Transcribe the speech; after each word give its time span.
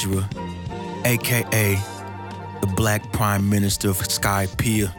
handsome 0.00 0.24
Hashira. 0.24 1.06
AKA 1.06 1.78
the 2.60 2.66
black 2.66 3.12
prime 3.12 3.48
minister 3.48 3.90
of 3.90 3.96
Sky 3.96 4.46
Pier. 4.58 4.92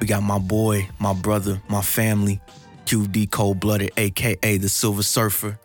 We 0.00 0.06
got 0.06 0.22
my 0.22 0.38
boy, 0.38 0.88
my 0.98 1.12
brother, 1.12 1.62
my 1.68 1.82
family, 1.82 2.40
QD 2.86 3.30
Cold 3.30 3.60
Blooded, 3.60 3.92
AKA 3.96 4.56
the 4.56 4.68
Silver 4.68 5.02
Surfer, 5.02 5.58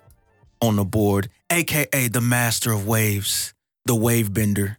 on 0.61 0.75
the 0.75 0.85
board, 0.85 1.29
AKA 1.51 2.09
the 2.09 2.21
master 2.21 2.71
of 2.71 2.87
waves, 2.87 3.53
the 3.85 3.95
wave 3.95 4.33
bender. 4.33 4.77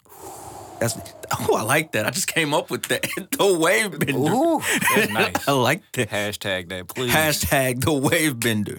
That's 0.78 0.96
oh, 1.40 1.56
I 1.56 1.62
like 1.62 1.92
that. 1.92 2.06
I 2.06 2.10
just 2.10 2.28
came 2.28 2.54
up 2.54 2.70
with 2.70 2.84
that. 2.84 3.02
the 3.38 3.58
wave 3.58 3.98
bender. 3.98 4.32
Ooh, 4.32 4.60
that's 4.94 5.10
nice. 5.10 5.48
I 5.48 5.52
like 5.52 5.82
that. 5.92 6.08
Hashtag 6.10 6.68
that, 6.68 6.86
please. 6.86 7.12
Hashtag 7.12 7.84
the 7.84 7.92
wave 7.92 8.38
bender. 8.38 8.78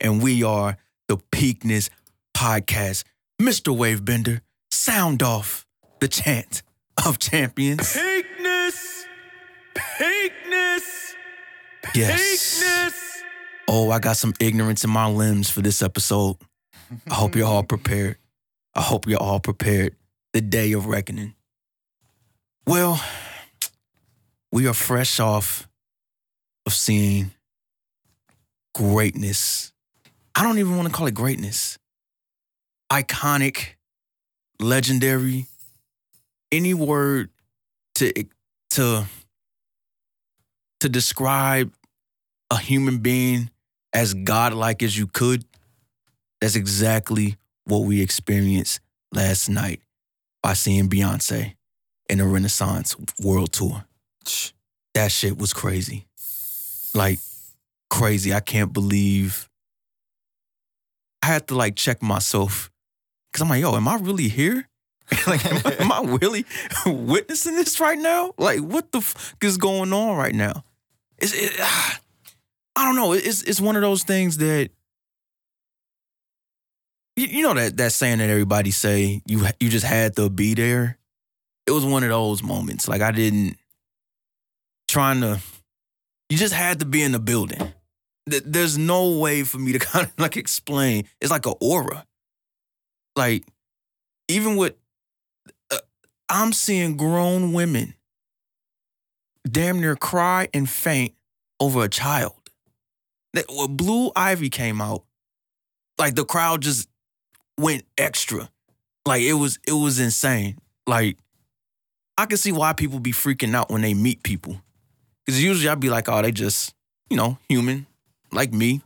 And 0.00 0.22
we 0.22 0.44
are 0.44 0.76
the 1.08 1.16
Peakness 1.32 1.90
Podcast. 2.36 3.02
Mr. 3.42 3.76
Wavebender, 3.76 4.40
sound 4.70 5.20
off 5.20 5.66
the 5.98 6.06
chant 6.06 6.62
of 7.04 7.18
champions. 7.18 7.92
Peakness! 7.92 9.04
Peakness! 9.74 11.14
Yes. 11.92 12.20
Peakness! 12.20 13.22
Oh, 13.66 13.90
I 13.90 13.98
got 13.98 14.16
some 14.16 14.32
ignorance 14.38 14.84
in 14.84 14.90
my 14.90 15.08
limbs 15.08 15.50
for 15.50 15.60
this 15.60 15.82
episode. 15.82 16.36
I 17.10 17.14
hope 17.14 17.34
you're 17.34 17.48
all 17.48 17.64
prepared. 17.64 18.18
I 18.76 18.80
hope 18.80 19.08
you're 19.08 19.20
all 19.20 19.40
prepared. 19.40 19.96
The 20.32 20.40
day 20.40 20.70
of 20.70 20.86
reckoning. 20.86 21.34
Well, 22.64 23.04
we 24.52 24.68
are 24.68 24.74
fresh 24.74 25.18
off 25.18 25.68
of 26.64 26.72
seeing 26.72 27.32
greatness. 28.72 29.72
I 30.36 30.44
don't 30.44 30.58
even 30.58 30.76
want 30.76 30.86
to 30.86 30.94
call 30.94 31.08
it 31.08 31.14
greatness. 31.14 31.76
Iconic, 32.92 33.76
legendary, 34.60 35.46
any 36.52 36.74
word 36.74 37.30
to 37.94 38.12
to 38.72 39.06
to 40.80 40.88
describe 40.90 41.72
a 42.50 42.58
human 42.58 42.98
being 42.98 43.50
as 43.94 44.12
godlike 44.12 44.82
as 44.82 44.98
you 44.98 45.06
could, 45.06 45.42
that's 46.42 46.54
exactly 46.54 47.38
what 47.64 47.78
we 47.78 48.02
experienced 48.02 48.80
last 49.10 49.48
night 49.48 49.80
by 50.42 50.52
seeing 50.52 50.90
Beyonce 50.90 51.54
in 52.10 52.18
the 52.18 52.26
Renaissance 52.26 52.94
World 53.22 53.52
Tour. 53.52 53.86
That 54.92 55.10
shit 55.10 55.38
was 55.38 55.54
crazy. 55.54 56.08
Like, 56.94 57.20
crazy. 57.88 58.34
I 58.34 58.40
can't 58.40 58.70
believe. 58.70 59.48
I 61.22 61.28
had 61.28 61.48
to 61.48 61.54
like 61.54 61.74
check 61.74 62.02
myself 62.02 62.70
because 63.32 63.42
I'm 63.42 63.48
like, 63.48 63.62
yo, 63.62 63.74
am 63.74 63.88
I 63.88 63.96
really 63.96 64.28
here? 64.28 64.68
like, 65.26 65.44
am 65.46 65.60
I, 65.64 65.74
am 65.80 65.92
I 65.92 66.16
really 66.20 66.44
witnessing 66.86 67.54
this 67.54 67.80
right 67.80 67.98
now? 67.98 68.34
Like, 68.36 68.60
what 68.60 68.92
the 68.92 69.00
fuck 69.00 69.42
is 69.42 69.56
going 69.56 69.92
on 69.92 70.16
right 70.16 70.34
now? 70.34 70.64
It's, 71.18 71.32
it, 71.34 71.52
I 72.74 72.86
don't 72.86 72.96
know. 72.96 73.12
It's 73.12 73.42
it's 73.42 73.60
one 73.60 73.76
of 73.76 73.82
those 73.82 74.02
things 74.02 74.38
that 74.38 74.70
you, 77.16 77.26
you 77.26 77.42
know 77.42 77.54
that 77.54 77.76
that 77.76 77.92
saying 77.92 78.18
that 78.18 78.30
everybody 78.30 78.70
say 78.70 79.20
you 79.26 79.44
you 79.60 79.68
just 79.68 79.84
had 79.84 80.16
to 80.16 80.30
be 80.30 80.54
there. 80.54 80.98
It 81.66 81.70
was 81.70 81.84
one 81.84 82.02
of 82.02 82.08
those 82.08 82.42
moments. 82.42 82.88
Like 82.88 83.02
I 83.02 83.12
didn't 83.12 83.56
trying 84.88 85.20
to. 85.20 85.40
You 86.28 86.38
just 86.38 86.54
had 86.54 86.80
to 86.80 86.86
be 86.86 87.02
in 87.02 87.12
the 87.12 87.18
building. 87.18 87.72
There's 88.26 88.78
no 88.78 89.18
way 89.18 89.42
for 89.42 89.58
me 89.58 89.72
to 89.72 89.78
kind 89.80 90.06
of 90.06 90.12
like 90.18 90.36
explain. 90.36 91.06
It's 91.20 91.30
like 91.30 91.46
an 91.46 91.54
aura. 91.60 92.06
Like 93.16 93.44
even 94.28 94.56
with, 94.56 94.74
uh, 95.70 95.78
I'm 96.28 96.52
seeing 96.52 96.96
grown 96.96 97.52
women 97.52 97.94
damn 99.48 99.80
near 99.80 99.96
cry 99.96 100.48
and 100.54 100.68
faint 100.68 101.14
over 101.60 101.84
a 101.84 101.88
child. 101.88 102.34
That 103.34 103.46
when 103.48 103.76
Blue 103.76 104.12
Ivy 104.14 104.50
came 104.50 104.80
out, 104.80 105.04
like 105.98 106.14
the 106.14 106.24
crowd 106.24 106.62
just 106.62 106.88
went 107.58 107.84
extra. 107.96 108.50
Like 109.06 109.22
it 109.22 109.34
was 109.34 109.58
it 109.66 109.72
was 109.72 109.98
insane. 109.98 110.58
Like 110.86 111.16
I 112.18 112.26
can 112.26 112.36
see 112.36 112.52
why 112.52 112.72
people 112.72 112.98
be 112.98 113.12
freaking 113.12 113.54
out 113.54 113.70
when 113.70 113.82
they 113.82 113.94
meet 113.94 114.22
people. 114.22 114.60
Cause 115.26 115.40
usually 115.40 115.68
I'd 115.68 115.80
be 115.80 115.88
like, 115.88 116.08
oh, 116.08 116.20
they 116.20 116.32
just, 116.32 116.74
you 117.08 117.16
know, 117.16 117.38
human, 117.48 117.86
like 118.32 118.52
me. 118.52 118.82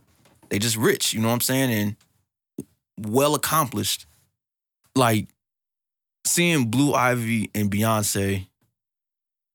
They 0.48 0.58
just 0.58 0.76
rich, 0.76 1.12
you 1.12 1.20
know 1.20 1.28
what 1.28 1.34
I'm 1.34 1.40
saying? 1.40 1.70
And 1.72 1.96
well 2.98 3.34
accomplished. 3.34 4.06
Like 4.96 5.28
seeing 6.24 6.70
Blue 6.70 6.94
Ivy 6.94 7.50
and 7.54 7.70
Beyonce 7.70 8.48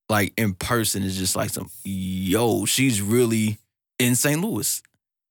like 0.09 0.33
in 0.37 0.53
person 0.53 1.03
is 1.03 1.17
just 1.17 1.35
like 1.35 1.49
some 1.49 1.69
yo, 1.83 2.65
she's 2.65 3.01
really 3.01 3.57
in 3.97 4.15
St. 4.15 4.41
Louis. 4.41 4.81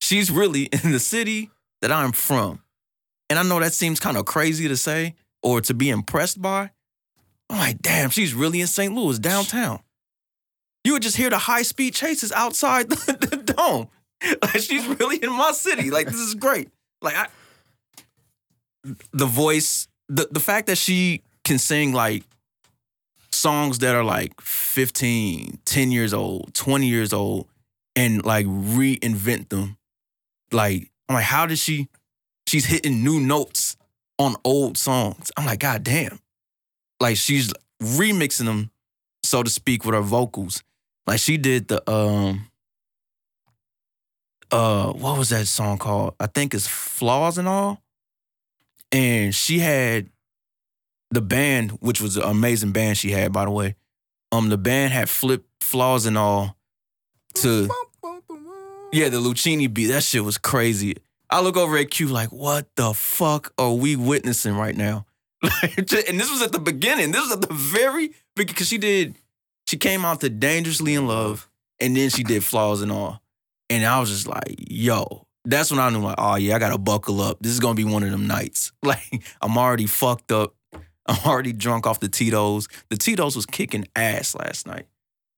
She's 0.01 0.31
really 0.31 0.63
in 0.85 0.93
the 0.93 1.01
city 1.01 1.51
that 1.83 1.93
I'm 1.93 2.13
from. 2.13 2.63
And 3.29 3.39
I 3.39 3.43
know 3.43 3.61
that 3.61 3.73
seems 3.73 4.01
kind 4.01 4.17
of 4.17 4.25
crazy 4.25 4.69
to 4.69 4.77
say 4.77 5.15
or 5.43 5.61
to 5.63 5.75
be 5.75 5.89
impressed 5.89 6.43
by. 6.43 6.71
I'm 7.49 7.59
like, 7.59 7.83
damn, 7.83 8.11
she's 8.11 8.35
really 8.35 8.61
in 8.61 8.67
St. 8.67 8.95
Louis, 8.95 9.19
downtown. 9.19 9.81
You 10.85 10.95
would 10.95 11.03
just 11.03 11.17
hear 11.17 11.31
the 11.31 11.39
high 11.39 11.63
speed 11.63 11.95
chases 11.95 12.33
outside 12.33 12.89
the, 12.91 13.27
the 13.31 13.37
dome. 13.37 13.89
Like, 14.43 14.61
she's 14.61 14.87
really 14.87 15.17
in 15.17 15.33
my 15.33 15.53
city. 15.53 15.91
Like, 15.91 16.07
this 16.07 16.21
is 16.21 16.35
great. 16.35 16.69
Like, 17.01 17.15
I, 17.17 17.29
the 19.13 19.25
voice, 19.25 19.89
the, 20.11 20.29
the 20.31 20.41
fact 20.41 20.67
that 20.67 20.77
she 20.77 21.23
can 21.45 21.59
sing 21.59 21.93
like 21.93 22.25
songs 23.31 23.79
that 23.79 23.95
are 23.95 24.05
like 24.05 24.39
15, 24.41 25.61
10 25.65 25.93
years 25.93 26.13
old, 26.13 26.53
20 26.53 26.87
years 26.87 27.13
old, 27.13 27.47
and 27.95 28.25
like 28.25 28.45
reinvent 28.47 29.49
them. 29.49 29.77
Like, 30.53 30.91
I'm 31.09 31.15
like, 31.15 31.25
how 31.25 31.47
did 31.47 31.59
she? 31.59 31.89
She's 32.47 32.67
hitting 32.67 33.05
new 33.05 33.21
notes 33.21 33.77
on 34.19 34.35
old 34.45 34.77
songs. 34.77 35.31
I'm 35.37 35.47
like, 35.47 35.61
God 35.61 35.85
damn. 35.85 36.19
Like 36.99 37.17
she's 37.17 37.53
remixing 37.81 38.47
them, 38.47 38.71
so 39.23 39.45
to 39.45 39.51
speak, 39.51 39.85
with 39.85 39.95
her 39.95 40.01
vocals. 40.01 40.65
Like 41.07 41.21
she 41.21 41.37
did 41.37 41.69
the 41.69 41.89
um 41.91 42.47
uh 44.51 44.93
what 44.93 45.17
was 45.17 45.31
that 45.31 45.47
song 45.47 45.79
called? 45.79 46.15
I 46.19 46.27
think 46.27 46.53
it's 46.53 46.67
Flaws 46.67 47.39
and 47.39 47.47
All. 47.47 47.81
And 48.93 49.35
she 49.35 49.61
had 49.61 50.11
the 51.11 51.21
band, 51.21 51.73
which 51.81 52.01
was 52.01 52.17
an 52.17 52.25
amazing 52.25 52.73
band 52.73 52.99
she 52.99 53.11
had, 53.11 53.33
by 53.33 53.45
the 53.45 53.51
way. 53.51 53.77
Um, 54.33 54.49
the 54.49 54.59
band 54.59 54.93
had 54.93 55.09
flipped 55.09 55.47
flaws 55.63 56.07
and 56.07 56.17
all 56.17 56.57
to 57.35 57.69
yeah, 58.93 59.09
the 59.09 59.19
Lucchini 59.19 59.73
beat. 59.73 59.87
That 59.87 60.03
shit 60.03 60.25
was 60.25 60.39
crazy. 60.39 60.97
I 61.29 61.41
look 61.41 61.57
over 61.57 61.77
at 61.77 61.91
Cue 61.91 62.09
like, 62.09 62.33
what 62.33 62.75
the 62.75 62.93
fuck 62.93 63.53
are 63.57 63.73
we 63.73 63.95
witnessing 63.97 64.57
right 64.57 64.77
now? 64.77 65.07
And 65.63 66.21
this 66.21 66.31
was 66.31 66.43
at 66.43 66.53
the 66.53 66.59
beginning. 66.59 67.13
This 67.13 67.23
was 67.23 67.33
at 67.33 67.41
the 67.41 67.55
very 67.55 68.13
because 68.37 68.69
she 68.69 68.79
did. 68.79 69.17
She 69.67 69.77
came 69.77 70.05
out 70.05 70.21
to 70.21 70.29
Dangerously 70.29 70.95
in 70.95 71.07
Love, 71.07 71.49
and 71.79 71.97
then 71.97 72.11
she 72.11 72.25
did 72.25 72.43
Flaws 72.43 72.83
and 72.83 72.91
all. 72.91 73.23
And 73.71 73.87
I 73.87 74.01
was 74.01 74.11
just 74.11 74.27
like, 74.27 74.57
yo, 74.59 75.27
that's 75.45 75.71
when 75.71 75.81
I 75.81 75.91
knew 75.91 76.01
like, 76.01 76.17
oh 76.19 76.37
yeah, 76.37 76.57
I 76.57 76.59
gotta 76.59 76.79
buckle 76.79 77.21
up. 77.21 77.39
This 77.41 77.53
is 77.53 77.61
gonna 77.61 77.75
be 77.75 77.85
one 77.85 78.03
of 78.03 78.11
them 78.11 78.27
nights. 78.27 78.73
Like 78.83 79.23
I'm 79.41 79.57
already 79.59 79.87
fucked 79.87 80.33
up. 80.33 80.55
I'm 81.07 81.19
already 81.27 81.53
drunk 81.53 81.87
off 81.87 82.01
the 82.01 82.09
Tito's. 82.09 82.69
The 82.89 82.97
Tito's 82.97 83.37
was 83.37 83.47
kicking 83.47 83.87
ass 83.97 84.35
last 84.35 84.67
night. 84.67 84.87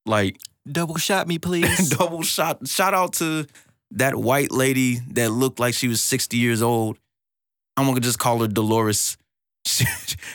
Like 0.07 0.39
Double 0.71 0.97
shot 0.97 1.27
me, 1.27 1.39
please. 1.41 1.91
double 1.91 2.23
shot. 2.23 2.67
Shout 2.69 2.95
out 2.95 3.15
to 3.15 3.47
that 3.93 4.15
white 4.17 4.53
lady 4.53 5.01
that 5.13 5.31
looked 5.31 5.59
like 5.61 5.75
she 5.75 5.89
was 5.89 6.01
60 6.01 6.37
years 6.37 6.63
old. 6.63 6.99
I'm 7.77 7.87
gonna 7.87 8.01
just 8.01 8.19
call 8.19 8.41
her 8.41 8.49
Dolores. 8.49 9.17
She, 9.65 9.87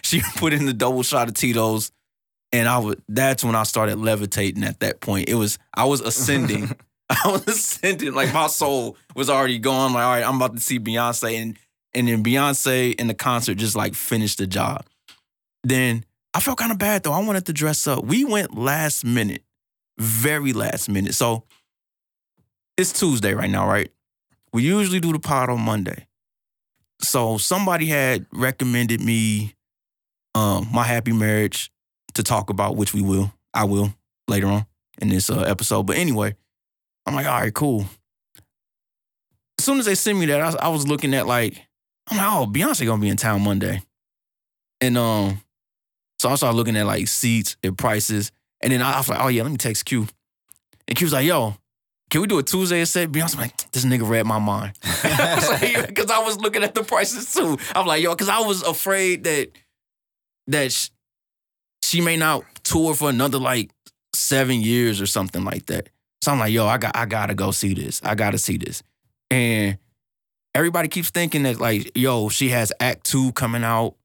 she 0.03 0.21
put 0.37 0.53
in 0.53 0.65
the 0.65 0.73
double 0.73 1.03
shot 1.03 1.27
of 1.27 1.33
Tito's, 1.33 1.91
and 2.53 2.65
I 2.65 2.77
would. 2.77 3.01
That's 3.09 3.43
when 3.43 3.55
I 3.55 3.63
started 3.63 3.97
levitating. 3.99 4.63
At 4.63 4.79
that 4.79 5.01
point, 5.01 5.27
it 5.27 5.35
was 5.35 5.59
I 5.73 5.83
was 5.83 5.99
ascending. 5.99 6.73
I 7.09 7.31
was 7.31 7.47
ascending. 7.47 8.13
Like 8.13 8.33
my 8.33 8.47
soul 8.47 8.97
was 9.15 9.29
already 9.29 9.59
going. 9.59 9.93
Like 9.93 10.03
all 10.03 10.11
right, 10.11 10.23
I'm 10.27 10.35
about 10.35 10.55
to 10.55 10.61
see 10.61 10.79
Beyonce, 10.79 11.41
and 11.41 11.57
and 11.93 12.07
then 12.07 12.23
Beyonce 12.23 12.95
in 12.95 13.07
the 13.07 13.13
concert 13.13 13.55
just 13.55 13.75
like 13.75 13.95
finished 13.95 14.39
the 14.39 14.47
job. 14.47 14.85
Then 15.63 16.05
I 16.33 16.39
felt 16.39 16.57
kind 16.57 16.71
of 16.71 16.77
bad 16.77 17.03
though. 17.03 17.13
I 17.13 17.23
wanted 17.23 17.45
to 17.45 17.53
dress 17.53 17.87
up. 17.87 18.03
We 18.03 18.25
went 18.25 18.57
last 18.57 19.05
minute, 19.05 19.43
very 19.97 20.53
last 20.53 20.89
minute. 20.89 21.13
So 21.13 21.43
it's 22.77 22.91
Tuesday 22.91 23.33
right 23.33 23.49
now, 23.49 23.67
right? 23.67 23.89
We 24.53 24.63
usually 24.63 24.99
do 24.99 25.13
the 25.13 25.19
pod 25.19 25.49
on 25.49 25.61
Monday. 25.61 26.07
So 27.01 27.37
somebody 27.37 27.85
had 27.85 28.25
recommended 28.31 29.01
me 29.01 29.53
um 30.35 30.67
my 30.73 30.83
happy 30.83 31.13
marriage 31.13 31.71
to 32.15 32.23
talk 32.23 32.49
about, 32.49 32.75
which 32.75 32.93
we 32.93 33.01
will. 33.01 33.33
I 33.53 33.63
will 33.63 33.93
later 34.27 34.47
on 34.47 34.65
in 35.01 35.09
this 35.09 35.29
uh, 35.29 35.41
episode. 35.41 35.83
But 35.83 35.97
anyway, 35.97 36.35
I'm 37.07 37.15
like, 37.15 37.25
all 37.25 37.39
right, 37.39 37.53
cool. 37.53 37.85
As 39.57 39.65
soon 39.65 39.79
as 39.79 39.85
they 39.85 39.95
sent 39.95 40.19
me 40.19 40.25
that, 40.27 40.41
I 40.41 40.45
was, 40.45 40.55
I 40.57 40.67
was 40.67 40.87
looking 40.87 41.13
at 41.13 41.25
like, 41.25 41.57
I'm 42.09 42.17
like, 42.17 42.27
oh, 42.27 42.45
Beyonce 42.51 42.85
gonna 42.85 43.01
be 43.01 43.09
in 43.09 43.17
town 43.17 43.41
Monday, 43.41 43.81
and 44.81 44.97
um, 44.97 45.41
so 46.19 46.29
I 46.29 46.35
started 46.35 46.57
looking 46.57 46.75
at 46.75 46.85
like 46.85 47.07
seats 47.07 47.55
and 47.63 47.77
prices, 47.77 48.31
and 48.61 48.73
then 48.73 48.81
I 48.81 48.97
was 48.97 49.09
like, 49.09 49.19
oh 49.21 49.29
yeah, 49.29 49.43
let 49.43 49.51
me 49.51 49.57
text 49.57 49.85
Cue, 49.85 50.05
and 50.87 50.97
Cue 50.97 51.05
was 51.05 51.13
like, 51.13 51.25
yo, 51.25 51.55
can 52.09 52.21
we 52.21 52.27
do 52.27 52.39
a 52.39 52.43
Tuesday 52.43 52.83
set? 52.85 53.11
Beyonce 53.11 53.35
I'm 53.35 53.41
like, 53.41 53.71
this 53.71 53.85
nigga 53.85 54.07
read 54.07 54.25
my 54.25 54.39
mind. 54.39 54.73
Because 55.87 56.11
I 56.11 56.19
was 56.19 56.39
looking 56.39 56.63
at 56.63 56.75
the 56.75 56.83
prices 56.83 57.33
too. 57.33 57.57
I'm 57.73 57.85
like, 57.85 58.03
yo, 58.03 58.11
because 58.11 58.29
I 58.29 58.39
was 58.39 58.63
afraid 58.63 59.23
that 59.23 59.49
that 60.47 60.71
sh- 60.71 60.89
she 61.81 62.01
may 62.01 62.17
not 62.17 62.43
tour 62.63 62.93
for 62.93 63.09
another 63.09 63.39
like 63.39 63.71
seven 64.13 64.61
years 64.61 65.01
or 65.01 65.05
something 65.05 65.43
like 65.43 65.67
that. 65.67 65.89
So 66.21 66.31
I'm 66.31 66.39
like, 66.39 66.51
yo, 66.51 66.65
I 66.67 66.77
got 66.77 66.95
I 66.95 67.05
gotta 67.05 67.35
go 67.35 67.51
see 67.51 67.73
this. 67.73 68.01
I 68.03 68.15
gotta 68.15 68.37
see 68.37 68.57
this. 68.57 68.83
And 69.29 69.77
everybody 70.55 70.87
keeps 70.87 71.09
thinking 71.09 71.43
that 71.43 71.59
like, 71.59 71.91
yo, 71.95 72.29
she 72.29 72.49
has 72.49 72.73
act 72.79 73.05
two 73.05 73.31
coming 73.33 73.63
out 73.63 73.95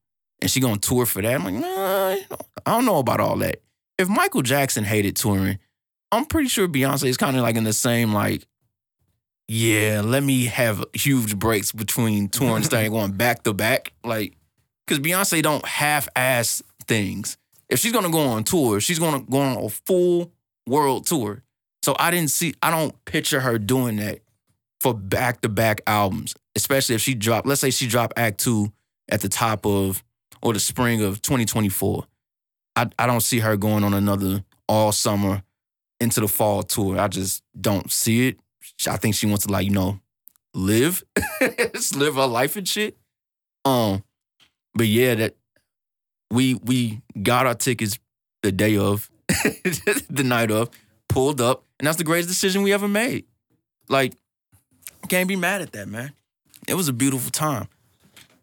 and 0.41 0.49
she 0.51 0.59
gonna 0.59 0.77
tour 0.77 1.05
for 1.05 1.21
that. 1.21 1.33
I'm 1.33 1.43
like, 1.43 1.53
nah, 1.55 2.37
I 2.65 2.71
don't 2.71 2.85
know 2.85 2.99
about 2.99 3.19
all 3.19 3.37
that. 3.37 3.61
If 3.97 4.07
Michael 4.09 4.41
Jackson 4.41 4.83
hated 4.83 5.15
touring, 5.15 5.59
I'm 6.11 6.25
pretty 6.25 6.49
sure 6.49 6.67
Beyonce 6.67 7.05
is 7.05 7.17
kind 7.17 7.35
of 7.35 7.43
like 7.43 7.55
in 7.55 7.63
the 7.63 7.73
same 7.73 8.13
like, 8.13 8.45
yeah, 9.47 10.01
let 10.03 10.23
me 10.23 10.45
have 10.45 10.83
huge 10.93 11.37
breaks 11.37 11.71
between 11.71 12.29
touring 12.29 12.55
and 12.57 12.65
starting 12.65 12.91
going 12.91 13.13
back 13.13 13.43
to 13.43 13.53
back. 13.53 13.93
Like, 14.03 14.35
cause 14.87 14.99
Beyonce 14.99 15.41
don't 15.41 15.65
half-ass 15.65 16.61
things. 16.87 17.37
If 17.69 17.79
she's 17.79 17.91
gonna 17.91 18.11
go 18.11 18.19
on 18.19 18.43
tour, 18.43 18.79
she's 18.79 18.99
gonna 18.99 19.21
go 19.21 19.39
on 19.39 19.57
a 19.57 19.69
full 19.69 20.31
world 20.67 21.07
tour. 21.07 21.41
So 21.83 21.95
I 21.99 22.11
didn't 22.11 22.31
see, 22.31 22.53
I 22.63 22.71
don't 22.71 22.93
picture 23.03 23.41
her 23.41 23.59
doing 23.59 23.97
that 23.97 24.19
for 24.79 24.93
back-to-back 24.93 25.81
albums, 25.85 26.33
especially 26.55 26.95
if 26.95 27.01
she 27.01 27.13
dropped, 27.13 27.45
let's 27.45 27.59
say 27.59 27.71
she 27.71 27.87
dropped 27.87 28.17
Act 28.17 28.39
Two 28.39 28.71
at 29.09 29.19
the 29.19 29.27
top 29.27 29.65
of 29.65 30.01
or 30.41 30.53
the 30.53 30.59
spring 30.59 31.03
of 31.03 31.21
2024. 31.21 32.05
I, 32.77 32.89
I 32.97 33.05
don't 33.05 33.19
see 33.19 33.39
her 33.39 33.57
going 33.57 33.83
on 33.83 33.93
another 33.93 34.45
all 34.69 34.93
summer 34.93 35.43
into 35.99 36.21
the 36.21 36.27
fall 36.29 36.63
tour. 36.63 36.97
I 36.97 37.09
just 37.09 37.43
don't 37.59 37.91
see 37.91 38.29
it. 38.29 38.39
I 38.87 38.95
think 38.95 39.15
she 39.15 39.27
wants 39.27 39.45
to 39.45 39.51
like, 39.51 39.65
you 39.65 39.73
know, 39.73 39.99
live. 40.53 41.03
just 41.73 41.97
live 41.97 42.15
her 42.15 42.25
life 42.25 42.55
and 42.55 42.67
shit. 42.67 42.97
Um, 43.65 44.03
but 44.73 44.87
yeah, 44.87 45.15
that 45.15 45.35
we 46.31 46.55
we 46.55 47.01
got 47.21 47.45
our 47.45 47.55
tickets 47.55 47.99
the 48.41 48.53
day 48.53 48.77
of, 48.77 49.09
the 49.27 50.23
night 50.25 50.49
of, 50.49 50.69
pulled 51.13 51.39
up, 51.39 51.63
and 51.79 51.87
that's 51.87 51.97
the 51.97 52.03
greatest 52.03 52.27
decision 52.27 52.63
we 52.63 52.73
ever 52.73 52.87
made. 52.87 53.25
Like, 53.87 54.13
can't 55.07 55.27
be 55.27 55.35
mad 55.35 55.61
at 55.61 55.71
that, 55.73 55.87
man. 55.87 56.13
It 56.67 56.73
was 56.73 56.87
a 56.87 56.93
beautiful 56.93 57.31
time. 57.31 57.67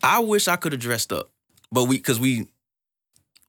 I 0.03 0.21
wish 0.21 0.49
I 0.49 0.57
could 0.57 0.73
have 0.73 0.81
dressed 0.81 1.13
up, 1.13 1.31
but 1.73 1.85
we 1.85 1.97
because 1.97 2.21
we 2.21 2.49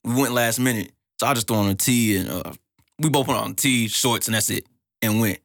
we 0.03 0.15
went 0.15 0.33
last 0.33 0.59
minute, 0.59 0.91
so 1.19 1.27
I 1.27 1.33
just 1.33 1.47
threw 1.47 1.57
on 1.57 1.69
a 1.69 1.75
tee 1.75 2.17
and 2.17 2.29
uh, 2.29 2.53
we 2.99 3.09
both 3.09 3.27
put 3.27 3.35
on 3.35 3.53
tee, 3.53 3.87
shorts, 3.87 4.27
and 4.27 4.35
that's 4.35 4.49
it, 4.49 4.65
and 5.01 5.21
went. 5.21 5.39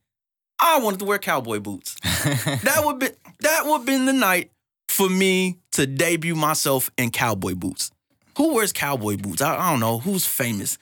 I 0.58 0.80
wanted 0.80 1.00
to 1.00 1.04
wear 1.04 1.18
cowboy 1.18 1.60
boots. 1.60 1.96
that 2.02 2.80
would 2.84 2.98
be 2.98 3.08
that 3.40 3.66
would 3.66 3.84
been 3.84 4.06
the 4.06 4.12
night 4.12 4.50
for 4.88 5.08
me 5.08 5.58
to 5.72 5.86
debut 5.86 6.34
myself 6.34 6.90
in 6.96 7.10
cowboy 7.10 7.54
boots. 7.54 7.90
Who 8.38 8.54
wears 8.54 8.72
cowboy 8.72 9.16
boots? 9.16 9.42
I, 9.42 9.56
I 9.56 9.70
don't 9.70 9.80
know. 9.80 9.98
Who's 9.98 10.26
famous? 10.26 10.78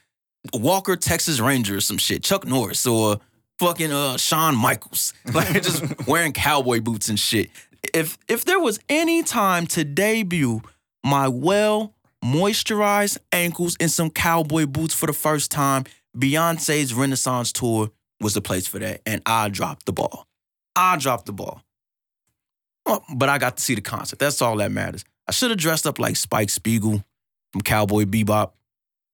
Walker, 0.53 0.97
Texas 0.97 1.41
Ranger, 1.41 1.77
or 1.77 1.81
some 1.81 1.99
shit. 1.99 2.23
Chuck 2.23 2.47
Norris 2.47 2.87
or 2.87 3.19
fucking 3.59 3.93
uh 3.93 4.17
Shawn 4.17 4.57
Michaels. 4.57 5.15
Like 5.33 5.53
just 5.63 6.07
wearing 6.07 6.33
cowboy 6.33 6.81
boots 6.81 7.09
and 7.09 7.19
shit. 7.19 7.51
If 7.93 8.19
if 8.29 8.45
there 8.45 8.61
was 8.61 8.79
any 8.89 9.23
time 9.23 9.67
to 9.69 9.85
debut 9.85 10.63
my 11.05 11.29
well 11.29 11.95
moisturized 12.25 13.19
ankles 13.33 13.77
in 13.77 13.89
some 13.89 14.11
cowboy 14.11 14.67
boots 14.67 14.95
for 14.95 15.07
the 15.07 15.13
first 15.13 15.51
time, 15.51 15.85
Beyonce's 16.17 16.95
Renaissance 16.95 17.53
tour 17.53 17.91
was 18.21 18.35
the 18.35 18.41
place 18.41 18.67
for 18.67 18.79
that. 18.79 19.03
And 19.05 19.21
I 19.27 19.49
dropped 19.49 19.87
the 19.87 19.93
ball. 19.93 20.27
I 20.75 20.97
dropped 20.97 21.27
the 21.27 21.33
ball. 21.33 21.63
Oh, 22.87 23.03
but 23.15 23.29
I 23.29 23.39
got 23.39 23.57
to 23.57 23.63
see 23.63 23.75
the 23.75 23.81
concert. 23.81 24.19
That's 24.19 24.43
all 24.43 24.57
that 24.57 24.71
matters. 24.71 25.05
I 25.27 25.33
should 25.33 25.51
have 25.51 25.59
dressed 25.59 25.87
up 25.87 25.99
like 25.99 26.17
Spike 26.17 26.51
Spiegel 26.51 27.05
from 27.53 27.63
Cowboy 27.63 28.05
Bebop 28.05 28.53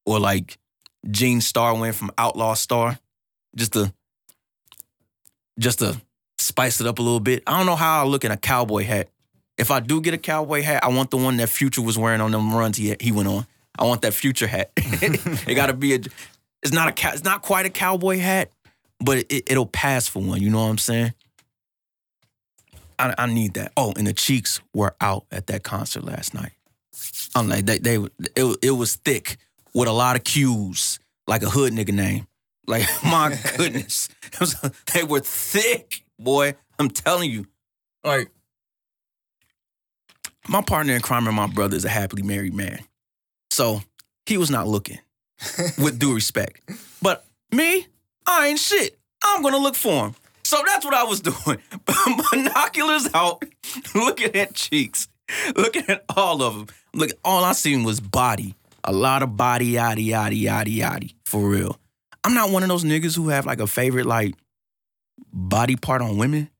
or 0.06 0.18
like 0.18 0.58
Gene 1.08 1.40
Starwind 1.40 1.94
from 1.94 2.10
Outlaw 2.18 2.54
Star. 2.54 2.98
Just 3.56 3.72
to 3.74 3.92
just 5.58 5.80
to 5.80 6.00
spice 6.38 6.80
it 6.80 6.86
up 6.86 6.98
a 6.98 7.02
little 7.02 7.20
bit. 7.20 7.42
I 7.46 7.56
don't 7.56 7.66
know 7.66 7.76
how 7.76 8.02
I 8.02 8.06
look 8.06 8.24
in 8.24 8.30
a 8.30 8.36
cowboy 8.36 8.84
hat. 8.84 9.08
If 9.58 9.70
I 9.70 9.80
do 9.80 10.00
get 10.00 10.14
a 10.14 10.18
cowboy 10.18 10.62
hat, 10.62 10.82
I 10.84 10.88
want 10.88 11.10
the 11.10 11.16
one 11.18 11.36
that 11.38 11.48
Future 11.48 11.82
was 11.82 11.98
wearing 11.98 12.20
on 12.20 12.30
them 12.30 12.54
runs 12.54 12.76
he 12.76 12.96
he 13.00 13.12
went 13.12 13.28
on. 13.28 13.46
I 13.78 13.84
want 13.84 14.02
that 14.02 14.14
Future 14.14 14.46
hat. 14.46 14.70
it 14.76 15.54
got 15.54 15.66
to 15.66 15.74
be 15.74 15.94
a. 15.94 16.00
It's 16.62 16.72
not 16.72 16.88
a. 16.88 16.92
cow- 16.92 17.12
It's 17.12 17.24
not 17.24 17.42
quite 17.42 17.66
a 17.66 17.70
cowboy 17.70 18.18
hat, 18.18 18.50
but 19.00 19.18
it, 19.30 19.50
it'll 19.50 19.66
pass 19.66 20.06
for 20.08 20.22
one. 20.22 20.40
You 20.40 20.50
know 20.50 20.62
what 20.62 20.70
I'm 20.70 20.78
saying? 20.78 21.12
I, 22.98 23.14
I 23.16 23.26
need 23.26 23.54
that. 23.54 23.72
Oh, 23.76 23.92
and 23.96 24.06
the 24.06 24.12
cheeks 24.12 24.60
were 24.74 24.94
out 25.00 25.24
at 25.32 25.46
that 25.48 25.62
concert 25.62 26.04
last 26.04 26.34
night. 26.34 26.52
I'm 27.34 27.48
like 27.48 27.66
they 27.66 27.78
they 27.78 27.96
it, 28.36 28.56
it 28.62 28.70
was 28.72 28.96
thick 28.96 29.38
with 29.74 29.88
a 29.88 29.92
lot 29.92 30.16
of 30.16 30.24
cues, 30.24 30.98
like 31.26 31.42
a 31.42 31.50
hood 31.50 31.72
nigga 31.72 31.92
name. 31.92 32.26
Like 32.66 32.86
my 33.04 33.36
goodness, 33.56 34.08
they 34.94 35.04
were 35.04 35.20
thick, 35.20 36.04
boy. 36.18 36.54
I'm 36.78 36.90
telling 36.90 37.30
you. 37.30 37.46
Like 38.04 38.30
my 40.48 40.62
partner 40.62 40.94
in 40.94 41.02
crime 41.02 41.26
and 41.26 41.36
my 41.36 41.46
brother 41.46 41.76
is 41.76 41.84
a 41.84 41.88
happily 41.90 42.22
married 42.22 42.54
man, 42.54 42.80
so 43.50 43.82
he 44.26 44.38
was 44.38 44.50
not 44.50 44.66
looking. 44.66 44.98
with 45.78 45.98
due 45.98 46.14
respect, 46.14 46.60
but 47.00 47.24
me, 47.50 47.86
I 48.26 48.48
ain't 48.48 48.58
shit. 48.58 48.98
I'm 49.24 49.42
gonna 49.42 49.58
look 49.58 49.74
for 49.74 50.06
him. 50.06 50.14
So 50.44 50.60
that's 50.66 50.84
what 50.84 50.94
I 50.94 51.04
was 51.04 51.20
doing. 51.20 51.58
Binoculars 52.30 53.08
out, 53.14 53.44
looking 53.94 54.34
at 54.34 54.54
cheeks, 54.54 55.08
looking 55.56 55.84
at 55.88 56.04
all 56.16 56.42
of 56.42 56.54
them. 56.54 56.66
Look, 56.92 57.10
all 57.24 57.44
I 57.44 57.52
seen 57.52 57.84
was 57.84 58.00
body. 58.00 58.54
A 58.84 58.92
lot 58.92 59.22
of 59.22 59.36
body, 59.36 59.72
yaddy, 59.72 60.08
yaddy, 60.08 60.42
yaddy, 60.42 60.78
yaddy. 60.78 61.14
For 61.24 61.48
real. 61.48 61.78
I'm 62.24 62.34
not 62.34 62.50
one 62.50 62.62
of 62.62 62.68
those 62.68 62.84
niggas 62.84 63.16
who 63.16 63.28
have 63.28 63.46
like 63.46 63.60
a 63.60 63.66
favorite 63.66 64.06
like 64.06 64.34
body 65.32 65.76
part 65.76 66.02
on 66.02 66.18
women. 66.18 66.50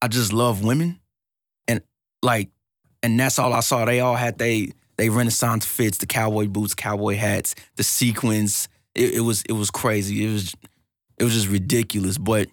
I 0.00 0.08
just 0.08 0.32
love 0.32 0.62
women. 0.62 1.00
And 1.66 1.82
like, 2.22 2.50
and 3.02 3.18
that's 3.18 3.38
all 3.38 3.52
I 3.52 3.60
saw. 3.60 3.84
They 3.84 4.00
all 4.00 4.16
had 4.16 4.38
they 4.38 4.72
they 4.96 5.08
Renaissance 5.08 5.66
fits, 5.66 5.98
the 5.98 6.06
cowboy 6.06 6.46
boots, 6.46 6.74
cowboy 6.74 7.16
hats, 7.16 7.54
the 7.76 7.82
sequins. 7.82 8.68
It, 8.94 9.14
it 9.14 9.20
was 9.20 9.42
it 9.48 9.52
was 9.52 9.70
crazy. 9.70 10.24
It 10.24 10.32
was 10.32 10.54
it 11.18 11.24
was 11.24 11.34
just 11.34 11.48
ridiculous. 11.48 12.18
But 12.18 12.48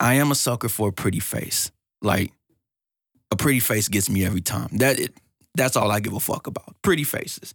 I 0.00 0.14
am 0.14 0.30
a 0.30 0.34
sucker 0.34 0.68
for 0.68 0.88
a 0.88 0.92
pretty 0.92 1.20
face. 1.20 1.70
Like 2.02 2.32
a 3.30 3.36
pretty 3.36 3.60
face 3.60 3.88
gets 3.88 4.10
me 4.10 4.24
every 4.24 4.40
time. 4.40 4.68
That 4.78 4.98
it, 4.98 5.12
that's 5.54 5.76
all 5.76 5.90
I 5.90 6.00
give 6.00 6.14
a 6.14 6.20
fuck 6.20 6.46
about. 6.46 6.74
Pretty 6.82 7.04
faces. 7.04 7.54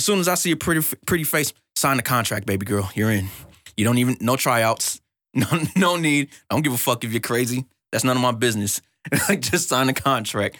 As 0.00 0.06
soon 0.06 0.18
as 0.18 0.28
I 0.28 0.34
see 0.34 0.50
a 0.50 0.56
pretty 0.56 0.80
pretty 1.04 1.24
face, 1.24 1.52
sign 1.76 1.98
the 1.98 2.02
contract, 2.02 2.46
baby 2.46 2.64
girl. 2.64 2.90
You're 2.94 3.10
in. 3.10 3.28
You 3.76 3.84
don't 3.84 3.98
even 3.98 4.16
no 4.22 4.34
tryouts. 4.34 4.98
No 5.34 5.46
no 5.76 5.96
need. 5.96 6.30
I 6.48 6.54
don't 6.54 6.62
give 6.62 6.72
a 6.72 6.78
fuck 6.78 7.04
if 7.04 7.12
you're 7.12 7.20
crazy. 7.20 7.66
That's 7.92 8.02
none 8.02 8.16
of 8.16 8.22
my 8.22 8.32
business. 8.32 8.80
like 9.28 9.40
just 9.40 9.68
sign 9.68 9.88
the 9.88 9.92
contract. 9.92 10.56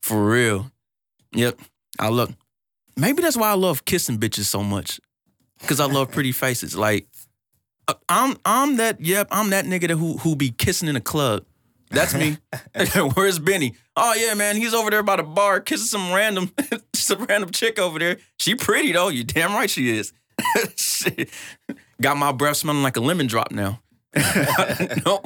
For 0.00 0.22
real. 0.22 0.70
Yep. 1.32 1.60
I 2.00 2.08
love 2.08 2.36
maybe 2.96 3.22
that's 3.22 3.36
why 3.36 3.50
I 3.50 3.54
love 3.54 3.84
kissing 3.84 4.18
bitches 4.18 4.46
so 4.46 4.64
much. 4.64 5.00
Cause 5.68 5.78
I 5.78 5.84
love 5.86 6.10
pretty 6.10 6.32
faces. 6.32 6.76
Like 6.76 7.06
Uh, 7.86 7.94
I'm 8.08 8.36
I'm 8.44 8.78
that 8.78 9.00
yep, 9.00 9.28
I'm 9.30 9.50
that 9.50 9.64
nigga 9.64 9.86
that 9.88 9.96
who 9.96 10.18
who 10.18 10.34
be 10.34 10.50
kissing 10.50 10.88
in 10.88 10.96
a 10.96 11.00
club. 11.00 11.44
That's 11.92 12.14
me. 12.14 12.38
Where's 13.14 13.38
Benny? 13.38 13.74
Oh 13.96 14.14
yeah, 14.14 14.34
man, 14.34 14.56
he's 14.56 14.74
over 14.74 14.90
there 14.90 15.02
by 15.02 15.16
the 15.16 15.22
bar 15.22 15.60
kissing 15.60 15.86
some 15.86 16.12
random 16.12 16.50
some 16.94 17.24
random 17.24 17.50
chick 17.50 17.78
over 17.78 17.98
there. 17.98 18.16
She 18.38 18.54
pretty 18.54 18.92
though. 18.92 19.08
You 19.08 19.24
damn 19.24 19.52
right 19.52 19.70
she 19.70 19.96
is. 19.96 20.12
Shit. 20.76 21.30
Got 22.00 22.16
my 22.16 22.32
breath 22.32 22.56
smelling 22.56 22.82
like 22.82 22.96
a 22.96 23.00
lemon 23.00 23.26
drop 23.26 23.52
now. 23.52 23.80
no, 25.06 25.22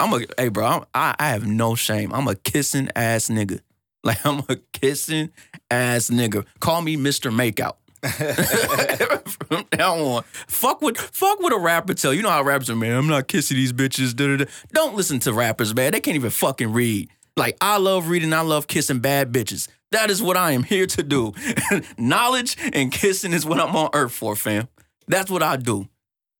I'm 0.00 0.12
a 0.14 0.20
hey 0.36 0.48
bro. 0.48 0.66
I'm, 0.66 0.84
I 0.94 1.14
I 1.18 1.28
have 1.30 1.46
no 1.46 1.74
shame. 1.74 2.12
I'm 2.12 2.26
a 2.28 2.34
kissing 2.34 2.88
ass 2.96 3.28
nigga. 3.28 3.60
Like 4.04 4.24
I'm 4.24 4.42
a 4.48 4.56
kissing 4.72 5.30
ass 5.70 6.08
nigga. 6.08 6.46
Call 6.60 6.82
me 6.82 6.96
Mr. 6.96 7.32
Makeout. 7.32 7.74
From 8.02 9.64
now 9.76 9.94
on, 9.96 10.24
fuck 10.46 10.82
what 10.82 10.96
fuck 10.98 11.40
what 11.40 11.52
a 11.52 11.58
rapper 11.58 11.94
tell 11.94 12.14
you. 12.14 12.22
know 12.22 12.30
how 12.30 12.42
rappers 12.42 12.70
are, 12.70 12.76
man. 12.76 12.96
I'm 12.96 13.08
not 13.08 13.28
kissing 13.28 13.56
these 13.56 13.72
bitches. 13.72 14.14
Da, 14.14 14.26
da, 14.26 14.44
da. 14.44 14.50
Don't 14.72 14.94
listen 14.94 15.18
to 15.20 15.32
rappers, 15.32 15.74
man. 15.74 15.92
They 15.92 16.00
can't 16.00 16.14
even 16.14 16.30
fucking 16.30 16.72
read. 16.72 17.08
Like 17.36 17.56
I 17.60 17.78
love 17.78 18.08
reading. 18.08 18.32
I 18.32 18.40
love 18.40 18.66
kissing 18.66 19.00
bad 19.00 19.32
bitches. 19.32 19.68
That 19.90 20.10
is 20.10 20.22
what 20.22 20.36
I 20.36 20.52
am 20.52 20.62
here 20.64 20.86
to 20.86 21.02
do. 21.02 21.32
Knowledge 21.98 22.56
and 22.72 22.92
kissing 22.92 23.32
is 23.32 23.46
what 23.46 23.58
I'm 23.58 23.74
on 23.74 23.90
earth 23.94 24.12
for, 24.12 24.36
fam. 24.36 24.68
That's 25.06 25.30
what 25.30 25.42
I 25.42 25.56
do. 25.56 25.88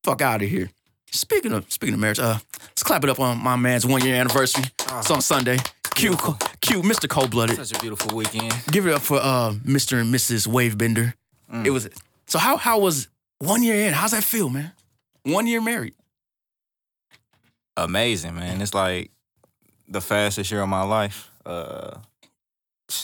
Fuck 0.04 0.20
out 0.20 0.42
of 0.42 0.48
here. 0.48 0.70
Speaking 1.10 1.52
of 1.52 1.70
speaking 1.72 1.94
of 1.94 2.00
marriage, 2.00 2.18
uh, 2.18 2.38
let's 2.62 2.82
clap 2.82 3.02
it 3.04 3.10
up 3.10 3.18
on 3.18 3.38
my 3.38 3.56
man's 3.56 3.86
one 3.86 4.04
year 4.04 4.16
anniversary. 4.16 4.64
It's 4.78 5.10
on 5.10 5.22
Sunday. 5.22 5.58
Cue, 5.94 6.16
Cue, 6.60 6.82
Mr. 6.82 7.08
Cold 7.08 7.30
Blooded. 7.30 7.56
Such 7.56 7.76
a 7.76 7.80
beautiful 7.80 8.16
weekend. 8.16 8.54
Give 8.70 8.86
it 8.86 8.92
up 8.92 9.02
for 9.02 9.16
uh, 9.16 9.54
Mr. 9.64 10.00
and 10.00 10.14
Mrs. 10.14 10.46
Wavebender. 10.46 11.14
Mm. 11.52 11.66
It 11.66 11.70
was 11.70 11.88
so. 12.26 12.38
How 12.38 12.56
how 12.56 12.78
was 12.78 13.08
one 13.38 13.62
year 13.62 13.86
in? 13.86 13.92
How's 13.94 14.10
that 14.12 14.24
feel, 14.24 14.48
man? 14.48 14.72
One 15.24 15.46
year 15.46 15.60
married. 15.60 15.94
Amazing, 17.76 18.34
man. 18.34 18.60
It's 18.60 18.74
like 18.74 19.10
the 19.88 20.00
fastest 20.00 20.50
year 20.50 20.62
of 20.62 20.68
my 20.68 20.82
life. 20.82 21.30
Uh, 21.46 21.98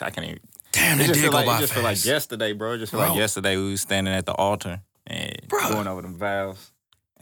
I 0.00 0.10
can't 0.10 0.26
even. 0.26 0.40
Damn, 0.72 0.96
It 0.96 0.98
that 0.98 1.06
just 1.06 1.14
did 1.14 1.22
feel 1.22 1.30
go 1.30 1.36
like 1.38 1.46
by 1.46 1.56
it 1.58 1.60
just 1.60 1.72
feel 1.72 1.82
like 1.84 2.04
yesterday, 2.04 2.52
bro. 2.52 2.72
It 2.72 2.78
just 2.78 2.90
feel 2.90 3.00
Bro. 3.00 3.10
like 3.10 3.18
yesterday 3.18 3.56
we 3.56 3.70
was 3.70 3.80
standing 3.80 4.12
at 4.12 4.26
the 4.26 4.32
altar 4.34 4.80
and 5.06 5.36
Bro. 5.46 5.70
going 5.70 5.86
over 5.86 6.02
them 6.02 6.16
vows. 6.16 6.72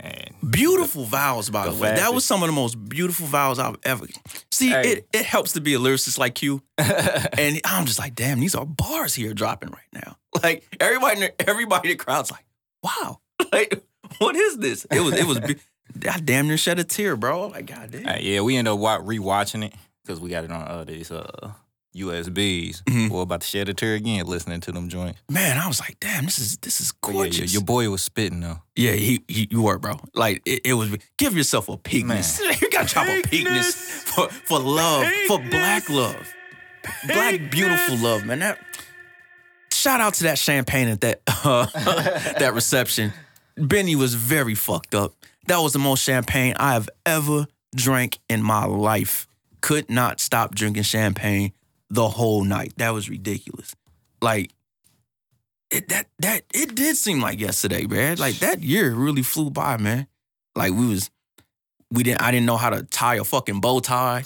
And 0.03 0.51
Beautiful 0.51 1.05
vows, 1.05 1.49
by 1.49 1.67
the, 1.67 1.71
the 1.73 1.81
way. 1.81 1.95
That 1.95 2.13
was 2.13 2.25
some 2.25 2.43
of 2.43 2.49
the 2.49 2.53
most 2.53 2.75
beautiful 2.89 3.27
vows 3.27 3.59
I've 3.61 3.77
ever. 3.85 4.07
See, 4.51 4.71
Hey. 4.71 4.89
it 4.93 5.07
it 5.13 5.25
helps 5.25 5.53
to 5.53 5.61
be 5.61 5.75
a 5.75 5.79
lyricist 5.79 6.19
like 6.19 6.43
you, 6.43 6.61
and 6.79 7.61
I'm 7.65 7.87
just 7.87 7.99
like, 8.01 8.15
damn, 8.17 8.41
these 8.41 8.55
are 8.57 8.67
bars 8.67 9.15
here 9.15 9.33
dropping 9.33 9.71
right 9.71 10.05
now. 10.05 10.17
Like 10.43 10.65
everybody, 10.81 11.15
in 11.17 11.21
the- 11.39 11.49
everybody 11.49 11.91
in 11.91 11.97
the 11.99 12.05
crowd's 12.05 12.31
like, 12.33 12.45
wow, 12.83 13.21
like 13.53 13.83
what 14.19 14.35
is 14.35 14.59
this? 14.59 14.85
It 14.91 15.01
was 15.01 15.15
it 15.15 15.25
was. 15.27 15.39
I 16.11 16.19
damn 16.21 16.49
near 16.49 16.57
shed 16.57 16.79
a 16.79 16.85
tear, 16.85 17.17
bro. 17.17 17.49
Like, 17.49 17.67
goddamn. 17.67 18.09
Uh, 18.09 18.17
yeah, 18.19 18.41
we 18.41 18.57
end 18.57 18.67
up 18.67 18.79
rewatching 18.79 19.65
it 19.65 19.75
because 20.03 20.19
we 20.21 20.31
got 20.31 20.43
it 20.45 20.51
on 20.51 20.63
uh, 20.63 20.85
these 20.85 21.11
uh, 21.13 21.53
USBs. 21.95 22.83
Mhm. 22.85 23.11
We're 23.11 23.23
about 23.23 23.43
to 23.43 23.47
shed 23.47 23.69
a 23.69 23.75
tear 23.75 23.95
again 23.95 24.27
listening 24.27 24.61
to 24.63 24.73
them 24.73 24.89
joints. 24.89 25.21
Man, 25.31 25.59
I 25.59 25.67
was 25.69 25.81
like, 25.81 25.99
damn, 26.01 26.25
this 26.25 26.39
is 26.39 26.57
this 26.59 26.81
is 26.81 26.93
But 27.01 27.09
yeah, 27.09 27.13
gorgeous. 27.15 27.53
your, 27.53 27.63
boy 27.63 27.89
was 27.91 28.03
spitting 28.03 28.41
though. 28.41 28.63
Yeah, 28.77 28.93
he, 28.93 29.23
he 29.29 29.49
you 29.51 29.63
were, 29.63 29.79
bro. 29.79 30.01
Like 30.15 30.43
it, 30.47 30.63
it 30.65 30.75
was. 30.75 30.97
Give 31.19 31.37
yourself 31.37 31.69
a 31.69 31.77
peakness. 31.77 32.41
you 32.61 32.71
gotta 32.71 32.89
drop 32.89 33.07
a 33.07 33.23
peakness 33.23 33.75
for 33.75 34.29
for 34.29 34.59
love, 34.59 35.07
for 35.27 35.39
black 35.39 35.89
love, 35.91 36.33
black 37.07 37.51
beautiful 37.51 37.97
love, 37.99 38.25
man. 38.25 38.39
That 38.41 38.59
shout 39.73 40.01
out 40.01 40.15
to 40.15 40.25
that 40.25 40.39
champagne 40.39 40.89
at 40.89 41.01
that 41.03 41.21
uh, 41.45 41.67
that 42.39 42.53
reception. 42.55 43.13
Benny 43.57 43.97
was 43.97 44.15
very 44.15 44.55
fucked 44.55 44.95
up. 44.95 45.13
That 45.47 45.59
was 45.59 45.73
the 45.73 45.79
most 45.79 46.03
champagne 46.03 46.55
I 46.57 46.73
have 46.75 46.89
ever 47.05 47.47
drank 47.75 48.19
in 48.31 48.43
my 48.43 48.65
life. 48.65 49.27
Could 49.61 49.91
not 49.91 50.21
stop 50.21 50.55
drinking 50.55 50.85
champagne 50.85 51.53
the 51.93 52.09
whole 52.09 52.43
night. 52.43 52.73
That 52.79 52.91
was 52.95 53.09
ridiculous. 53.11 53.77
Like 54.23 54.51
it 55.71 55.89
that 55.89 56.07
that 56.21 56.43
it 56.55 56.75
did 56.75 56.97
seem 56.97 57.21
like 57.21 57.39
yesterday, 57.39 57.87
man. 57.87 58.19
Like 58.19 58.37
that 58.37 58.63
year 58.63 58.93
really 58.95 59.23
flew 59.23 59.51
by, 59.51 59.77
man. 59.77 60.07
Like 60.57 60.73
we 60.73 60.87
was 60.87 61.11
we 61.91 62.03
didn't 62.03 62.23
I 62.23 62.31
didn't 62.31 62.47
know 62.47 62.57
how 62.57 62.71
to 62.71 62.83
tie 62.83 63.17
a 63.17 63.25
fucking 63.25 63.61
bow 63.61 63.81
tie. 63.81 64.25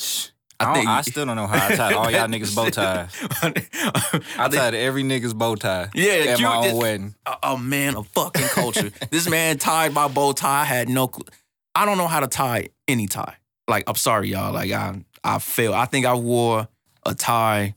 I, 0.59 0.75
don't- 0.75 0.87
I 0.89 1.03
still 1.03 1.27
don't 1.27 1.37
know 1.37 1.47
how 1.47 1.67
I 1.67 1.75
tied 1.77 1.93
all 1.93 2.11
y'all 2.11 2.29
niggas 2.29 2.55
bow 2.57 2.71
ties. 2.71 3.11
I 3.43 4.21
I 4.39 4.49
tied 4.49 4.75
every 4.75 5.03
nigga's 5.03 5.35
bow 5.35 5.55
tie. 5.55 5.91
Yeah, 5.95 6.13
at 6.13 6.39
you 6.39 6.47
my 6.47 6.57
own 6.57 6.65
just- 6.65 6.77
wedding. 6.77 7.15
a, 7.27 7.37
a 7.43 7.59
man 7.59 7.97
of 7.97 8.07
fucking 8.09 8.47
culture. 8.49 8.91
this 9.11 9.29
man 9.29 9.59
tied 9.59 9.93
my 9.93 10.09
bow 10.09 10.33
tie. 10.33 10.63
I 10.63 10.65
had 10.65 10.89
no 10.89 11.09
clue. 11.09 11.27
I 11.75 11.85
don't 11.85 11.99
know 11.99 12.07
how 12.07 12.21
to 12.21 12.27
tie 12.29 12.69
any 12.89 13.07
tie. 13.07 13.35
Like 13.69 13.85
I'm 13.87 13.97
sorry, 13.97 14.29
y'all. 14.31 14.53
Like 14.55 14.73
I 14.73 15.05
I 15.23 15.39
failed. 15.41 15.75
I 15.75 15.85
think 15.85 16.07
I 16.07 16.15
wore 16.15 16.69
a 17.07 17.15
tie, 17.15 17.75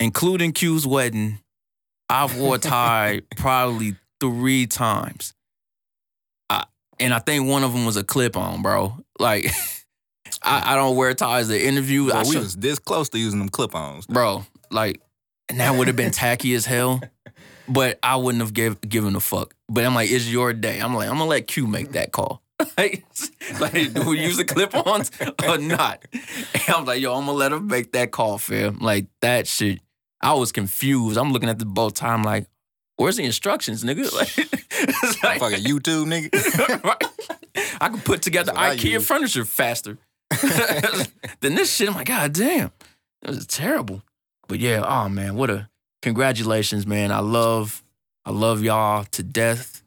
including 0.00 0.52
Cue's 0.52 0.86
wedding. 0.86 1.38
I've 2.08 2.36
wore 2.38 2.56
a 2.56 2.58
tie 2.58 3.20
probably 3.36 3.96
three 4.20 4.66
times. 4.66 5.34
I, 6.48 6.64
and 6.98 7.12
I 7.12 7.18
think 7.18 7.48
one 7.48 7.64
of 7.64 7.72
them 7.72 7.84
was 7.84 7.96
a 7.96 8.04
clip 8.04 8.36
on, 8.36 8.62
bro. 8.62 8.96
Like 9.18 9.46
I, 10.42 10.72
I 10.72 10.76
don't 10.76 10.96
wear 10.96 11.12
ties 11.14 11.48
to 11.48 11.60
interview. 11.60 12.10
I 12.10 12.22
we 12.22 12.32
should- 12.32 12.40
was 12.42 12.56
this 12.56 12.78
close 12.78 13.08
to 13.10 13.18
using 13.18 13.38
them 13.38 13.48
clip-ons. 13.48 14.06
bro. 14.06 14.44
Like, 14.70 15.00
and 15.48 15.60
that 15.60 15.74
would 15.74 15.86
have 15.86 15.96
been 15.96 16.10
tacky 16.12 16.54
as 16.54 16.66
hell. 16.66 17.00
But 17.70 17.98
I 18.02 18.16
wouldn't 18.16 18.40
have 18.40 18.54
give, 18.54 18.80
given 18.80 19.14
a 19.14 19.20
fuck. 19.20 19.52
But 19.68 19.84
I'm 19.84 19.94
like, 19.94 20.10
it's 20.10 20.26
your 20.26 20.54
day. 20.54 20.78
I'm 20.78 20.94
like, 20.94 21.06
I'm 21.10 21.18
gonna 21.18 21.26
let 21.28 21.46
Cue 21.46 21.66
make 21.66 21.92
that 21.92 22.12
call. 22.12 22.40
Like, 22.76 23.04
like, 23.60 23.92
do 23.94 24.08
we 24.08 24.20
use 24.20 24.36
the 24.36 24.44
clip-ons 24.44 25.10
or 25.46 25.58
not? 25.58 26.04
And 26.12 26.62
I'm 26.68 26.84
like, 26.84 27.00
yo, 27.00 27.14
I'm 27.14 27.26
gonna 27.26 27.38
let 27.38 27.52
him 27.52 27.66
make 27.66 27.92
that 27.92 28.10
call, 28.10 28.38
fam. 28.38 28.78
Like 28.78 29.06
that 29.20 29.46
shit. 29.46 29.80
I 30.20 30.34
was 30.34 30.50
confused. 30.52 31.16
I'm 31.16 31.32
looking 31.32 31.48
at 31.48 31.58
the 31.58 31.64
bow 31.64 31.90
tie. 31.90 32.12
I'm 32.12 32.22
like, 32.24 32.48
where's 32.96 33.16
the 33.16 33.24
instructions, 33.24 33.84
nigga? 33.84 34.12
Like, 34.14 34.32
it's 34.80 35.22
like- 35.24 35.40
Fucking 35.40 35.64
YouTube, 35.64 36.06
nigga. 36.06 36.84
right? 36.84 37.02
I 37.80 37.88
could 37.88 38.04
put 38.04 38.22
together 38.22 38.52
That's 38.52 38.58
what 38.58 38.70
I 38.70 38.76
IKEA 38.76 39.00
furniture 39.02 39.44
faster 39.44 39.98
than 41.40 41.54
this 41.54 41.74
shit. 41.74 41.88
I'm 41.88 41.94
like, 41.94 42.06
God 42.06 42.32
damn, 42.32 42.70
it 43.22 43.28
was 43.30 43.46
terrible. 43.46 44.02
But 44.46 44.60
yeah, 44.60 44.84
oh 44.86 45.08
man, 45.08 45.34
what 45.36 45.50
a 45.50 45.68
congratulations, 46.02 46.86
man. 46.86 47.10
I 47.12 47.18
love, 47.20 47.82
I 48.24 48.30
love 48.30 48.62
y'all 48.62 49.04
to 49.04 49.22
death. 49.22 49.82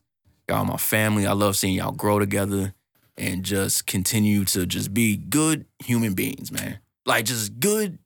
Y'all 0.51 0.65
my 0.65 0.75
family. 0.75 1.25
I 1.25 1.31
love 1.31 1.55
seeing 1.55 1.75
y'all 1.75 1.93
grow 1.93 2.19
together 2.19 2.73
and 3.15 3.45
just 3.45 3.87
continue 3.87 4.43
to 4.43 4.65
just 4.65 4.93
be 4.93 5.15
good 5.15 5.65
human 5.79 6.13
beings, 6.13 6.51
man. 6.51 6.79
Like 7.05 7.23
just 7.23 7.57
good, 7.61 7.99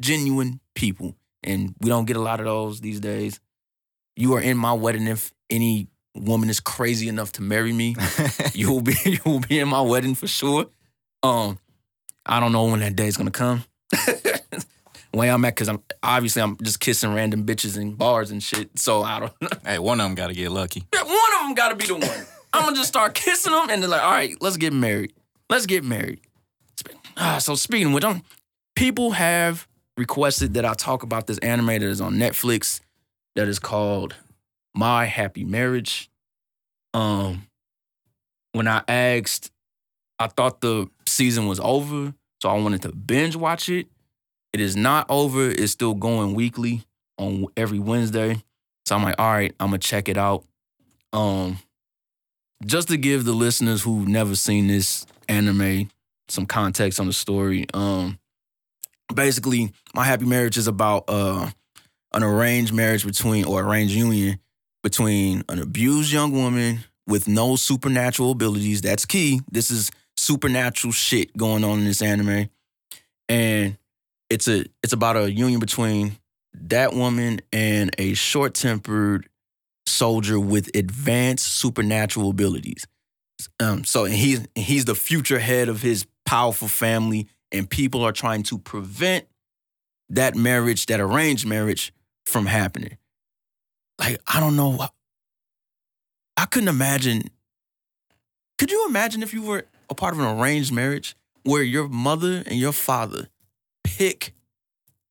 genuine 0.00 0.58
people. 0.74 1.14
And 1.44 1.76
we 1.80 1.88
don't 1.90 2.04
get 2.04 2.16
a 2.16 2.20
lot 2.20 2.40
of 2.40 2.46
those 2.46 2.80
these 2.80 2.98
days. 2.98 3.38
You 4.16 4.34
are 4.34 4.40
in 4.40 4.56
my 4.56 4.72
wedding 4.72 5.06
if 5.06 5.32
any 5.48 5.86
woman 6.16 6.50
is 6.50 6.58
crazy 6.58 7.08
enough 7.08 7.30
to 7.32 7.42
marry 7.42 7.72
me 7.72 7.94
you 8.52 8.72
will 8.72 8.82
be 8.82 8.96
you 9.04 9.20
will 9.24 9.38
be 9.38 9.60
in 9.60 9.68
my 9.68 9.80
wedding 9.80 10.16
for 10.16 10.26
sure. 10.26 10.66
Um, 11.22 11.60
I 12.26 12.40
don't 12.40 12.50
know 12.50 12.64
when 12.64 12.80
that 12.80 12.96
day 12.96 13.06
is 13.06 13.16
gonna 13.16 13.30
come. 13.30 13.62
Way 15.14 15.30
I'm 15.30 15.44
at, 15.44 15.54
cause 15.54 15.68
I'm 15.68 15.82
obviously 16.02 16.40
I'm 16.40 16.56
just 16.62 16.80
kissing 16.80 17.12
random 17.12 17.44
bitches 17.44 17.78
in 17.78 17.94
bars 17.94 18.30
and 18.30 18.42
shit. 18.42 18.78
So 18.78 19.02
I 19.02 19.20
don't. 19.20 19.32
hey, 19.64 19.78
one 19.78 20.00
of 20.00 20.06
them 20.06 20.14
got 20.14 20.28
to 20.28 20.34
get 20.34 20.50
lucky. 20.50 20.86
one 20.90 21.04
of 21.04 21.40
them 21.46 21.54
got 21.54 21.68
to 21.68 21.76
be 21.76 21.86
the 21.86 21.94
one. 21.94 22.26
I'm 22.52 22.64
gonna 22.64 22.76
just 22.76 22.88
start 22.88 23.14
kissing 23.14 23.52
them, 23.52 23.68
and 23.70 23.82
they're 23.82 23.90
like, 23.90 24.02
"All 24.02 24.10
right, 24.10 24.34
let's 24.40 24.56
get 24.56 24.72
married. 24.72 25.12
Let's 25.50 25.66
get 25.66 25.84
married." 25.84 26.20
Ah, 27.16 27.38
so 27.38 27.54
speaking 27.54 27.88
of 27.88 27.92
which, 27.94 28.04
um, 28.04 28.22
people 28.74 29.12
have 29.12 29.68
requested 29.96 30.54
that 30.54 30.64
I 30.64 30.74
talk 30.74 31.02
about 31.02 31.26
this 31.26 31.38
anime 31.38 31.66
that 31.66 31.82
is 31.82 32.00
on 32.00 32.14
Netflix 32.14 32.80
that 33.36 33.48
is 33.48 33.58
called 33.58 34.14
My 34.74 35.04
Happy 35.04 35.44
Marriage. 35.44 36.10
Um, 36.94 37.46
when 38.52 38.68
I 38.68 38.82
asked, 38.88 39.50
I 40.18 40.28
thought 40.28 40.60
the 40.60 40.88
season 41.06 41.46
was 41.46 41.60
over, 41.60 42.14
so 42.40 42.48
I 42.48 42.54
wanted 42.58 42.82
to 42.82 42.92
binge 42.92 43.36
watch 43.36 43.68
it. 43.68 43.86
It 44.52 44.60
is 44.60 44.76
not 44.76 45.06
over. 45.08 45.50
It's 45.50 45.72
still 45.72 45.94
going 45.94 46.34
weekly 46.34 46.84
on 47.18 47.46
every 47.56 47.78
Wednesday. 47.78 48.42
So 48.86 48.96
I'm 48.96 49.02
like, 49.02 49.14
all 49.18 49.32
right, 49.32 49.54
I'm 49.58 49.68
gonna 49.68 49.78
check 49.78 50.08
it 50.08 50.18
out. 50.18 50.44
Um, 51.12 51.58
just 52.64 52.88
to 52.88 52.96
give 52.96 53.24
the 53.24 53.32
listeners 53.32 53.82
who've 53.82 54.08
never 54.08 54.34
seen 54.34 54.66
this 54.66 55.06
anime 55.28 55.90
some 56.28 56.46
context 56.46 57.00
on 57.00 57.06
the 57.06 57.12
story. 57.12 57.66
Um, 57.74 58.18
basically, 59.14 59.72
my 59.94 60.04
happy 60.04 60.24
marriage 60.24 60.56
is 60.56 60.66
about 60.66 61.04
uh 61.08 61.50
an 62.14 62.22
arranged 62.22 62.72
marriage 62.72 63.04
between 63.04 63.44
or 63.44 63.62
arranged 63.62 63.94
union 63.94 64.38
between 64.82 65.42
an 65.48 65.60
abused 65.60 66.12
young 66.12 66.32
woman 66.32 66.80
with 67.06 67.28
no 67.28 67.56
supernatural 67.56 68.32
abilities. 68.32 68.82
That's 68.82 69.04
key. 69.06 69.40
This 69.50 69.70
is 69.70 69.90
supernatural 70.16 70.92
shit 70.92 71.36
going 71.36 71.64
on 71.64 71.78
in 71.78 71.84
this 71.84 72.02
anime. 72.02 72.48
And 73.28 73.78
it's 74.32 74.48
a 74.48 74.64
it's 74.82 74.94
about 74.94 75.16
a 75.16 75.30
union 75.30 75.60
between 75.60 76.16
that 76.54 76.94
woman 76.94 77.40
and 77.52 77.94
a 77.98 78.14
short-tempered 78.14 79.28
soldier 79.86 80.40
with 80.40 80.74
advanced 80.74 81.46
supernatural 81.46 82.30
abilities. 82.30 82.86
Um, 83.60 83.84
so 83.84 84.04
he's 84.04 84.46
he's 84.54 84.86
the 84.86 84.94
future 84.94 85.38
head 85.38 85.68
of 85.68 85.82
his 85.82 86.06
powerful 86.24 86.68
family, 86.68 87.28
and 87.50 87.68
people 87.68 88.02
are 88.04 88.12
trying 88.12 88.42
to 88.44 88.58
prevent 88.58 89.26
that 90.08 90.34
marriage, 90.34 90.86
that 90.86 91.00
arranged 91.00 91.46
marriage, 91.46 91.92
from 92.24 92.46
happening. 92.46 92.96
Like 93.98 94.18
I 94.26 94.40
don't 94.40 94.56
know. 94.56 94.86
I 96.38 96.46
couldn't 96.46 96.68
imagine. 96.68 97.24
Could 98.58 98.70
you 98.70 98.86
imagine 98.88 99.22
if 99.22 99.34
you 99.34 99.42
were 99.42 99.66
a 99.90 99.94
part 99.94 100.14
of 100.14 100.20
an 100.20 100.38
arranged 100.38 100.72
marriage 100.72 101.16
where 101.42 101.62
your 101.62 101.88
mother 101.88 102.42
and 102.46 102.58
your 102.58 102.72
father 102.72 103.28
pick 104.02 104.34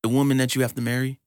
the 0.03 0.10
woman 0.10 0.38
that 0.38 0.55
you 0.55 0.62
have 0.62 0.75
to 0.75 0.81
marry? 0.81 1.19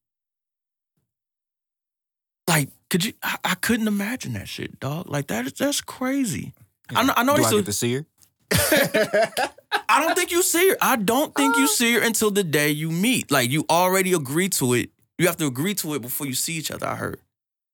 Like, 2.49 2.69
could 2.91 3.05
you? 3.05 3.13
I, 3.23 3.37
I 3.45 3.55
couldn't 3.55 3.89
imagine 3.89 4.35
that 4.35 4.49
shit, 4.49 4.79
dog. 4.81 5.09
Like 5.09 5.29
that 5.29 5.47
is 5.47 5.55
that's 5.55 5.81
crazy. 5.81 6.53
I 6.95 7.05
know. 7.05 7.15
I 7.17 7.23
know. 7.23 7.37
Do 7.37 7.43
they 7.43 7.45
I 7.45 7.49
still- 7.49 7.59
get 7.61 7.67
to 7.67 7.73
see 7.73 7.95
her? 7.95 8.07
I 9.89 10.01
don't 10.01 10.15
think 10.15 10.31
you 10.31 10.43
see 10.43 10.71
her. 10.71 10.77
I 10.81 10.97
don't 10.97 11.35
think 11.35 11.57
you 11.57 11.65
uh-huh. 11.65 11.73
see 11.73 11.95
her 11.95 12.01
until 12.01 12.31
the 12.31 12.45
day 12.45 12.71
you 12.71 12.91
meet. 12.91 13.31
Like 13.31 13.51
you 13.51 13.65
already 13.71 14.13
agree 14.13 14.49
to 14.51 14.75
it. 14.75 14.91
You 15.19 15.27
have 15.27 15.37
to 15.39 15.47
agree 15.47 15.75
to 15.77 15.95
it 15.95 16.03
before 16.03 16.27
you 16.27 16.35
see 16.35 16.55
each 16.55 16.71
other. 16.71 16.87
I 16.87 16.97
heard. 16.97 17.21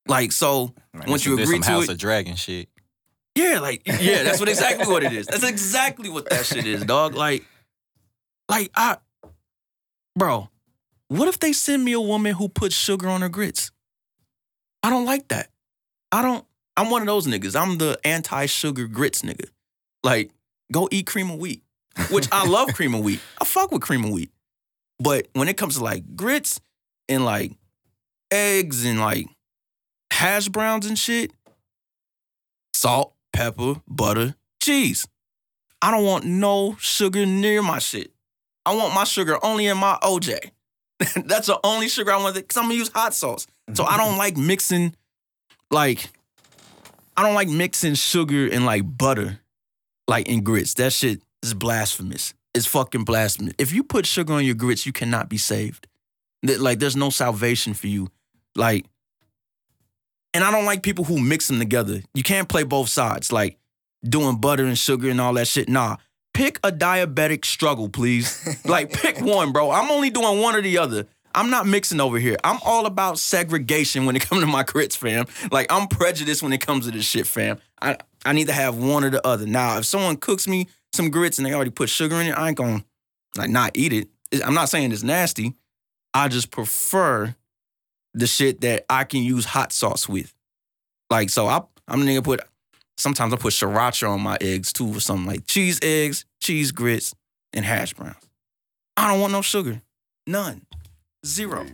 Like 0.06 0.32
so, 0.32 0.74
Man, 0.94 1.04
once 1.08 1.22
this 1.22 1.26
you 1.26 1.32
is- 1.32 1.38
this 1.38 1.48
agree 1.48 1.56
some 1.56 1.62
to 1.62 1.70
House 1.70 1.84
it, 1.84 1.92
of 1.92 1.98
Dragon 1.98 2.36
shit. 2.36 2.68
yeah, 3.34 3.58
like 3.58 3.82
yeah, 3.86 4.22
that's 4.22 4.38
what 4.38 4.48
exactly 4.48 4.86
what 4.86 5.02
it 5.02 5.12
is. 5.12 5.26
That's 5.30 5.44
exactly 5.44 6.08
what 6.08 6.28
that 6.30 6.46
shit 6.46 6.66
is, 6.66 6.84
dog. 6.84 7.14
Like, 7.14 7.44
like 8.48 8.70
I, 8.74 8.96
bro, 10.16 10.48
what 11.08 11.28
if 11.28 11.38
they 11.38 11.52
send 11.52 11.84
me 11.84 11.92
a 11.92 12.00
woman 12.00 12.34
who 12.34 12.48
puts 12.48 12.74
sugar 12.74 13.08
on 13.08 13.22
her 13.22 13.28
grits? 13.28 13.70
I 14.82 14.90
don't 14.90 15.04
like 15.04 15.28
that. 15.28 15.48
I 16.12 16.22
don't. 16.22 16.44
I'm 16.76 16.90
one 16.90 17.02
of 17.02 17.06
those 17.06 17.26
niggas. 17.26 17.60
I'm 17.60 17.78
the 17.78 17.98
anti-sugar 18.04 18.86
grits 18.86 19.22
nigga. 19.22 19.48
Like, 20.02 20.30
go 20.72 20.88
eat 20.90 21.06
cream 21.06 21.30
of 21.30 21.38
wheat, 21.38 21.62
which 22.10 22.28
I 22.32 22.46
love 22.46 22.68
cream 22.74 22.94
of 22.94 23.02
wheat. 23.02 23.20
I 23.40 23.44
fuck 23.44 23.70
with 23.70 23.82
cream 23.82 24.04
of 24.04 24.10
wheat, 24.10 24.30
but 24.98 25.28
when 25.34 25.48
it 25.48 25.56
comes 25.56 25.76
to 25.76 25.84
like 25.84 26.16
grits 26.16 26.60
and 27.08 27.24
like 27.24 27.52
eggs 28.30 28.84
and 28.84 29.00
like 29.00 29.26
hash 30.12 30.48
browns 30.48 30.86
and 30.86 30.98
shit, 30.98 31.32
salt, 32.72 33.14
pepper, 33.32 33.74
butter, 33.88 34.34
cheese. 34.62 35.06
I 35.82 35.90
don't 35.90 36.04
want 36.04 36.24
no 36.24 36.76
sugar 36.78 37.24
near 37.24 37.62
my 37.62 37.78
shit. 37.78 38.12
I 38.66 38.74
want 38.74 38.94
my 38.94 39.04
sugar 39.04 39.38
only 39.42 39.66
in 39.66 39.78
my 39.78 39.98
OJ. 40.02 40.50
That's 41.24 41.46
the 41.46 41.58
only 41.64 41.88
sugar 41.88 42.12
I 42.12 42.18
want 42.18 42.34
because 42.34 42.56
I'm 42.56 42.64
gonna 42.64 42.74
use 42.74 42.90
hot 42.92 43.14
sauce. 43.14 43.46
So 43.74 43.84
I 43.84 43.96
don't 43.96 44.18
like 44.18 44.36
mixing, 44.36 44.94
like, 45.70 46.10
I 47.16 47.22
don't 47.22 47.34
like 47.34 47.48
mixing 47.48 47.94
sugar 47.94 48.48
and 48.50 48.64
like 48.64 48.82
butter, 48.98 49.40
like 50.08 50.28
in 50.28 50.42
grits. 50.42 50.74
That 50.74 50.92
shit 50.92 51.22
is 51.42 51.54
blasphemous. 51.54 52.34
It's 52.54 52.66
fucking 52.66 53.04
blasphemous. 53.04 53.54
If 53.58 53.72
you 53.72 53.84
put 53.84 54.06
sugar 54.06 54.32
on 54.32 54.44
your 54.44 54.54
grits, 54.54 54.84
you 54.84 54.92
cannot 54.92 55.28
be 55.28 55.38
saved. 55.38 55.86
Like, 56.42 56.78
there's 56.78 56.96
no 56.96 57.10
salvation 57.10 57.74
for 57.74 57.86
you. 57.86 58.08
Like, 58.56 58.86
and 60.34 60.42
I 60.42 60.50
don't 60.50 60.64
like 60.64 60.82
people 60.82 61.04
who 61.04 61.20
mix 61.20 61.48
them 61.48 61.58
together. 61.58 62.02
You 62.14 62.22
can't 62.22 62.48
play 62.48 62.62
both 62.62 62.88
sides, 62.88 63.32
like 63.32 63.58
doing 64.02 64.36
butter 64.36 64.64
and 64.64 64.78
sugar 64.78 65.10
and 65.10 65.20
all 65.20 65.34
that 65.34 65.46
shit. 65.46 65.68
Nah, 65.68 65.96
pick 66.34 66.58
a 66.64 66.72
diabetic 66.72 67.44
struggle, 67.44 67.88
please. 67.88 68.58
like, 68.64 68.92
pick 68.92 69.20
one, 69.20 69.52
bro. 69.52 69.70
I'm 69.70 69.90
only 69.90 70.10
doing 70.10 70.40
one 70.40 70.54
or 70.56 70.62
the 70.62 70.78
other. 70.78 71.06
I'm 71.34 71.50
not 71.50 71.66
mixing 71.66 72.00
over 72.00 72.18
here. 72.18 72.36
I'm 72.42 72.58
all 72.64 72.86
about 72.86 73.18
segregation 73.18 74.04
when 74.04 74.16
it 74.16 74.22
comes 74.22 74.40
to 74.40 74.46
my 74.46 74.64
grits, 74.64 74.96
fam. 74.96 75.26
Like, 75.52 75.70
I'm 75.70 75.86
prejudiced 75.86 76.42
when 76.42 76.52
it 76.52 76.60
comes 76.60 76.86
to 76.86 76.92
this 76.92 77.04
shit, 77.04 77.26
fam. 77.26 77.58
I, 77.80 77.96
I 78.24 78.32
need 78.32 78.48
to 78.48 78.52
have 78.52 78.76
one 78.76 79.04
or 79.04 79.10
the 79.10 79.24
other. 79.26 79.46
Now, 79.46 79.78
if 79.78 79.84
someone 79.84 80.16
cooks 80.16 80.48
me 80.48 80.66
some 80.92 81.10
grits 81.10 81.38
and 81.38 81.46
they 81.46 81.54
already 81.54 81.70
put 81.70 81.88
sugar 81.88 82.16
in 82.16 82.26
it, 82.26 82.32
I 82.32 82.48
ain't 82.48 82.56
gonna 82.56 82.84
like 83.36 83.50
not 83.50 83.72
eat 83.74 83.92
it. 83.92 84.08
I'm 84.44 84.54
not 84.54 84.68
saying 84.68 84.92
it's 84.92 85.02
nasty. 85.02 85.54
I 86.12 86.28
just 86.28 86.50
prefer 86.50 87.34
the 88.14 88.26
shit 88.26 88.62
that 88.62 88.84
I 88.90 89.04
can 89.04 89.22
use 89.22 89.44
hot 89.44 89.72
sauce 89.72 90.08
with. 90.08 90.34
Like, 91.10 91.30
so 91.30 91.46
I, 91.46 91.62
I'm 91.86 92.04
the 92.04 92.06
nigga 92.06 92.24
put, 92.24 92.40
sometimes 93.00 93.32
I 93.32 93.36
put 93.36 93.52
sriracha 93.52 94.08
on 94.08 94.20
my 94.20 94.36
eggs 94.40 94.72
too, 94.72 94.96
or 94.96 95.00
something 95.00 95.26
like 95.26 95.46
cheese 95.46 95.78
eggs, 95.82 96.24
cheese 96.40 96.72
grits, 96.72 97.14
and 97.52 97.64
hash 97.64 97.94
browns. 97.94 98.28
I 98.96 99.08
don't 99.08 99.20
want 99.20 99.32
no 99.32 99.42
sugar. 99.42 99.82
None. 100.26 100.66
Zero. 101.24 101.66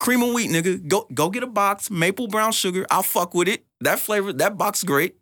Cream 0.00 0.22
of 0.22 0.34
wheat, 0.34 0.50
nigga. 0.50 0.86
Go 0.86 1.08
go 1.12 1.30
get 1.30 1.42
a 1.42 1.46
box, 1.46 1.90
maple 1.90 2.28
brown 2.28 2.52
sugar. 2.52 2.86
I'll 2.90 3.02
fuck 3.02 3.34
with 3.34 3.48
it. 3.48 3.64
That 3.80 3.98
flavor, 3.98 4.32
that 4.34 4.58
box 4.58 4.84
great. 4.84 5.16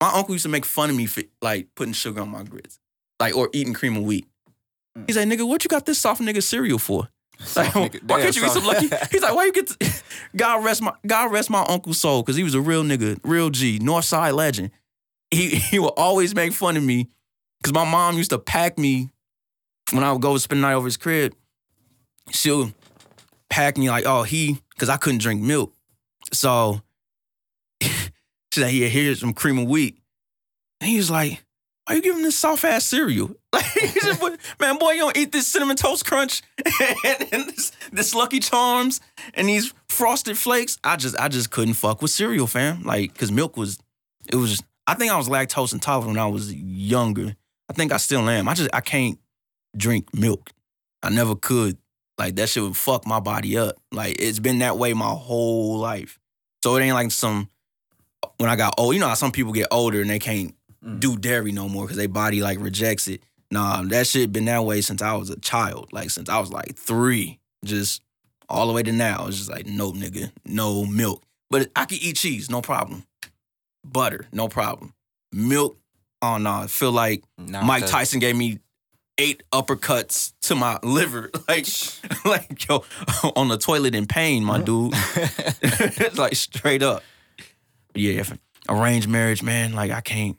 My 0.00 0.10
uncle 0.12 0.34
used 0.34 0.44
to 0.44 0.48
make 0.48 0.64
fun 0.64 0.90
of 0.90 0.96
me 0.96 1.06
for 1.06 1.22
like 1.42 1.68
putting 1.74 1.92
sugar 1.92 2.20
on 2.20 2.28
my 2.28 2.42
grits. 2.42 2.78
Like, 3.20 3.36
or 3.36 3.50
eating 3.52 3.74
cream 3.74 3.96
of 3.96 4.04
wheat. 4.04 4.26
Mm. 4.96 5.04
He's 5.06 5.16
like, 5.16 5.26
nigga, 5.28 5.46
what 5.46 5.64
you 5.64 5.68
got 5.68 5.86
this 5.86 5.98
soft 5.98 6.20
nigga 6.20 6.42
cereal 6.42 6.78
for? 6.78 7.08
Like, 7.54 7.72
nigga- 7.72 8.02
why 8.04 8.22
can't 8.22 8.36
you 8.36 8.44
eat 8.44 8.50
some 8.50 8.64
lucky? 8.64 8.88
He's 9.10 9.22
like, 9.22 9.34
why 9.34 9.44
you 9.44 9.52
get? 9.52 9.68
To, 9.68 10.02
God 10.36 10.64
rest 10.64 10.82
my 10.82 10.92
God 11.06 11.32
rest 11.32 11.50
my 11.50 11.64
uncle's 11.68 12.00
soul, 12.00 12.22
because 12.22 12.36
he 12.36 12.42
was 12.42 12.54
a 12.54 12.60
real 12.60 12.82
nigga, 12.82 13.18
real 13.22 13.50
G, 13.50 13.78
North 13.80 14.04
Side 14.04 14.32
legend. 14.32 14.70
He 15.30 15.48
he 15.70 15.78
would 15.78 15.94
always 15.96 16.34
make 16.34 16.52
fun 16.52 16.76
of 16.76 16.82
me, 16.82 17.08
because 17.60 17.72
my 17.72 17.84
mom 17.88 18.16
used 18.16 18.30
to 18.30 18.38
pack 18.38 18.78
me 18.78 19.10
when 19.92 20.04
I 20.04 20.12
would 20.12 20.22
go 20.22 20.36
spend 20.38 20.62
the 20.62 20.66
night 20.66 20.74
over 20.74 20.86
his 20.86 20.96
crib. 20.96 21.34
She'll 22.30 22.72
pack 23.48 23.78
me 23.78 23.88
like, 23.88 24.04
oh 24.04 24.22
he, 24.24 24.58
because 24.74 24.88
I 24.88 24.96
couldn't 24.96 25.20
drink 25.20 25.40
milk, 25.40 25.72
so 26.32 26.82
she's 27.80 28.64
like, 28.64 28.74
yeah, 28.74 28.88
here's 28.88 29.20
some 29.20 29.32
cream 29.32 29.58
of 29.58 29.68
wheat. 29.68 29.96
And 30.80 30.90
he 30.90 30.96
was 30.96 31.10
like, 31.10 31.42
why 31.88 31.96
you 31.96 32.02
giving 32.02 32.22
this 32.22 32.36
soft 32.36 32.64
ass 32.64 32.84
cereal? 32.84 33.34
Like, 33.50 33.64
just, 33.94 34.22
man, 34.60 34.76
boy, 34.78 34.90
you 34.90 35.00
don't 35.00 35.16
eat 35.16 35.32
this 35.32 35.46
cinnamon 35.46 35.76
toast 35.76 36.04
crunch 36.04 36.42
and, 37.04 37.26
and 37.32 37.48
this, 37.48 37.72
this 37.90 38.14
Lucky 38.14 38.40
Charms 38.40 39.00
and 39.32 39.48
these 39.48 39.72
frosted 39.88 40.36
flakes. 40.36 40.78
I 40.84 40.96
just, 40.96 41.18
I 41.18 41.28
just 41.28 41.50
couldn't 41.50 41.74
fuck 41.74 42.02
with 42.02 42.10
cereal, 42.10 42.46
fam. 42.46 42.82
Like, 42.82 43.16
cause 43.16 43.32
milk 43.32 43.56
was, 43.56 43.78
it 44.28 44.36
was. 44.36 44.50
Just, 44.50 44.64
I 44.86 44.94
think 44.94 45.10
I 45.10 45.16
was 45.16 45.30
lactose 45.30 45.72
intolerant 45.72 46.08
when 46.08 46.18
I 46.18 46.26
was 46.26 46.54
younger. 46.54 47.34
I 47.70 47.72
think 47.72 47.90
I 47.90 47.96
still 47.96 48.28
am. 48.28 48.48
I 48.48 48.54
just, 48.54 48.68
I 48.74 48.80
can't 48.80 49.18
drink 49.76 50.14
milk. 50.14 50.50
I 51.02 51.08
never 51.08 51.34
could. 51.34 51.78
Like 52.18 52.36
that 52.36 52.50
shit 52.50 52.62
would 52.62 52.76
fuck 52.76 53.06
my 53.06 53.20
body 53.20 53.56
up. 53.56 53.76
Like 53.92 54.16
it's 54.20 54.40
been 54.40 54.58
that 54.58 54.76
way 54.76 54.92
my 54.92 55.08
whole 55.10 55.78
life. 55.78 56.18
So 56.62 56.76
it 56.76 56.82
ain't 56.82 56.94
like 56.94 57.12
some 57.12 57.48
when 58.36 58.50
I 58.50 58.56
got 58.56 58.74
old. 58.76 58.94
You 58.94 59.00
know 59.00 59.08
how 59.08 59.14
some 59.14 59.32
people 59.32 59.52
get 59.52 59.68
older 59.70 60.00
and 60.02 60.10
they 60.10 60.18
can't 60.18 60.54
Mm. 60.88 61.00
do 61.00 61.16
dairy 61.16 61.52
no 61.52 61.68
more 61.68 61.84
because 61.84 61.96
their 61.96 62.08
body 62.08 62.40
like 62.42 62.58
rejects 62.60 63.08
it. 63.08 63.22
Nah, 63.50 63.82
that 63.82 64.06
shit 64.06 64.32
been 64.32 64.44
that 64.46 64.64
way 64.64 64.80
since 64.80 65.00
I 65.02 65.14
was 65.14 65.30
a 65.30 65.38
child. 65.40 65.92
Like 65.92 66.10
since 66.10 66.28
I 66.28 66.38
was 66.38 66.50
like 66.52 66.76
three, 66.76 67.38
just 67.64 68.02
all 68.48 68.66
the 68.66 68.72
way 68.72 68.82
to 68.82 68.92
now. 68.92 69.26
It's 69.26 69.38
just 69.38 69.50
like 69.50 69.66
no 69.66 69.92
nigga, 69.92 70.30
no 70.44 70.84
milk. 70.84 71.22
But 71.50 71.70
I 71.74 71.84
can 71.86 71.98
eat 72.00 72.16
cheese, 72.16 72.50
no 72.50 72.60
problem. 72.60 73.04
Butter, 73.84 74.26
no 74.32 74.48
problem. 74.48 74.92
Milk, 75.32 75.78
oh 76.20 76.36
no, 76.38 76.50
I 76.50 76.66
feel 76.66 76.92
like 76.92 77.22
Nah, 77.38 77.62
Mike 77.62 77.82
cause- 77.82 77.90
Tyson 77.90 78.20
gave 78.20 78.36
me 78.36 78.58
eight 79.16 79.42
uppercuts 79.52 80.32
to 80.42 80.54
my 80.54 80.78
liver. 80.82 81.30
Like, 81.48 81.66
like 82.24 82.68
yo, 82.68 82.84
on 83.36 83.48
the 83.48 83.56
toilet 83.58 83.94
in 83.94 84.06
pain, 84.06 84.44
my 84.44 84.60
dude. 84.60 84.92
it's 85.62 86.18
like 86.18 86.34
straight 86.36 86.82
up. 86.82 87.02
Yeah, 87.94 88.20
if 88.20 88.38
arranged 88.68 89.08
marriage, 89.08 89.42
man, 89.42 89.72
like 89.72 89.90
I 89.90 90.00
can't, 90.02 90.36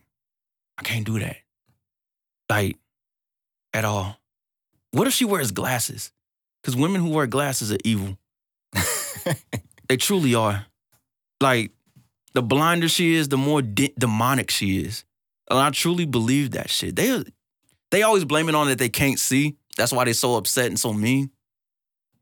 I 0.79 0.83
can't 0.83 1.05
do 1.05 1.19
that. 1.19 1.37
Like, 2.49 2.77
at 3.73 3.85
all. 3.85 4.17
What 4.91 5.07
if 5.07 5.13
she 5.13 5.25
wears 5.25 5.51
glasses? 5.51 6.11
Because 6.61 6.75
women 6.75 7.01
who 7.01 7.09
wear 7.09 7.27
glasses 7.27 7.71
are 7.71 7.77
evil. 7.83 8.17
They 9.89 9.97
truly 9.97 10.35
are. 10.35 10.67
Like, 11.41 11.71
the 12.33 12.43
blinder 12.43 12.87
she 12.87 13.15
is, 13.15 13.27
the 13.27 13.37
more 13.37 13.61
de- 13.61 13.93
demonic 13.97 14.51
she 14.51 14.83
is. 14.83 15.03
And 15.49 15.59
I 15.59 15.71
truly 15.71 16.05
believe 16.05 16.51
that 16.51 16.69
shit. 16.69 16.95
They 16.95 17.23
they 17.89 18.03
always 18.03 18.23
blame 18.23 18.49
it 18.49 18.55
on 18.55 18.67
that 18.67 18.77
they 18.77 18.89
can't 18.89 19.17
see. 19.17 19.57
That's 19.75 19.91
why 19.91 20.05
they're 20.05 20.13
so 20.13 20.35
upset 20.35 20.67
and 20.67 20.79
so 20.79 20.93
mean. 20.93 21.31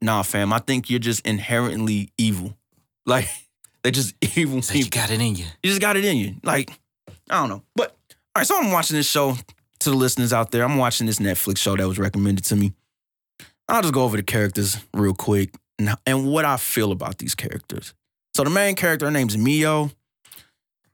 Nah, 0.00 0.22
fam, 0.22 0.50
I 0.52 0.60
think 0.60 0.88
you're 0.88 0.98
just 0.98 1.26
inherently 1.26 2.10
evil. 2.16 2.56
Like, 3.04 3.28
they're 3.82 3.92
just 3.92 4.14
evil 4.38 4.62
So 4.62 4.74
you 4.74 4.88
got 4.88 5.10
it 5.10 5.20
in 5.20 5.34
you. 5.34 5.44
You 5.62 5.70
just 5.70 5.82
got 5.82 5.98
it 5.98 6.06
in 6.06 6.16
you. 6.16 6.36
Like, 6.42 6.70
I 7.28 7.40
don't 7.40 7.50
know. 7.50 7.64
But 7.76 7.94
all 8.34 8.40
right, 8.40 8.46
so 8.46 8.58
I'm 8.58 8.70
watching 8.70 8.96
this 8.96 9.10
show 9.10 9.34
to 9.80 9.90
the 9.90 9.96
listeners 9.96 10.32
out 10.32 10.50
there. 10.50 10.64
I'm 10.64 10.76
watching 10.76 11.06
this 11.06 11.18
Netflix 11.18 11.58
show 11.58 11.76
that 11.76 11.86
was 11.86 11.98
recommended 11.98 12.44
to 12.46 12.56
me. 12.56 12.72
I'll 13.68 13.82
just 13.82 13.94
go 13.94 14.04
over 14.04 14.16
the 14.16 14.22
characters 14.22 14.78
real 14.94 15.14
quick 15.14 15.54
and, 15.78 15.94
and 16.06 16.26
what 16.26 16.44
I 16.44 16.56
feel 16.56 16.92
about 16.92 17.18
these 17.18 17.34
characters. 17.34 17.94
So 18.34 18.44
the 18.44 18.50
main 18.50 18.74
character, 18.74 19.06
her 19.06 19.12
name's 19.12 19.36
Mio. 19.36 19.90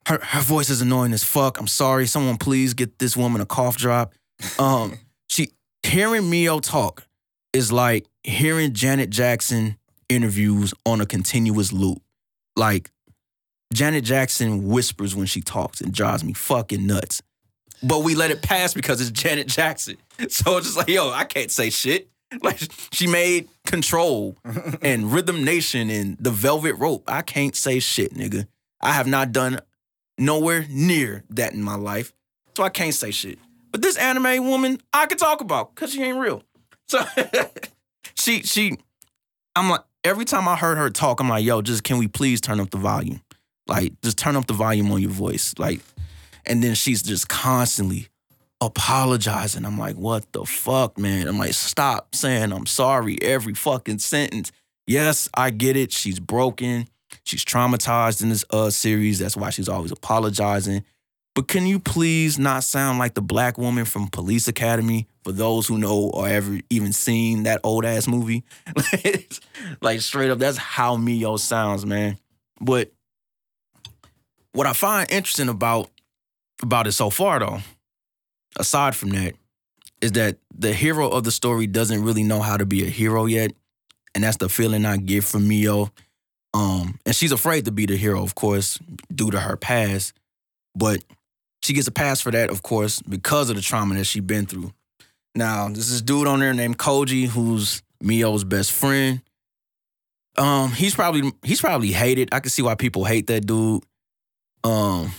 Her 0.06 0.18
her 0.22 0.40
voice 0.40 0.68
is 0.68 0.82
annoying 0.82 1.12
as 1.12 1.24
fuck. 1.24 1.58
I'm 1.58 1.66
sorry. 1.66 2.06
Someone 2.06 2.36
please 2.36 2.74
get 2.74 2.98
this 2.98 3.16
woman 3.16 3.40
a 3.40 3.46
cough 3.46 3.76
drop. 3.76 4.12
Um, 4.58 4.98
she 5.28 5.48
hearing 5.82 6.28
Mio 6.28 6.60
talk 6.60 7.06
is 7.52 7.72
like 7.72 8.06
hearing 8.22 8.74
Janet 8.74 9.10
Jackson 9.10 9.76
interviews 10.08 10.74
on 10.84 11.00
a 11.00 11.06
continuous 11.06 11.72
loop. 11.72 12.02
Like 12.56 12.90
Janet 13.74 14.04
Jackson 14.04 14.68
whispers 14.68 15.14
when 15.14 15.26
she 15.26 15.40
talks 15.40 15.80
and 15.80 15.92
drives 15.92 16.24
me 16.24 16.32
fucking 16.32 16.86
nuts. 16.86 17.22
But 17.82 18.02
we 18.02 18.14
let 18.14 18.30
it 18.30 18.40
pass 18.40 18.72
because 18.72 19.00
it's 19.00 19.10
Janet 19.10 19.48
Jackson. 19.48 19.96
So 20.28 20.58
it's 20.58 20.68
just 20.68 20.76
like, 20.78 20.88
yo, 20.88 21.10
I 21.10 21.24
can't 21.24 21.50
say 21.50 21.70
shit. 21.70 22.08
Like 22.40 22.60
she 22.92 23.08
made 23.08 23.48
Control 23.66 24.36
and 24.82 25.12
Rhythm 25.12 25.42
Nation 25.42 25.90
and 25.90 26.16
The 26.20 26.30
Velvet 26.30 26.74
Rope. 26.74 27.02
I 27.08 27.22
can't 27.22 27.56
say 27.56 27.80
shit, 27.80 28.14
nigga. 28.14 28.46
I 28.80 28.92
have 28.92 29.08
not 29.08 29.32
done 29.32 29.58
nowhere 30.16 30.66
near 30.70 31.24
that 31.30 31.52
in 31.52 31.64
my 31.64 31.74
life. 31.74 32.12
So 32.56 32.62
I 32.62 32.68
can't 32.68 32.94
say 32.94 33.10
shit. 33.10 33.40
But 33.72 33.82
this 33.82 33.96
anime 33.96 34.46
woman, 34.46 34.80
I 34.92 35.06
could 35.06 35.18
talk 35.18 35.40
about 35.40 35.74
because 35.74 35.92
she 35.92 36.04
ain't 36.04 36.18
real. 36.18 36.44
So 36.86 37.00
she 38.14 38.42
she 38.42 38.78
I'm 39.56 39.68
like 39.68 39.80
every 40.04 40.24
time 40.24 40.46
I 40.46 40.54
heard 40.54 40.78
her 40.78 40.90
talk, 40.90 41.18
I'm 41.18 41.28
like, 41.28 41.44
yo, 41.44 41.60
just 41.60 41.82
can 41.82 41.98
we 41.98 42.06
please 42.06 42.40
turn 42.40 42.60
up 42.60 42.70
the 42.70 42.78
volume? 42.78 43.20
Like, 43.66 44.00
just 44.02 44.18
turn 44.18 44.36
up 44.36 44.46
the 44.46 44.52
volume 44.52 44.90
on 44.92 45.00
your 45.00 45.10
voice. 45.10 45.54
Like, 45.58 45.80
and 46.46 46.62
then 46.62 46.74
she's 46.74 47.02
just 47.02 47.28
constantly 47.28 48.08
apologizing. 48.60 49.64
I'm 49.64 49.78
like, 49.78 49.96
what 49.96 50.30
the 50.32 50.44
fuck, 50.44 50.98
man? 50.98 51.28
I'm 51.28 51.38
like, 51.38 51.54
stop 51.54 52.14
saying 52.14 52.52
I'm 52.52 52.66
sorry 52.66 53.18
every 53.22 53.54
fucking 53.54 53.98
sentence. 53.98 54.52
Yes, 54.86 55.28
I 55.34 55.50
get 55.50 55.76
it. 55.76 55.92
She's 55.92 56.20
broken. 56.20 56.88
She's 57.24 57.44
traumatized 57.44 58.22
in 58.22 58.28
this 58.28 58.44
uh 58.50 58.70
series. 58.70 59.18
That's 59.18 59.36
why 59.36 59.50
she's 59.50 59.68
always 59.68 59.92
apologizing. 59.92 60.84
But 61.34 61.48
can 61.48 61.66
you 61.66 61.80
please 61.80 62.38
not 62.38 62.62
sound 62.62 62.98
like 62.98 63.14
the 63.14 63.22
black 63.22 63.58
woman 63.58 63.84
from 63.86 64.06
Police 64.06 64.46
Academy 64.46 65.08
for 65.24 65.32
those 65.32 65.66
who 65.66 65.78
know 65.78 66.10
or 66.14 66.28
ever 66.28 66.60
even 66.70 66.92
seen 66.92 67.42
that 67.42 67.60
old 67.64 67.84
ass 67.84 68.06
movie? 68.06 68.44
like 69.80 70.00
straight 70.00 70.30
up, 70.30 70.38
that's 70.38 70.58
how 70.58 70.96
Mio 70.96 71.36
sounds, 71.36 71.84
man. 71.84 72.18
But 72.60 72.92
what 74.54 74.66
I 74.66 74.72
find 74.72 75.10
interesting 75.10 75.48
about 75.48 75.90
about 76.62 76.86
it 76.86 76.92
so 76.92 77.10
far 77.10 77.40
though, 77.40 77.58
aside 78.56 78.96
from 78.96 79.10
that, 79.10 79.34
is 80.00 80.12
that 80.12 80.38
the 80.56 80.72
hero 80.72 81.08
of 81.08 81.24
the 81.24 81.30
story 81.30 81.66
doesn't 81.66 82.02
really 82.02 82.22
know 82.22 82.40
how 82.40 82.56
to 82.56 82.64
be 82.64 82.84
a 82.86 82.90
hero 82.90 83.26
yet. 83.26 83.52
And 84.14 84.22
that's 84.22 84.36
the 84.36 84.48
feeling 84.48 84.86
I 84.86 84.96
get 84.96 85.24
from 85.24 85.48
Mio. 85.48 85.90
Um, 86.54 87.00
and 87.04 87.14
she's 87.14 87.32
afraid 87.32 87.64
to 87.64 87.72
be 87.72 87.84
the 87.86 87.96
hero, 87.96 88.22
of 88.22 88.36
course, 88.36 88.78
due 89.12 89.32
to 89.32 89.40
her 89.40 89.56
past. 89.56 90.14
But 90.76 91.02
she 91.62 91.72
gets 91.72 91.88
a 91.88 91.92
pass 91.92 92.20
for 92.20 92.30
that, 92.30 92.50
of 92.50 92.62
course, 92.62 93.00
because 93.02 93.50
of 93.50 93.56
the 93.56 93.62
trauma 93.62 93.96
that 93.96 94.04
she's 94.04 94.22
been 94.22 94.46
through. 94.46 94.72
Now, 95.34 95.66
there's 95.66 95.90
this 95.90 96.00
dude 96.00 96.28
on 96.28 96.38
there 96.38 96.54
named 96.54 96.78
Koji, 96.78 97.26
who's 97.26 97.82
Mio's 98.00 98.44
best 98.44 98.70
friend. 98.70 99.20
Um, 100.36 100.70
he's 100.70 100.94
probably 100.94 101.32
he's 101.42 101.60
probably 101.60 101.92
hated. 101.92 102.28
I 102.32 102.40
can 102.40 102.50
see 102.50 102.62
why 102.62 102.76
people 102.76 103.04
hate 103.04 103.26
that 103.28 103.46
dude. 103.46 103.82
Um, 104.64 105.12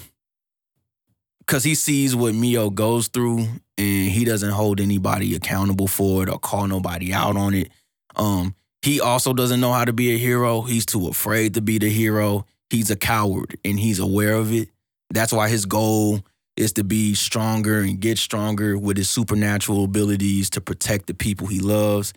because 1.39 1.63
he 1.63 1.75
sees 1.75 2.15
what 2.15 2.33
Mio 2.33 2.69
goes 2.71 3.07
through 3.07 3.47
and 3.77 4.09
he 4.09 4.25
doesn't 4.25 4.49
hold 4.49 4.79
anybody 4.81 5.35
accountable 5.35 5.87
for 5.87 6.23
it 6.23 6.29
or 6.29 6.39
call 6.39 6.67
nobody 6.67 7.13
out 7.13 7.37
on 7.37 7.53
it. 7.53 7.69
Um, 8.15 8.55
he 8.81 8.99
also 8.99 9.33
doesn't 9.33 9.59
know 9.59 9.71
how 9.71 9.85
to 9.85 9.93
be 9.93 10.15
a 10.15 10.17
hero. 10.17 10.61
He's 10.61 10.85
too 10.85 11.07
afraid 11.07 11.53
to 11.53 11.61
be 11.61 11.77
the 11.77 11.89
hero. 11.89 12.45
He's 12.69 12.89
a 12.89 12.95
coward 12.95 13.57
and 13.63 13.79
he's 13.79 13.99
aware 13.99 14.33
of 14.33 14.51
it. 14.51 14.69
That's 15.11 15.31
why 15.31 15.49
his 15.49 15.65
goal 15.65 16.21
is 16.57 16.73
to 16.73 16.83
be 16.83 17.13
stronger 17.13 17.81
and 17.81 17.99
get 17.99 18.17
stronger 18.17 18.77
with 18.77 18.97
his 18.97 19.09
supernatural 19.09 19.83
abilities 19.83 20.49
to 20.51 20.61
protect 20.61 21.07
the 21.07 21.13
people 21.13 21.47
he 21.47 21.59
loves. 21.59 22.13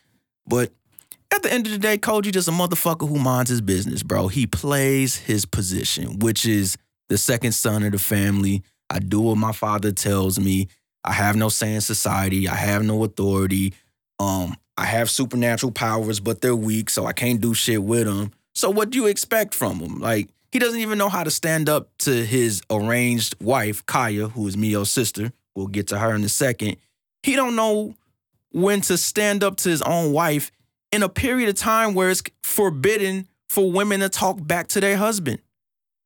But 0.47 0.73
at 1.35 1.43
the 1.43 1.53
end 1.53 1.67
of 1.67 1.73
the 1.73 1.79
day, 1.79 1.99
Koji 1.99 2.33
just 2.33 2.49
a 2.49 2.53
motherfucker 2.53 3.09
who 3.09 3.19
minds 3.19 3.51
his 3.51 3.61
business, 3.61 4.03
bro. 4.03 4.29
He 4.29 4.47
plays 4.47 5.17
his 5.17 5.45
position, 5.45 6.19
which 6.21 6.47
is 6.47 6.79
the 7.09 7.19
second 7.19 7.53
son 7.53 7.83
of 7.83 7.93
the 7.93 7.99
family. 7.99 8.63
I 8.91 8.99
do 8.99 9.21
what 9.21 9.37
my 9.37 9.53
father 9.53 9.93
tells 9.93 10.39
me. 10.39 10.69
I 11.05 11.13
have 11.13 11.37
no 11.37 11.49
say 11.49 11.75
in 11.75 11.81
society. 11.81 12.49
I 12.49 12.55
have 12.55 12.83
no 12.83 13.05
authority. 13.05 13.75
Um, 14.19 14.57
I 14.77 14.85
have 14.85 15.11
supernatural 15.11 15.73
powers, 15.73 16.21
but 16.21 16.41
they're 16.41 16.57
weak, 16.57 16.91
so 16.91 17.07
I 17.07 17.13
can't 17.13 17.41
do 17.41 17.55
shit 17.55 17.83
with 17.83 18.07
them. 18.07 18.33
So 18.55 18.71
what 18.71 18.91
do 18.91 18.99
you 18.99 19.07
expect 19.07 19.55
from 19.55 19.79
him? 19.79 19.99
Like 19.99 20.29
he 20.51 20.59
doesn't 20.59 20.81
even 20.81 20.99
know 20.99 21.09
how 21.09 21.25
to 21.25 21.31
stand 21.31 21.69
up 21.69 21.91
to 21.99 22.25
his 22.25 22.63
arranged 22.71 23.37
wife, 23.41 23.85
Kaya, 23.87 24.29
who 24.29 24.47
is 24.47 24.57
Mio's 24.57 24.91
sister. 24.91 25.33
We'll 25.55 25.67
get 25.67 25.89
to 25.89 25.99
her 25.99 26.15
in 26.15 26.25
a 26.25 26.29
second. 26.29 26.77
He 27.23 27.37
don't 27.37 27.57
know 27.57 27.95
when 28.53 28.81
to 28.83 28.97
stand 28.97 29.45
up 29.45 29.57
to 29.59 29.69
his 29.69 29.83
own 29.83 30.13
wife 30.13 30.51
in 30.93 31.03
a 31.03 31.09
period 31.09 31.49
of 31.49 31.55
time 31.55 31.95
where 31.95 32.11
it's 32.11 32.23
forbidden 32.43 33.29
for 33.49 33.71
women 33.71 34.01
to 34.01 34.09
talk 34.09 34.45
back 34.47 34.69
to 34.69 34.81
their 34.81 34.97
husband. 34.97 35.41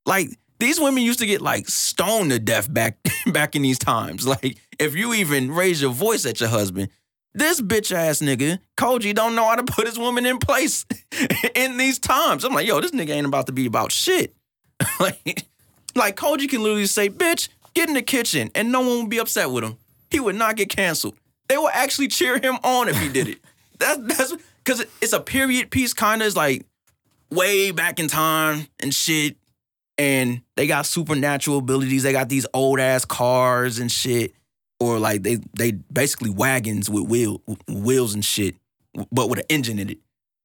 Like 0.07 0.31
these 0.63 0.79
women 0.79 1.03
used 1.03 1.19
to 1.19 1.27
get 1.27 1.43
like 1.43 1.69
stoned 1.69 2.31
to 2.31 2.39
death 2.39 2.73
back 2.73 2.97
back 3.27 3.57
in 3.57 3.63
these 3.63 3.79
times. 3.79 4.27
Like 4.27 4.59
if 4.79 4.95
you 4.95 5.13
even 5.15 5.51
raise 5.51 5.83
your 5.83 5.93
voice 5.93 6.25
at 6.25 6.41
your 6.41 6.49
husband, 6.49 6.89
this 7.35 7.61
bitch 7.61 7.93
ass 7.93 8.21
nigga 8.21 8.59
Koji 8.77 9.15
don't 9.15 9.35
know 9.35 9.45
how 9.45 9.57
to 9.57 9.65
put 9.65 9.87
his 9.87 9.99
woman 9.99 10.25
in 10.25 10.39
place 10.39 10.87
in 11.55 11.79
these 11.79 11.99
times. 11.99 12.45
I'm 12.45 12.55
like, 12.55 12.67
yo, 12.67 12.81
this 12.81 12.93
nigga 12.93 13.11
ain't 13.11 13.27
about 13.27 13.47
to 13.47 13.53
be 13.53 13.67
about 13.67 13.91
shit. 13.91 14.35
like, 15.01 15.47
like 15.95 16.17
Koji 16.17 16.49
can 16.49 16.63
literally 16.63 16.87
say, 16.87 17.09
bitch, 17.09 17.49
get 17.75 17.89
in 17.89 17.95
the 17.95 18.03
kitchen, 18.03 18.51
and 18.55 18.71
no 18.71 18.81
one 18.81 19.01
would 19.01 19.11
be 19.11 19.19
upset 19.19 19.51
with 19.51 19.65
him. 19.65 19.79
He 20.11 20.21
would 20.21 20.37
not 20.37 20.57
get 20.57 20.69
canceled. 20.69 21.15
They 21.49 21.57
would 21.57 21.73
actually 21.73 22.09
cheer 22.09 22.39
him 22.39 22.57
on 22.63 22.89
if 22.89 22.99
he 22.99 23.09
did 23.09 23.29
it. 23.29 23.39
that, 23.79 24.07
that's 24.07 24.35
because 24.65 24.85
it's 25.01 25.13
a 25.13 25.21
period 25.21 25.71
piece, 25.71 25.93
kind 25.93 26.23
of 26.23 26.29
is 26.29 26.37
like 26.37 26.65
way 27.31 27.71
back 27.71 27.99
in 27.99 28.09
time 28.09 28.67
and 28.81 28.95
shit 28.95 29.37
and 29.99 30.43
they 30.57 30.67
got 30.67 30.87
supernatural 30.87 31.59
abilities. 31.59 32.03
They 32.03 32.13
got 32.13 32.29
these 32.29 32.47
old 32.55 32.81
ass 32.81 33.05
cars 33.05 33.79
and 33.79 33.91
shit, 33.91 34.35
or 34.81 34.99
like 34.99 35.23
they 35.23 35.39
they 35.57 35.73
basically 35.73 36.31
wagons 36.31 36.89
with 36.89 37.09
wheel 37.09 37.43
wheels 37.69 38.15
and 38.15 38.25
shit, 38.25 38.57
but 39.11 39.29
with 39.29 39.41
an 39.41 39.47
engine 39.49 39.79
in 39.79 39.91
it. 39.91 39.99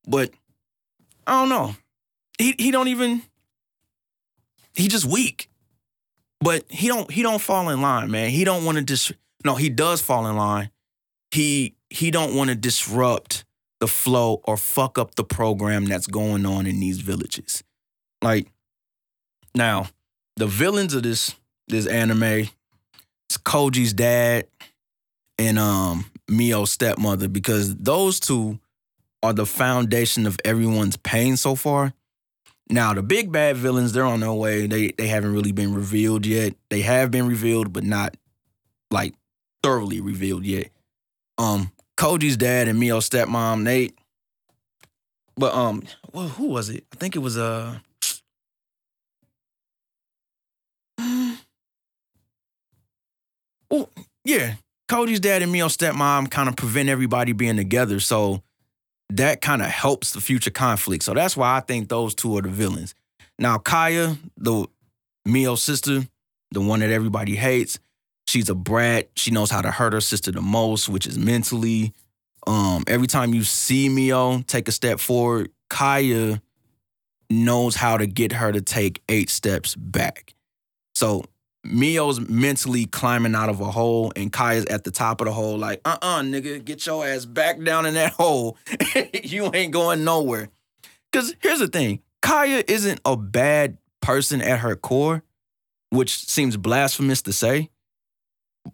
But 0.07 0.31
I 1.25 1.41
don't 1.41 1.49
know. 1.49 1.75
He 2.37 2.55
he 2.57 2.71
don't 2.71 2.87
even. 2.87 3.21
He 4.73 4.87
just 4.87 5.05
weak, 5.05 5.49
but 6.39 6.63
he 6.69 6.87
don't 6.87 7.09
he 7.09 7.23
don't 7.23 7.41
fall 7.41 7.69
in 7.69 7.81
line, 7.81 8.11
man. 8.11 8.29
He 8.29 8.43
don't 8.43 8.63
want 8.63 8.77
to 8.77 8.83
dis. 8.83 9.11
No, 9.43 9.55
he 9.55 9.69
does 9.69 10.01
fall 10.01 10.27
in 10.27 10.35
line. 10.35 10.69
He 11.31 11.75
he 11.89 12.11
don't 12.11 12.35
want 12.35 12.49
to 12.49 12.55
disrupt 12.55 13.45
the 13.79 13.87
flow 13.87 14.41
or 14.43 14.57
fuck 14.57 14.97
up 14.97 15.15
the 15.15 15.23
program 15.23 15.85
that's 15.85 16.07
going 16.07 16.45
on 16.45 16.65
in 16.65 16.79
these 16.79 16.99
villages. 16.99 17.63
Like 18.21 18.51
now, 19.55 19.87
the 20.35 20.47
villains 20.47 20.93
of 20.93 21.03
this 21.03 21.35
this 21.67 21.85
anime, 21.87 22.23
it's 22.23 23.37
Koji's 23.43 23.93
dad 23.93 24.47
and 25.37 25.59
um 25.59 26.05
Mio's 26.29 26.71
stepmother 26.71 27.27
because 27.27 27.75
those 27.75 28.19
two 28.19 28.59
are 29.23 29.33
the 29.33 29.45
foundation 29.45 30.25
of 30.27 30.37
everyone's 30.45 30.97
pain 30.97 31.37
so 31.37 31.55
far. 31.55 31.93
Now, 32.69 32.93
the 32.93 33.01
big 33.01 33.31
bad 33.31 33.55
villains, 33.57 33.93
they're 33.93 34.03
on 34.05 34.19
their 34.19 34.31
way. 34.33 34.67
They 34.67 34.89
they 34.91 35.07
haven't 35.07 35.33
really 35.33 35.51
been 35.53 35.73
revealed 35.73 36.25
yet. 36.25 36.53
They 36.69 36.81
have 36.81 37.11
been 37.11 37.27
revealed, 37.27 37.71
but 37.73 37.83
not 37.83 38.15
like 38.91 39.15
thoroughly 39.63 40.01
revealed 40.01 40.45
yet. 40.45 40.69
Um, 41.37 41.71
Koji's 41.97 42.37
dad 42.37 42.67
and 42.67 42.79
Mio's 42.79 43.09
stepmom, 43.09 43.63
Nate. 43.63 43.97
but 45.35 45.53
um, 45.53 45.83
well, 46.11 46.27
who 46.27 46.47
was 46.47 46.69
it? 46.69 46.85
I 46.93 46.95
think 46.97 47.15
it 47.15 47.19
was 47.19 47.37
uh 47.37 47.79
Well, 53.69 53.89
yeah. 54.23 54.55
Koji's 54.89 55.19
dad 55.19 55.41
and 55.41 55.51
me 55.51 55.59
Mio's 55.59 55.75
stepmom 55.75 56.31
kind 56.31 56.47
of 56.47 56.55
prevent 56.55 56.87
everybody 56.87 57.33
being 57.33 57.57
together. 57.57 57.99
So 57.99 58.41
that 59.09 59.41
kind 59.41 59.61
of 59.61 59.67
helps 59.67 60.11
the 60.11 60.21
future 60.21 60.51
conflict. 60.51 61.03
So 61.03 61.13
that's 61.13 61.35
why 61.35 61.57
I 61.57 61.59
think 61.59 61.89
those 61.89 62.15
two 62.15 62.37
are 62.37 62.41
the 62.41 62.49
villains. 62.49 62.95
Now, 63.39 63.57
Kaya, 63.57 64.17
the 64.37 64.65
Mio's 65.25 65.61
sister, 65.61 66.07
the 66.51 66.61
one 66.61 66.79
that 66.79 66.89
everybody 66.89 67.35
hates, 67.35 67.79
she's 68.27 68.49
a 68.49 68.55
brat. 68.55 69.09
She 69.15 69.31
knows 69.31 69.51
how 69.51 69.61
to 69.61 69.71
hurt 69.71 69.93
her 69.93 70.01
sister 70.01 70.31
the 70.31 70.41
most, 70.41 70.89
which 70.89 71.05
is 71.05 71.17
mentally. 71.17 71.93
Um, 72.45 72.83
every 72.87 73.07
time 73.07 73.33
you 73.33 73.43
see 73.43 73.89
Mio 73.89 74.41
take 74.47 74.67
a 74.67 74.71
step 74.71 74.99
forward, 74.99 75.51
Kaya 75.69 76.41
knows 77.29 77.75
how 77.75 77.97
to 77.97 78.07
get 78.07 78.31
her 78.31 78.51
to 78.51 78.61
take 78.61 79.01
eight 79.09 79.29
steps 79.29 79.75
back. 79.75 80.33
So 80.95 81.25
Mio's 81.67 82.19
mentally 82.19 82.85
climbing 82.85 83.35
out 83.35 83.49
of 83.49 83.59
a 83.61 83.71
hole, 83.71 84.11
and 84.15 84.31
Kaya's 84.31 84.65
at 84.65 84.83
the 84.83 84.91
top 84.91 85.21
of 85.21 85.25
the 85.27 85.33
hole, 85.33 85.57
like, 85.57 85.81
uh 85.85 85.97
uh 86.01 86.21
nigga, 86.21 86.63
get 86.63 86.85
your 86.85 87.05
ass 87.05 87.25
back 87.25 87.61
down 87.61 87.85
in 87.85 87.93
that 87.95 88.13
hole. 88.13 88.57
you 89.23 89.51
ain't 89.53 89.73
going 89.73 90.03
nowhere. 90.03 90.49
Because 91.11 91.35
here's 91.41 91.59
the 91.59 91.67
thing 91.67 92.01
Kaya 92.21 92.63
isn't 92.67 93.01
a 93.05 93.15
bad 93.17 93.77
person 94.01 94.41
at 94.41 94.59
her 94.59 94.75
core, 94.75 95.23
which 95.89 96.25
seems 96.27 96.57
blasphemous 96.57 97.21
to 97.23 97.33
say, 97.33 97.69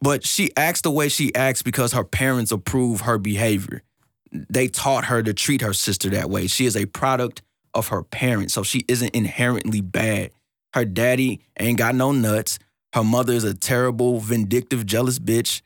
but 0.02 0.26
she 0.26 0.52
acts 0.56 0.82
the 0.82 0.92
way 0.92 1.10
she 1.10 1.34
acts 1.36 1.62
because 1.62 1.94
her 1.94 2.04
parents 2.04 2.52
approve 2.52 3.02
her 3.02 3.18
behavior. 3.18 3.84
They 4.32 4.68
taught 4.68 5.06
her 5.06 5.22
to 5.22 5.34
treat 5.34 5.62
her 5.62 5.74
sister 5.74 6.10
that 6.12 6.30
way. 6.30 6.48
She 6.48 6.66
is 6.66 6.76
a 6.76 6.86
product 6.86 7.42
of 7.74 7.90
her 7.90 8.04
parents, 8.04 8.54
so 8.54 8.64
she 8.64 8.84
isn't 8.88 9.16
inherently 9.16 9.82
bad. 9.82 10.32
Her 10.74 10.86
daddy 10.86 11.42
ain't 11.60 11.78
got 11.78 11.96
no 11.96 12.12
nuts. 12.12 12.58
Her 12.94 13.04
mother 13.04 13.34
is 13.34 13.44
a 13.44 13.54
terrible, 13.54 14.20
vindictive, 14.20 14.86
jealous 14.86 15.20
bitch. 15.20 15.62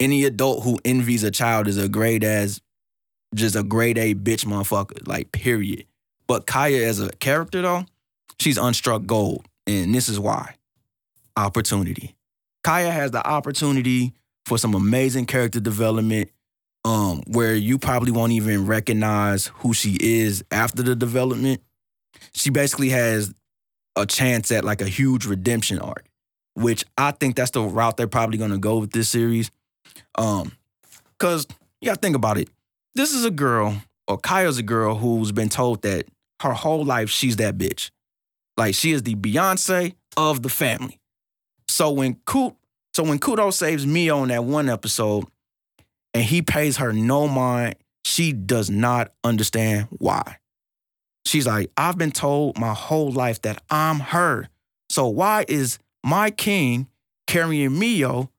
Any 0.00 0.24
adult 0.24 0.64
who 0.64 0.78
envies 0.84 1.22
a 1.22 1.30
child 1.30 1.68
is 1.68 1.78
a 1.78 1.88
grade 1.88 2.24
as 2.24 2.60
just 3.34 3.56
a 3.56 3.62
grade 3.62 3.98
A 3.98 4.14
bitch 4.14 4.44
motherfucker. 4.44 5.06
Like, 5.06 5.32
period. 5.32 5.86
But 6.26 6.46
Kaya 6.46 6.86
as 6.86 7.00
a 7.00 7.10
character 7.10 7.62
though, 7.62 7.84
she's 8.40 8.58
unstruck 8.58 9.06
gold. 9.06 9.46
And 9.66 9.94
this 9.94 10.08
is 10.08 10.18
why. 10.18 10.56
Opportunity. 11.36 12.16
Kaya 12.64 12.90
has 12.90 13.10
the 13.10 13.26
opportunity 13.26 14.12
for 14.46 14.58
some 14.58 14.74
amazing 14.74 15.26
character 15.26 15.60
development 15.60 16.30
um, 16.84 17.22
where 17.26 17.54
you 17.54 17.78
probably 17.78 18.10
won't 18.10 18.32
even 18.32 18.66
recognize 18.66 19.46
who 19.56 19.72
she 19.72 19.96
is 20.00 20.44
after 20.50 20.82
the 20.82 20.96
development. 20.96 21.60
She 22.34 22.50
basically 22.50 22.90
has 22.90 23.32
a 23.96 24.06
chance 24.06 24.50
at 24.50 24.64
like 24.64 24.80
a 24.80 24.88
huge 24.88 25.26
redemption 25.26 25.78
arc, 25.78 26.04
which 26.54 26.84
I 26.98 27.12
think 27.12 27.36
that's 27.36 27.50
the 27.50 27.62
route 27.62 27.96
they're 27.96 28.06
probably 28.06 28.38
gonna 28.38 28.58
go 28.58 28.78
with 28.78 28.92
this 28.92 29.08
series. 29.08 29.50
Um, 30.16 30.52
cause 31.18 31.46
gotta 31.84 32.00
think 32.00 32.16
about 32.16 32.38
it. 32.38 32.48
This 32.94 33.12
is 33.12 33.24
a 33.24 33.30
girl, 33.30 33.82
or 34.06 34.18
Kaya's 34.18 34.58
a 34.58 34.62
girl 34.62 34.94
who's 34.94 35.32
been 35.32 35.48
told 35.48 35.82
that 35.82 36.06
her 36.42 36.52
whole 36.52 36.84
life 36.84 37.10
she's 37.10 37.36
that 37.36 37.56
bitch. 37.56 37.90
Like 38.56 38.74
she 38.74 38.92
is 38.92 39.02
the 39.02 39.14
Beyonce 39.14 39.94
of 40.16 40.42
the 40.42 40.48
family. 40.48 40.98
So 41.68 41.90
when 41.90 42.16
Coot, 42.26 42.54
so 42.94 43.02
when 43.02 43.18
Kudo 43.18 43.52
saves 43.52 43.86
Mio 43.86 44.18
on 44.18 44.28
that 44.28 44.44
one 44.44 44.68
episode, 44.68 45.24
and 46.14 46.22
he 46.22 46.42
pays 46.42 46.76
her 46.76 46.92
no 46.92 47.26
mind, 47.28 47.76
she 48.04 48.32
does 48.32 48.68
not 48.68 49.12
understand 49.24 49.88
why. 49.90 50.38
She's 51.24 51.46
like, 51.46 51.70
I've 51.76 51.96
been 51.96 52.10
told 52.10 52.58
my 52.58 52.74
whole 52.74 53.10
life 53.10 53.40
that 53.42 53.62
I'm 53.70 54.00
her. 54.00 54.48
So 54.90 55.08
why 55.08 55.44
is 55.48 55.78
my 56.04 56.30
king 56.30 56.88
carrying 57.26 57.78
Mio 57.78 58.30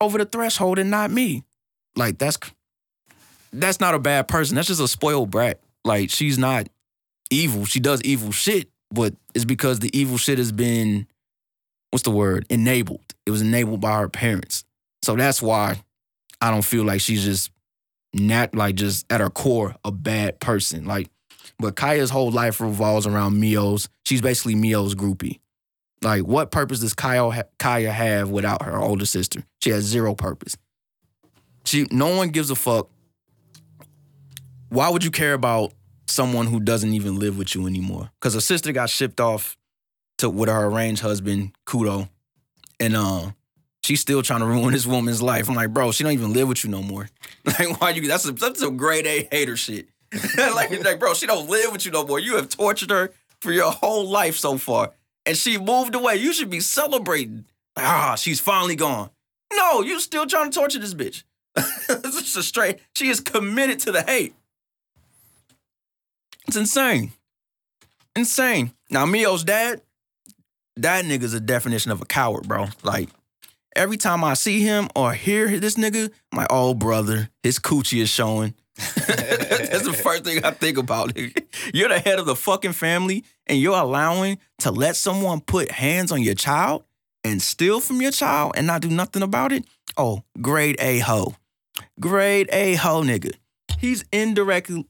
over 0.00 0.18
the 0.18 0.24
threshold 0.24 0.78
and 0.78 0.90
not 0.90 1.10
me? 1.10 1.44
Like 1.94 2.18
that's 2.18 2.38
that's 3.52 3.80
not 3.80 3.94
a 3.94 3.98
bad 3.98 4.28
person. 4.28 4.54
That's 4.54 4.68
just 4.68 4.80
a 4.80 4.88
spoiled 4.88 5.30
brat. 5.30 5.60
Like 5.84 6.10
she's 6.10 6.38
not 6.38 6.68
evil. 7.30 7.64
She 7.64 7.80
does 7.80 8.02
evil 8.02 8.32
shit, 8.32 8.68
but 8.90 9.14
it's 9.34 9.44
because 9.44 9.78
the 9.78 9.96
evil 9.98 10.18
shit 10.18 10.38
has 10.38 10.52
been 10.52 11.06
what's 11.90 12.02
the 12.02 12.10
word? 12.10 12.46
Enabled. 12.50 13.14
It 13.24 13.30
was 13.30 13.42
enabled 13.42 13.80
by 13.80 13.98
her 13.98 14.08
parents. 14.08 14.64
So 15.02 15.16
that's 15.16 15.40
why 15.40 15.80
I 16.40 16.50
don't 16.50 16.64
feel 16.64 16.84
like 16.84 17.00
she's 17.00 17.24
just 17.24 17.50
not 18.12 18.54
like 18.54 18.74
just 18.74 19.10
at 19.10 19.20
her 19.20 19.30
core 19.30 19.76
a 19.84 19.90
bad 19.90 20.40
person. 20.40 20.84
Like, 20.84 21.08
but 21.58 21.76
Kaya's 21.76 22.10
whole 22.10 22.30
life 22.30 22.60
revolves 22.60 23.06
around 23.06 23.40
Mio's. 23.40 23.88
She's 24.04 24.20
basically 24.20 24.54
Mio's 24.54 24.94
groupie. 24.94 25.40
Like, 26.02 26.22
what 26.22 26.50
purpose 26.50 26.80
does 26.80 26.94
Kaya, 26.94 27.30
ha- 27.30 27.42
Kaya 27.58 27.90
have 27.90 28.30
without 28.30 28.62
her 28.62 28.78
older 28.78 29.06
sister? 29.06 29.44
She 29.62 29.70
has 29.70 29.84
zero 29.84 30.14
purpose. 30.14 30.56
She, 31.64 31.86
no 31.90 32.16
one 32.16 32.28
gives 32.30 32.50
a 32.50 32.54
fuck. 32.54 32.88
Why 34.68 34.88
would 34.88 35.04
you 35.04 35.10
care 35.10 35.32
about 35.32 35.72
someone 36.06 36.46
who 36.46 36.60
doesn't 36.60 36.92
even 36.92 37.18
live 37.18 37.38
with 37.38 37.54
you 37.54 37.66
anymore? 37.66 38.10
Because 38.20 38.34
her 38.34 38.40
sister 38.40 38.72
got 38.72 38.90
shipped 38.90 39.20
off 39.20 39.56
to 40.18 40.28
with 40.28 40.48
her 40.48 40.66
arranged 40.66 41.02
husband, 41.02 41.52
Kudo, 41.66 42.08
and 42.78 42.96
uh, 42.96 43.30
she's 43.82 44.00
still 44.00 44.22
trying 44.22 44.40
to 44.40 44.46
ruin 44.46 44.72
this 44.72 44.86
woman's 44.86 45.22
life. 45.22 45.48
I'm 45.48 45.54
like, 45.54 45.72
bro, 45.72 45.92
she 45.92 46.04
don't 46.04 46.12
even 46.12 46.32
live 46.32 46.48
with 46.48 46.64
you 46.64 46.70
no 46.70 46.82
more. 46.82 47.08
Like, 47.46 47.80
why 47.80 47.90
you? 47.90 48.08
That's 48.08 48.26
a, 48.26 48.32
that's 48.32 48.58
some 48.58 48.76
grade 48.76 49.06
A 49.06 49.28
hater 49.30 49.56
shit. 49.56 49.88
like, 50.36 50.84
like, 50.84 50.98
bro, 50.98 51.14
she 51.14 51.26
don't 51.26 51.48
live 51.48 51.70
with 51.70 51.86
you 51.86 51.92
no 51.92 52.04
more. 52.04 52.18
You 52.18 52.36
have 52.36 52.48
tortured 52.48 52.90
her 52.90 53.12
for 53.40 53.52
your 53.52 53.70
whole 53.70 54.08
life 54.08 54.36
so 54.36 54.58
far, 54.58 54.92
and 55.26 55.36
she 55.36 55.58
moved 55.58 55.94
away. 55.94 56.16
You 56.16 56.32
should 56.32 56.48
be 56.48 56.60
celebrating. 56.60 57.44
Ah, 57.76 58.14
she's 58.14 58.40
finally 58.40 58.76
gone. 58.76 59.10
No, 59.52 59.82
you 59.82 60.00
still 60.00 60.26
trying 60.26 60.50
to 60.50 60.58
torture 60.58 60.78
this 60.78 60.94
bitch. 60.94 61.24
just 61.88 62.36
a 62.36 62.42
straight. 62.42 62.78
She 62.94 63.08
is 63.08 63.20
committed 63.20 63.80
to 63.80 63.92
the 63.92 64.02
hate. 64.02 64.34
It's 66.46 66.56
insane. 66.56 67.12
Insane. 68.14 68.72
Now, 68.88 69.04
Mio's 69.04 69.44
dad, 69.44 69.82
that 70.76 71.04
nigga's 71.04 71.34
a 71.34 71.40
definition 71.40 71.90
of 71.90 72.00
a 72.00 72.06
coward, 72.06 72.46
bro. 72.46 72.66
Like, 72.82 73.08
every 73.74 73.96
time 73.96 74.22
I 74.22 74.34
see 74.34 74.60
him 74.60 74.88
or 74.94 75.12
hear 75.12 75.58
this 75.58 75.74
nigga, 75.74 76.10
my 76.32 76.46
old 76.48 76.78
brother, 76.78 77.30
his 77.42 77.58
coochie 77.58 78.00
is 78.00 78.08
showing. 78.08 78.54
That's 79.70 79.84
the 79.84 79.92
first 79.92 80.24
thing 80.24 80.44
I 80.44 80.50
think 80.50 80.78
about. 80.78 81.16
You're 81.74 81.88
the 81.88 81.98
head 81.98 82.18
of 82.18 82.26
the 82.26 82.36
fucking 82.36 82.72
family, 82.72 83.24
and 83.46 83.58
you're 83.60 83.76
allowing 83.78 84.38
to 84.58 84.70
let 84.70 84.96
someone 84.96 85.40
put 85.40 85.70
hands 85.70 86.12
on 86.12 86.22
your 86.22 86.34
child 86.34 86.84
and 87.24 87.40
steal 87.40 87.80
from 87.80 88.00
your 88.00 88.10
child 88.10 88.52
and 88.56 88.66
not 88.66 88.80
do 88.82 88.88
nothing 88.88 89.22
about 89.22 89.52
it. 89.52 89.64
Oh, 89.96 90.22
grade 90.40 90.76
A 90.78 90.98
hoe. 90.98 91.34
Grade 92.00 92.48
A 92.52 92.74
hoe 92.74 93.02
nigga. 93.02 93.32
He's 93.78 94.04
indirectly, 94.12 94.86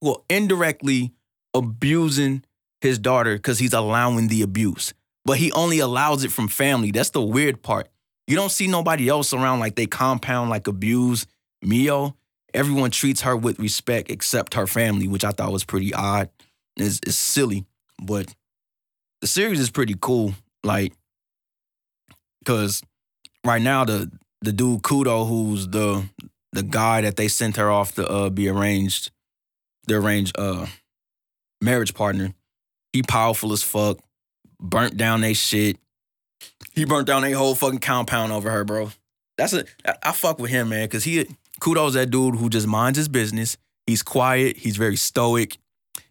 well, 0.00 0.24
indirectly 0.28 1.12
abusing 1.52 2.44
his 2.80 2.98
daughter 2.98 3.36
because 3.36 3.58
he's 3.58 3.72
allowing 3.72 4.28
the 4.28 4.42
abuse. 4.42 4.92
But 5.24 5.38
he 5.38 5.50
only 5.52 5.78
allows 5.78 6.24
it 6.24 6.32
from 6.32 6.48
family. 6.48 6.90
That's 6.90 7.10
the 7.10 7.22
weird 7.22 7.62
part. 7.62 7.88
You 8.26 8.36
don't 8.36 8.52
see 8.52 8.66
nobody 8.66 9.08
else 9.08 9.32
around 9.32 9.60
like 9.60 9.74
they 9.74 9.86
compound 9.86 10.50
like 10.50 10.66
abuse 10.66 11.26
Mio. 11.62 12.16
Everyone 12.54 12.90
treats 12.90 13.22
her 13.22 13.36
with 13.36 13.58
respect 13.58 14.10
except 14.10 14.54
her 14.54 14.66
family, 14.66 15.08
which 15.08 15.24
I 15.24 15.32
thought 15.32 15.52
was 15.52 15.64
pretty 15.64 15.92
odd. 15.92 16.30
It's, 16.76 17.00
it's 17.04 17.16
silly, 17.16 17.64
but 18.00 18.32
the 19.20 19.26
series 19.26 19.60
is 19.60 19.70
pretty 19.70 19.96
cool. 20.00 20.34
Like, 20.62 20.92
cause 22.44 22.82
right 23.44 23.60
now 23.60 23.84
the 23.84 24.10
the 24.40 24.52
dude 24.52 24.82
Kudo, 24.82 25.28
who's 25.28 25.68
the 25.68 26.04
the 26.52 26.62
guy 26.62 27.00
that 27.00 27.16
they 27.16 27.28
sent 27.28 27.56
her 27.56 27.70
off 27.70 27.94
to 27.96 28.08
uh, 28.08 28.30
be 28.30 28.48
arranged, 28.48 29.10
the 29.86 29.96
arranged 29.96 30.38
uh, 30.38 30.66
marriage 31.60 31.94
partner, 31.94 32.32
he 32.92 33.02
powerful 33.02 33.52
as 33.52 33.62
fuck. 33.62 33.98
Burnt 34.60 34.96
down 34.96 35.20
they 35.20 35.34
shit. 35.34 35.78
He 36.74 36.84
burnt 36.84 37.06
down 37.06 37.24
a 37.24 37.32
whole 37.32 37.54
fucking 37.54 37.80
compound 37.80 38.32
over 38.32 38.50
her, 38.50 38.64
bro. 38.64 38.90
That's 39.36 39.52
a 39.52 39.64
I, 39.84 39.94
I 40.04 40.12
fuck 40.12 40.38
with 40.38 40.50
him, 40.50 40.68
man, 40.68 40.86
because 40.86 41.04
he 41.04 41.26
Kudo's 41.60 41.94
that 41.94 42.10
dude 42.10 42.36
who 42.36 42.48
just 42.48 42.66
minds 42.66 42.98
his 42.98 43.08
business. 43.08 43.56
He's 43.86 44.02
quiet. 44.02 44.56
He's 44.56 44.76
very 44.76 44.96
stoic. 44.96 45.58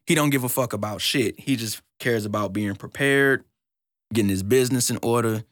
He 0.06 0.16
don't 0.16 0.30
give 0.30 0.44
a 0.44 0.50
fuck 0.50 0.74
about 0.74 1.02
shit. 1.02 1.40
He 1.40 1.56
just 1.56 1.82
cares 2.00 2.26
about 2.26 2.54
being 2.54 2.76
prepared, 2.76 3.44
getting 4.14 4.30
his 4.30 4.44
business 4.44 4.90
in 4.90 5.00
order, 5.02 5.44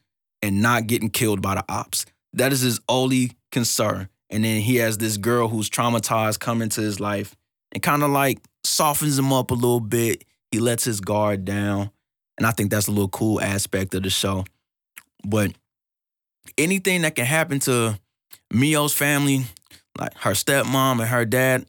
and 0.42 0.60
not 0.60 0.86
getting 0.86 1.10
killed 1.10 1.40
by 1.40 1.54
the 1.54 1.64
ops. 1.68 2.04
That 2.32 2.52
is 2.52 2.60
his 2.60 2.80
only 2.88 3.32
concern. 3.50 4.08
And 4.30 4.44
then 4.44 4.60
he 4.60 4.76
has 4.76 4.98
this 4.98 5.16
girl 5.16 5.48
who's 5.48 5.68
traumatized 5.68 6.40
come 6.40 6.62
into 6.62 6.80
his 6.80 7.00
life 7.00 7.36
and 7.72 7.82
kind 7.82 8.02
of 8.02 8.10
like 8.10 8.38
softens 8.64 9.18
him 9.18 9.32
up 9.32 9.50
a 9.50 9.54
little 9.54 9.80
bit. 9.80 10.24
He 10.50 10.58
lets 10.58 10.84
his 10.84 11.00
guard 11.00 11.44
down. 11.44 11.90
And 12.38 12.46
I 12.46 12.50
think 12.50 12.70
that's 12.70 12.88
a 12.88 12.92
little 12.92 13.08
cool 13.08 13.40
aspect 13.40 13.94
of 13.94 14.02
the 14.02 14.10
show. 14.10 14.44
But 15.24 15.52
anything 16.56 17.02
that 17.02 17.14
can 17.14 17.26
happen 17.26 17.60
to 17.60 17.98
Mio's 18.50 18.94
family, 18.94 19.44
like 19.98 20.14
her 20.18 20.32
stepmom 20.32 21.00
and 21.00 21.08
her 21.08 21.24
dad, 21.24 21.66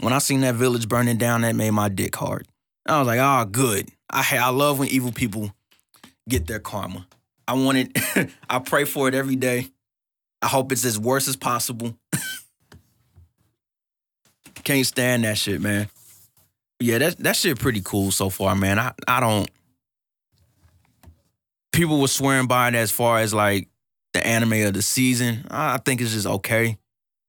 when 0.00 0.12
I 0.12 0.18
seen 0.18 0.42
that 0.42 0.54
village 0.54 0.88
burning 0.88 1.18
down, 1.18 1.42
that 1.42 1.56
made 1.56 1.70
my 1.70 1.88
dick 1.88 2.14
hard. 2.16 2.46
I 2.86 2.98
was 2.98 3.06
like, 3.06 3.20
oh, 3.20 3.44
good. 3.50 3.88
I 4.10 4.38
I 4.40 4.50
love 4.50 4.78
when 4.78 4.88
evil 4.88 5.12
people 5.12 5.52
get 6.28 6.46
their 6.46 6.60
karma. 6.60 7.06
I 7.46 7.54
want 7.54 7.78
it. 7.78 8.30
I 8.50 8.58
pray 8.58 8.84
for 8.84 9.08
it 9.08 9.14
every 9.14 9.36
day. 9.36 9.68
I 10.40 10.46
hope 10.46 10.72
it's 10.72 10.84
as 10.84 10.98
worse 10.98 11.28
as 11.28 11.36
possible. 11.36 11.96
Can't 14.64 14.86
stand 14.86 15.24
that 15.24 15.38
shit, 15.38 15.60
man. 15.60 15.88
Yeah, 16.80 16.98
that 16.98 17.18
that 17.18 17.36
shit 17.36 17.58
pretty 17.58 17.80
cool 17.82 18.10
so 18.10 18.30
far, 18.30 18.54
man. 18.54 18.78
I 18.78 18.92
I 19.06 19.20
don't. 19.20 19.50
People 21.72 22.00
were 22.00 22.08
swearing 22.08 22.46
by 22.46 22.68
it 22.68 22.74
as 22.74 22.90
far 22.90 23.18
as 23.18 23.34
like 23.34 23.68
the 24.12 24.26
anime 24.26 24.66
of 24.66 24.74
the 24.74 24.82
season. 24.82 25.46
I 25.50 25.78
think 25.78 26.00
it's 26.00 26.12
just 26.12 26.26
okay. 26.26 26.78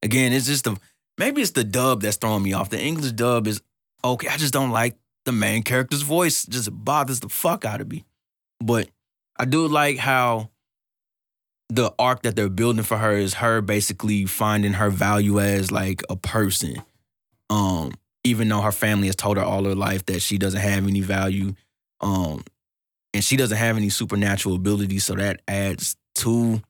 Again, 0.04 0.34
it's 0.34 0.46
just 0.46 0.64
the 0.64 0.78
maybe 1.18 1.42
it's 1.42 1.52
the 1.52 1.64
dub 1.64 2.02
that's 2.02 2.18
throwing 2.18 2.44
me 2.44 2.54
off. 2.54 2.70
The 2.70 2.82
English 2.82 3.12
dub 3.14 3.48
is 3.48 3.62
okay. 4.04 4.28
I 4.28 4.38
just 4.38 4.54
don't 4.54 4.72
like 4.72 4.98
the 5.26 5.32
main 5.32 5.64
character's 5.64 6.02
voice. 6.02 6.46
It 6.46 6.52
just 6.52 6.70
bothers 6.72 7.20
the 7.20 7.30
fuck 7.30 7.66
out 7.66 7.82
of 7.82 7.90
me. 7.90 8.06
But 8.60 8.90
I 9.38 9.46
do 9.46 9.68
like 9.68 9.98
how 9.98 10.50
the 11.70 11.94
arc 12.00 12.24
that 12.24 12.36
they're 12.36 12.50
building 12.50 12.84
for 12.84 12.98
her 12.98 13.14
is 13.14 13.36
her 13.36 13.62
basically 13.62 14.26
finding 14.26 14.74
her 14.74 14.90
value 14.90 15.40
as 15.40 15.72
like 15.72 16.02
a 16.10 16.16
person. 16.16 16.82
Um, 17.50 17.94
even 18.24 18.50
though 18.50 18.62
her 18.62 18.72
family 18.72 19.08
has 19.08 19.16
told 19.16 19.38
her 19.38 19.44
all 19.44 19.64
her 19.64 19.76
life 19.76 20.06
that 20.08 20.22
she 20.22 20.38
doesn't 20.38 20.60
have 20.60 20.88
any 20.88 21.02
value. 21.02 21.54
Um, 22.02 22.44
and 23.14 23.24
she 23.24 23.38
doesn't 23.38 23.58
have 23.58 23.78
any 23.78 23.90
supernatural 23.90 24.56
abilities, 24.56 25.06
so 25.06 25.16
that 25.16 25.42
adds 25.48 25.96
to 26.16 26.62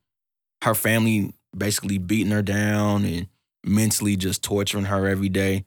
her 0.64 0.74
family 0.74 1.34
basically 1.56 1.98
beating 1.98 2.32
her 2.32 2.42
down 2.42 3.06
and 3.06 3.28
mentally 3.64 4.16
just 4.16 4.44
torturing 4.44 4.86
her 4.86 5.08
every 5.08 5.30
day. 5.30 5.66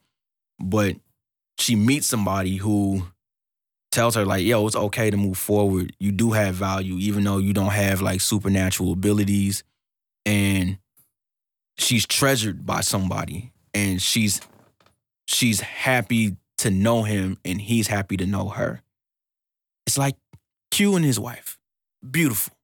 But 0.59 0.95
she 1.57 1.75
meets 1.75 2.07
somebody 2.07 2.57
who 2.57 3.03
tells 3.91 4.15
her 4.15 4.25
like, 4.25 4.43
yo, 4.43 4.65
it's 4.65 4.75
okay 4.75 5.11
to 5.11 5.17
move 5.17 5.37
forward. 5.37 5.95
You 5.99 6.11
do 6.11 6.31
have 6.31 6.55
value, 6.55 6.95
even 6.95 7.23
though 7.23 7.37
you 7.37 7.53
don't 7.53 7.71
have 7.71 8.01
like 8.01 8.21
supernatural 8.21 8.93
abilities. 8.93 9.63
And 10.25 10.77
she's 11.77 12.05
treasured 12.05 12.65
by 12.65 12.81
somebody. 12.81 13.51
And 13.73 14.01
she's 14.01 14.41
she's 15.25 15.61
happy 15.61 16.37
to 16.57 16.71
know 16.71 17.03
him 17.03 17.37
and 17.43 17.59
he's 17.59 17.87
happy 17.87 18.17
to 18.17 18.25
know 18.25 18.49
her. 18.49 18.81
It's 19.85 19.97
like 19.97 20.15
Cue 20.71 20.95
and 20.95 21.05
his 21.05 21.19
wife. 21.19 21.57
Beautiful. 22.09 22.55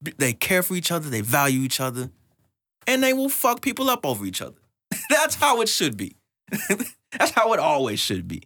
They 0.00 0.32
care 0.32 0.62
for 0.62 0.74
each 0.74 0.90
other, 0.90 1.08
they 1.08 1.20
value 1.20 1.60
each 1.60 1.80
other, 1.80 2.10
and 2.86 3.02
they 3.02 3.12
will 3.12 3.28
fuck 3.28 3.62
people 3.62 3.90
up 3.90 4.04
over 4.04 4.24
each 4.24 4.42
other. 4.42 4.58
That's 5.10 5.34
how 5.34 5.60
it 5.60 5.68
should 5.68 5.96
be. 5.96 6.16
That's 7.18 7.32
how 7.32 7.52
it 7.52 7.60
always 7.60 8.00
should 8.00 8.28
be. 8.28 8.42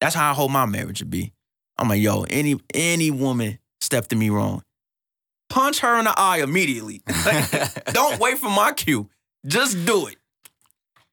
That's 0.00 0.14
how 0.14 0.30
I 0.30 0.34
hope 0.34 0.50
my 0.50 0.66
marriage 0.66 1.00
would 1.00 1.10
be. 1.10 1.32
I'm 1.76 1.88
like, 1.88 2.00
yo, 2.00 2.24
any 2.24 2.56
any 2.74 3.10
woman 3.10 3.58
stepped 3.80 4.10
to 4.10 4.16
me 4.16 4.30
wrong, 4.30 4.62
punch 5.48 5.80
her 5.80 5.98
in 5.98 6.04
the 6.04 6.14
eye 6.16 6.38
immediately. 6.38 7.02
Like, 7.24 7.92
don't 7.92 8.20
wait 8.20 8.38
for 8.38 8.50
my 8.50 8.72
cue. 8.72 9.08
Just 9.46 9.84
do 9.86 10.06
it, 10.06 10.16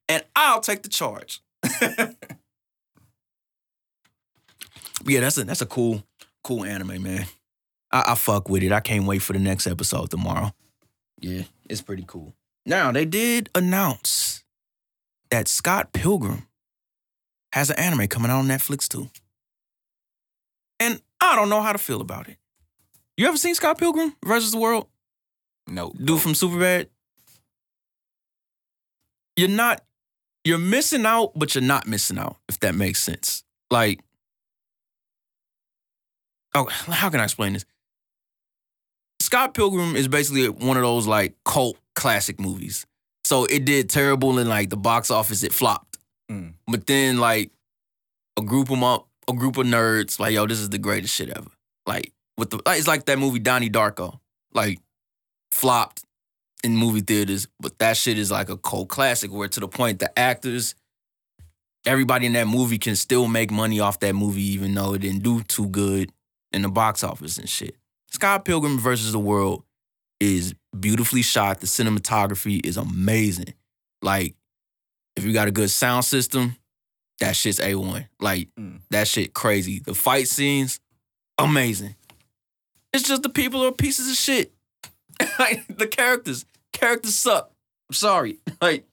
and 0.09 0.23
I'll 0.35 0.61
take 0.61 0.83
the 0.83 0.89
charge. 0.89 1.41
yeah, 1.81 2.11
that's 5.19 5.37
a 5.37 5.43
that's 5.43 5.61
a 5.61 5.65
cool 5.65 6.03
cool 6.43 6.63
anime, 6.63 7.03
man. 7.03 7.25
I, 7.91 8.03
I 8.07 8.15
fuck 8.15 8.49
with 8.49 8.63
it. 8.63 8.71
I 8.71 8.79
can't 8.79 9.05
wait 9.05 9.21
for 9.21 9.33
the 9.33 9.39
next 9.39 9.67
episode 9.67 10.09
tomorrow. 10.09 10.51
Yeah, 11.19 11.43
it's 11.69 11.81
pretty 11.81 12.05
cool. 12.07 12.33
Now 12.65 12.91
they 12.91 13.05
did 13.05 13.49
announce 13.53 14.43
that 15.29 15.47
Scott 15.47 15.93
Pilgrim 15.93 16.47
has 17.51 17.69
an 17.69 17.77
anime 17.77 18.07
coming 18.07 18.31
out 18.31 18.39
on 18.39 18.47
Netflix 18.47 18.87
too. 18.87 19.09
And 20.79 21.01
I 21.21 21.35
don't 21.35 21.49
know 21.49 21.61
how 21.61 21.71
to 21.71 21.77
feel 21.77 22.01
about 22.01 22.27
it. 22.27 22.37
You 23.17 23.27
ever 23.27 23.37
seen 23.37 23.55
Scott 23.55 23.77
Pilgrim 23.77 24.15
versus 24.25 24.51
the 24.51 24.57
World? 24.57 24.87
No. 25.67 25.93
Dude 26.03 26.21
from 26.21 26.33
Superbad? 26.33 26.87
You're 29.37 29.49
not, 29.49 29.81
you're 30.43 30.57
missing 30.57 31.05
out, 31.05 31.31
but 31.35 31.55
you're 31.55 31.63
not 31.63 31.87
missing 31.87 32.17
out, 32.17 32.37
if 32.49 32.59
that 32.59 32.75
makes 32.75 33.01
sense. 33.01 33.43
Like, 33.71 34.01
oh, 36.53 36.65
how 36.65 37.09
can 37.09 37.19
I 37.19 37.23
explain 37.23 37.53
this? 37.53 37.65
Scott 39.21 39.53
Pilgrim 39.53 39.95
is 39.95 40.07
basically 40.07 40.47
one 40.49 40.77
of 40.77 40.83
those 40.83 41.07
like 41.07 41.35
cult 41.45 41.77
classic 41.95 42.39
movies. 42.39 42.85
So 43.23 43.45
it 43.45 43.65
did 43.65 43.89
terrible 43.89 44.37
in 44.37 44.47
like 44.47 44.69
the 44.69 44.77
box 44.77 45.09
office, 45.09 45.43
it 45.43 45.53
flopped. 45.53 45.97
Mm. 46.29 46.53
But 46.67 46.85
then 46.87 47.17
like 47.17 47.51
a 48.37 48.41
group 48.41 48.69
of 48.69 48.81
up, 48.83 49.07
a 49.27 49.33
group 49.33 49.57
of 49.57 49.65
nerds, 49.65 50.19
like, 50.19 50.33
yo, 50.33 50.45
this 50.45 50.59
is 50.59 50.69
the 50.69 50.77
greatest 50.77 51.15
shit 51.15 51.29
ever. 51.29 51.49
Like 51.85 52.11
with 52.37 52.51
the 52.51 52.61
like, 52.65 52.77
it's 52.77 52.87
like 52.87 53.05
that 53.05 53.19
movie 53.19 53.39
Donnie 53.39 53.69
Darko. 53.69 54.19
Like 54.53 54.79
flopped 55.51 56.03
in 56.63 56.75
movie 56.75 57.01
theaters, 57.01 57.47
but 57.59 57.77
that 57.79 57.97
shit 57.97 58.17
is 58.17 58.31
like 58.31 58.49
a 58.49 58.57
cult 58.57 58.89
classic 58.89 59.31
where 59.31 59.47
to 59.47 59.59
the 59.59 59.67
point 59.67 59.99
the 59.99 60.17
actors, 60.17 60.75
everybody 61.85 62.25
in 62.25 62.33
that 62.33 62.47
movie 62.47 62.77
can 62.77 62.95
still 62.95 63.27
make 63.27 63.51
money 63.51 63.79
off 63.79 63.99
that 63.99 64.15
movie, 64.15 64.43
even 64.43 64.73
though 64.73 64.93
it 64.93 65.01
didn't 65.01 65.23
do 65.23 65.41
too 65.43 65.67
good 65.67 66.11
in 66.51 66.61
the 66.61 66.69
box 66.69 67.03
office 67.03 67.37
and 67.37 67.49
shit. 67.49 67.75
Scott 68.11 68.45
Pilgrim 68.45 68.79
versus 68.79 69.11
the 69.11 69.19
World 69.19 69.63
is 70.19 70.53
beautifully 70.77 71.21
shot. 71.21 71.59
The 71.59 71.67
cinematography 71.67 72.65
is 72.65 72.77
amazing. 72.77 73.53
Like, 74.01 74.35
if 75.15 75.23
you 75.23 75.33
got 75.33 75.47
a 75.47 75.51
good 75.51 75.69
sound 75.69 76.05
system, 76.05 76.55
that 77.19 77.35
shit's 77.35 77.59
A1. 77.59 78.07
Like, 78.19 78.49
Mm. 78.59 78.81
that 78.91 79.07
shit 79.07 79.33
crazy. 79.33 79.79
The 79.79 79.93
fight 79.95 80.27
scenes, 80.27 80.79
amazing. 81.37 81.95
It's 82.93 83.03
just 83.07 83.23
the 83.23 83.29
people 83.29 83.63
are 83.65 83.71
pieces 83.71 84.09
of 84.09 84.15
shit. 84.15 84.53
like, 85.39 85.65
the 85.77 85.87
characters, 85.87 86.45
characters 86.73 87.15
suck. 87.15 87.51
I'm 87.89 87.93
sorry. 87.93 88.39
Like, 88.61 88.85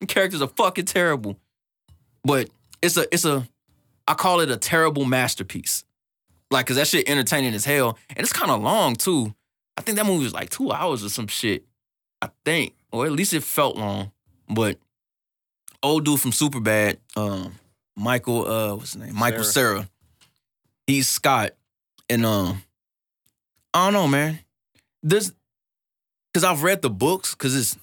the 0.00 0.06
characters 0.06 0.40
are 0.42 0.48
fucking 0.48 0.86
terrible. 0.86 1.36
But 2.24 2.48
it's 2.82 2.96
a, 2.96 3.06
it's 3.12 3.24
a, 3.26 3.46
I 4.08 4.14
call 4.14 4.40
it 4.40 4.50
a 4.50 4.56
terrible 4.56 5.04
masterpiece. 5.04 5.84
Like, 6.50 6.66
cause 6.66 6.76
that 6.76 6.86
shit 6.88 7.08
entertaining 7.08 7.54
as 7.54 7.64
hell. 7.64 7.96
And 8.08 8.20
it's 8.20 8.32
kind 8.32 8.50
of 8.50 8.60
long 8.62 8.96
too. 8.96 9.34
I 9.76 9.82
think 9.82 9.96
that 9.96 10.06
movie 10.06 10.24
was 10.24 10.34
like 10.34 10.50
two 10.50 10.72
hours 10.72 11.04
or 11.04 11.08
some 11.08 11.26
shit. 11.26 11.64
I 12.22 12.28
think. 12.44 12.74
Or 12.92 13.06
at 13.06 13.12
least 13.12 13.32
it 13.32 13.42
felt 13.42 13.76
long. 13.76 14.12
But 14.48 14.78
old 15.82 16.04
dude 16.04 16.20
from 16.20 16.32
Superbad, 16.32 16.98
um, 17.16 17.54
Michael, 17.96 18.46
uh, 18.46 18.74
what's 18.74 18.92
his 18.94 19.02
name? 19.02 19.14
Michael 19.14 19.44
Cera. 19.44 19.88
He's 20.86 21.08
Scott. 21.08 21.52
And 22.08 22.26
um, 22.26 22.62
I 23.72 23.86
don't 23.86 23.92
know, 23.92 24.08
man. 24.08 24.40
There's 25.02 25.32
cause 26.34 26.44
I've 26.44 26.62
read 26.62 26.82
the 26.82 26.90
books, 26.90 27.34
cause 27.34 27.54
it's 27.54 27.76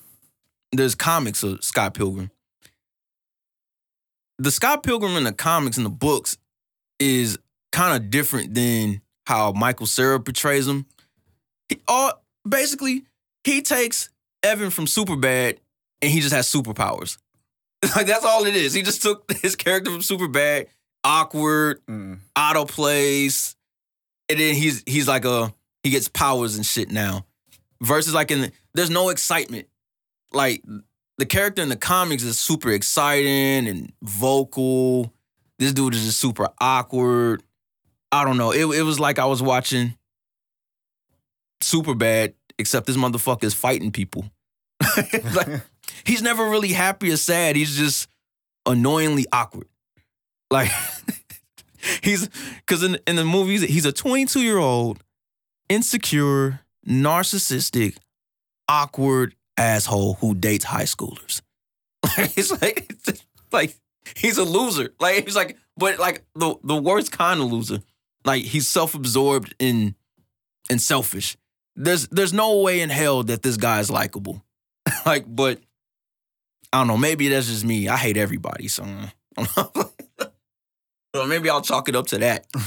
there's 0.71 0.95
comics 0.95 1.43
of 1.43 1.63
Scott 1.63 1.93
Pilgrim. 1.93 2.30
The 4.38 4.52
Scott 4.52 4.84
Pilgrim 4.84 5.15
in 5.15 5.23
the 5.23 5.34
comics 5.34 5.78
and 5.78 5.86
the 5.86 5.91
books 5.91 6.38
is 7.00 7.39
kind 7.71 7.95
of 7.95 8.10
different 8.10 8.54
than 8.54 9.02
how 9.26 9.52
Michael 9.54 9.88
Cera 9.88 10.19
portrays 10.19 10.67
him. 10.67 10.86
He, 11.69 11.82
all 11.88 12.23
basically 12.47 13.03
he 13.43 13.62
takes 13.62 14.10
Evan 14.43 14.69
from 14.69 14.86
Superbad 14.86 15.58
and 16.01 16.12
he 16.12 16.19
just 16.19 16.34
has 16.34 16.47
superpowers. 16.51 17.17
Like 17.95 18.08
that's 18.08 18.25
all 18.25 18.45
it 18.45 18.56
is. 18.56 18.73
He 18.73 18.82
just 18.82 19.03
took 19.03 19.32
his 19.41 19.56
character 19.56 19.91
from 19.91 19.99
Superbad, 20.01 20.65
awkward, 21.03 21.80
Mm. 21.86 22.19
auto 22.36 22.65
plays, 22.65 23.56
and 24.30 24.39
then 24.39 24.56
he's 24.56 24.82
he's 24.88 25.08
like 25.08 25.25
a 25.25 25.53
he 25.84 25.91
gets 25.91 26.08
powers 26.08 26.56
and 26.56 26.65
shit 26.65 26.89
now. 26.89 27.25
Versus 27.82 28.15
like 28.15 28.32
in 28.32 28.41
the, 28.41 28.51
there's 28.73 28.89
no 28.89 29.10
excitement. 29.10 29.67
Like 30.34 30.63
the 31.19 31.25
character 31.27 31.62
in 31.62 31.69
the 31.69 31.75
comics 31.75 32.23
is 32.23 32.39
super 32.39 32.71
exciting 32.71 33.67
and 33.67 33.93
vocal. 34.01 35.13
This 35.60 35.71
dude 35.73 35.93
is 35.93 36.03
just 36.06 36.19
super 36.19 36.47
awkward. 36.60 37.43
I 38.12 38.25
don't 38.25 38.38
know. 38.38 38.51
It 38.51 38.65
it 38.75 38.82
was 38.82 38.99
like 38.99 39.19
I 39.19 39.25
was 39.25 39.41
watching 39.43 39.95
super 41.61 41.93
bad, 41.93 42.33
except 42.57 42.87
this 42.87 42.97
motherfucker 42.97 43.43
is 43.43 43.53
fighting 43.53 43.91
people. 43.91 44.25
like 45.33 45.61
he's 46.05 46.21
never 46.21 46.49
really 46.49 46.73
happy 46.73 47.11
or 47.11 47.17
sad. 47.17 47.55
He's 47.55 47.75
just 47.75 48.07
annoyingly 48.65 49.25
awkward. 49.31 49.67
Like 50.51 50.69
he's 52.03 52.29
because 52.57 52.83
in 52.83 52.97
in 53.07 53.15
the 53.15 53.25
movies 53.25 53.61
he's 53.61 53.85
a 53.85 53.91
22 53.91 54.41
year 54.41 54.57
old 54.57 55.03
insecure, 55.69 56.61
narcissistic, 56.87 57.97
awkward 58.69 59.35
asshole 59.57 60.15
who 60.15 60.35
dates 60.35 60.65
high 60.65 60.83
schoolers. 60.83 61.41
Like 62.17 62.37
it's 62.37 62.61
like 62.61 62.85
it's 62.89 63.03
just 63.03 63.25
like 63.51 63.75
he's 64.15 64.37
a 64.37 64.43
loser. 64.43 64.93
Like 64.99 65.25
he's 65.25 65.35
like, 65.35 65.57
but 65.75 65.99
like 65.99 66.23
the 66.35 66.55
the 66.63 66.75
worst 66.75 67.11
kind 67.11 67.41
of 67.41 67.51
loser. 67.51 67.79
Like 68.23 68.43
he's 68.43 68.67
self 68.67 68.95
absorbed 68.95 69.55
and 69.59 69.93
and 70.69 70.81
selfish. 70.81 71.37
There's 71.77 72.07
there's 72.07 72.33
no 72.33 72.59
way 72.61 72.81
in 72.81 72.89
hell 72.89 73.23
that 73.23 73.43
this 73.43 73.55
guy 73.55 73.79
is 73.79 73.91
likable. 73.91 74.43
like, 75.05 75.25
but 75.27 75.59
I 76.73 76.79
don't 76.79 76.87
know. 76.87 76.97
Maybe 76.97 77.29
that's 77.29 77.47
just 77.47 77.63
me. 77.63 77.87
I 77.87 77.95
hate 77.95 78.17
everybody, 78.17 78.67
so 78.67 78.85
well, 81.13 81.27
maybe 81.27 81.49
I'll 81.49 81.61
chalk 81.61 81.87
it 81.87 81.95
up 81.95 82.07
to 82.07 82.17
that. 82.17 82.47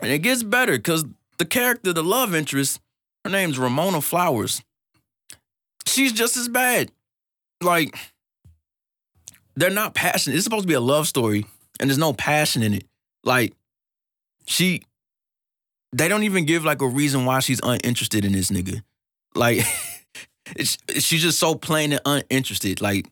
and 0.00 0.10
it 0.12 0.18
gets 0.18 0.42
better 0.42 0.76
because 0.76 1.04
the 1.38 1.44
character, 1.44 1.92
the 1.92 2.02
love 2.02 2.34
interest, 2.34 2.80
her 3.24 3.30
name's 3.30 3.58
Ramona 3.58 4.00
Flowers. 4.00 4.62
She's 5.86 6.12
just 6.12 6.36
as 6.36 6.48
bad. 6.48 6.90
Like, 7.62 7.96
they're 9.54 9.70
not 9.70 9.94
passionate. 9.94 10.36
It's 10.36 10.44
supposed 10.44 10.64
to 10.64 10.68
be 10.68 10.74
a 10.74 10.80
love 10.80 11.06
story, 11.06 11.46
and 11.80 11.88
there's 11.88 11.98
no 11.98 12.12
passion 12.12 12.62
in 12.62 12.74
it. 12.74 12.84
Like, 13.24 13.54
she, 14.46 14.82
they 15.92 16.08
don't 16.08 16.24
even 16.24 16.44
give 16.44 16.64
like 16.64 16.82
a 16.82 16.88
reason 16.88 17.24
why 17.24 17.40
she's 17.40 17.60
uninterested 17.62 18.24
in 18.24 18.32
this 18.32 18.50
nigga. 18.50 18.82
Like, 19.34 19.60
she's 20.58 21.22
just 21.22 21.38
so 21.38 21.54
plain 21.54 21.92
and 21.92 22.00
uninterested. 22.04 22.80
Like, 22.80 23.06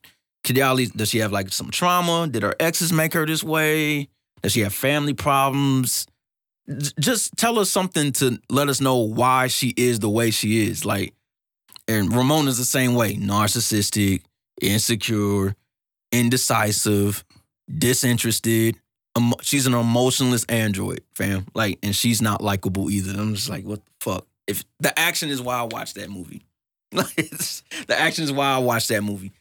Kidiali, 0.45 0.93
does 0.93 1.11
she 1.11 1.18
have 1.18 1.33
like 1.33 1.53
some 1.53 1.70
trauma? 1.70 2.29
Did 2.29 2.43
her 2.43 2.55
exes 2.61 2.93
make 2.93 3.14
her 3.14 3.27
this 3.27 3.43
way? 3.43 4.09
Does 4.43 4.53
she 4.53 4.61
have 4.61 4.75
family 4.75 5.14
problems? 5.14 6.07
Just 6.99 7.37
tell 7.37 7.59
us 7.59 7.70
something 7.70 8.12
to 8.12 8.39
let 8.51 8.68
us 8.68 8.81
know 8.81 8.99
why 8.99 9.49
she 9.49 9.72
is 9.77 10.01
the 10.01 10.09
way 10.09 10.31
she 10.31 10.68
is. 10.68 10.85
Like, 10.85 11.14
and 11.89 12.14
Ramona's 12.14 12.59
the 12.59 12.64
same 12.64 12.95
way 12.95 13.16
narcissistic, 13.16 14.22
insecure, 14.61 15.55
indecisive, 16.12 17.25
disinterested. 17.79 18.77
Emo- 19.17 19.37
she's 19.43 19.67
an 19.67 19.75
emotionless 19.75 20.45
android, 20.45 21.03
fam. 21.15 21.47
Like, 21.55 21.79
and 21.83 21.95
she's 21.95 22.21
not 22.21 22.43
likable 22.43 22.91
either. 22.91 23.19
I'm 23.19 23.35
just 23.35 23.49
like, 23.49 23.65
what 23.65 23.85
the 23.85 23.93
fuck? 24.01 24.27
If 24.47 24.65
the 24.81 24.97
action 24.99 25.31
is 25.31 25.41
why 25.41 25.57
I 25.59 25.62
watch 25.62 25.95
that 25.95 26.11
movie, 26.11 26.45
like, 26.93 27.15
the 27.17 27.97
action 27.97 28.25
is 28.25 28.33
why 28.33 28.55
I 28.55 28.59
watch 28.59 28.89
that 28.89 29.03
movie. 29.03 29.33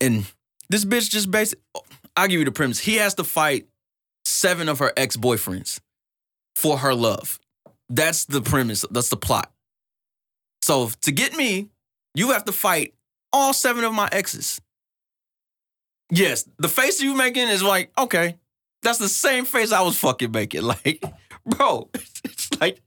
And 0.00 0.26
this 0.68 0.84
bitch 0.84 1.10
just 1.10 1.30
basic. 1.30 1.58
I'll 2.16 2.28
give 2.28 2.38
you 2.38 2.44
the 2.44 2.52
premise. 2.52 2.78
He 2.78 2.96
has 2.96 3.14
to 3.14 3.24
fight 3.24 3.66
seven 4.24 4.68
of 4.68 4.78
her 4.80 4.92
ex 4.96 5.16
boyfriends 5.16 5.80
for 6.54 6.78
her 6.78 6.94
love. 6.94 7.40
That's 7.88 8.26
the 8.26 8.42
premise. 8.42 8.84
That's 8.90 9.08
the 9.08 9.16
plot. 9.16 9.50
So 10.62 10.90
to 11.02 11.12
get 11.12 11.34
me, 11.34 11.68
you 12.14 12.30
have 12.32 12.44
to 12.44 12.52
fight 12.52 12.94
all 13.32 13.52
seven 13.52 13.84
of 13.84 13.94
my 13.94 14.08
exes. 14.12 14.60
Yes, 16.10 16.48
the 16.58 16.68
face 16.68 17.00
you 17.00 17.14
making 17.14 17.48
is 17.48 17.62
like, 17.62 17.92
okay, 17.98 18.36
that's 18.82 18.98
the 18.98 19.08
same 19.08 19.44
face 19.44 19.72
I 19.72 19.82
was 19.82 19.98
fucking 19.98 20.30
making. 20.32 20.62
Like, 20.84 21.02
bro, 21.44 21.88
it's 22.24 22.48
like 22.60 22.80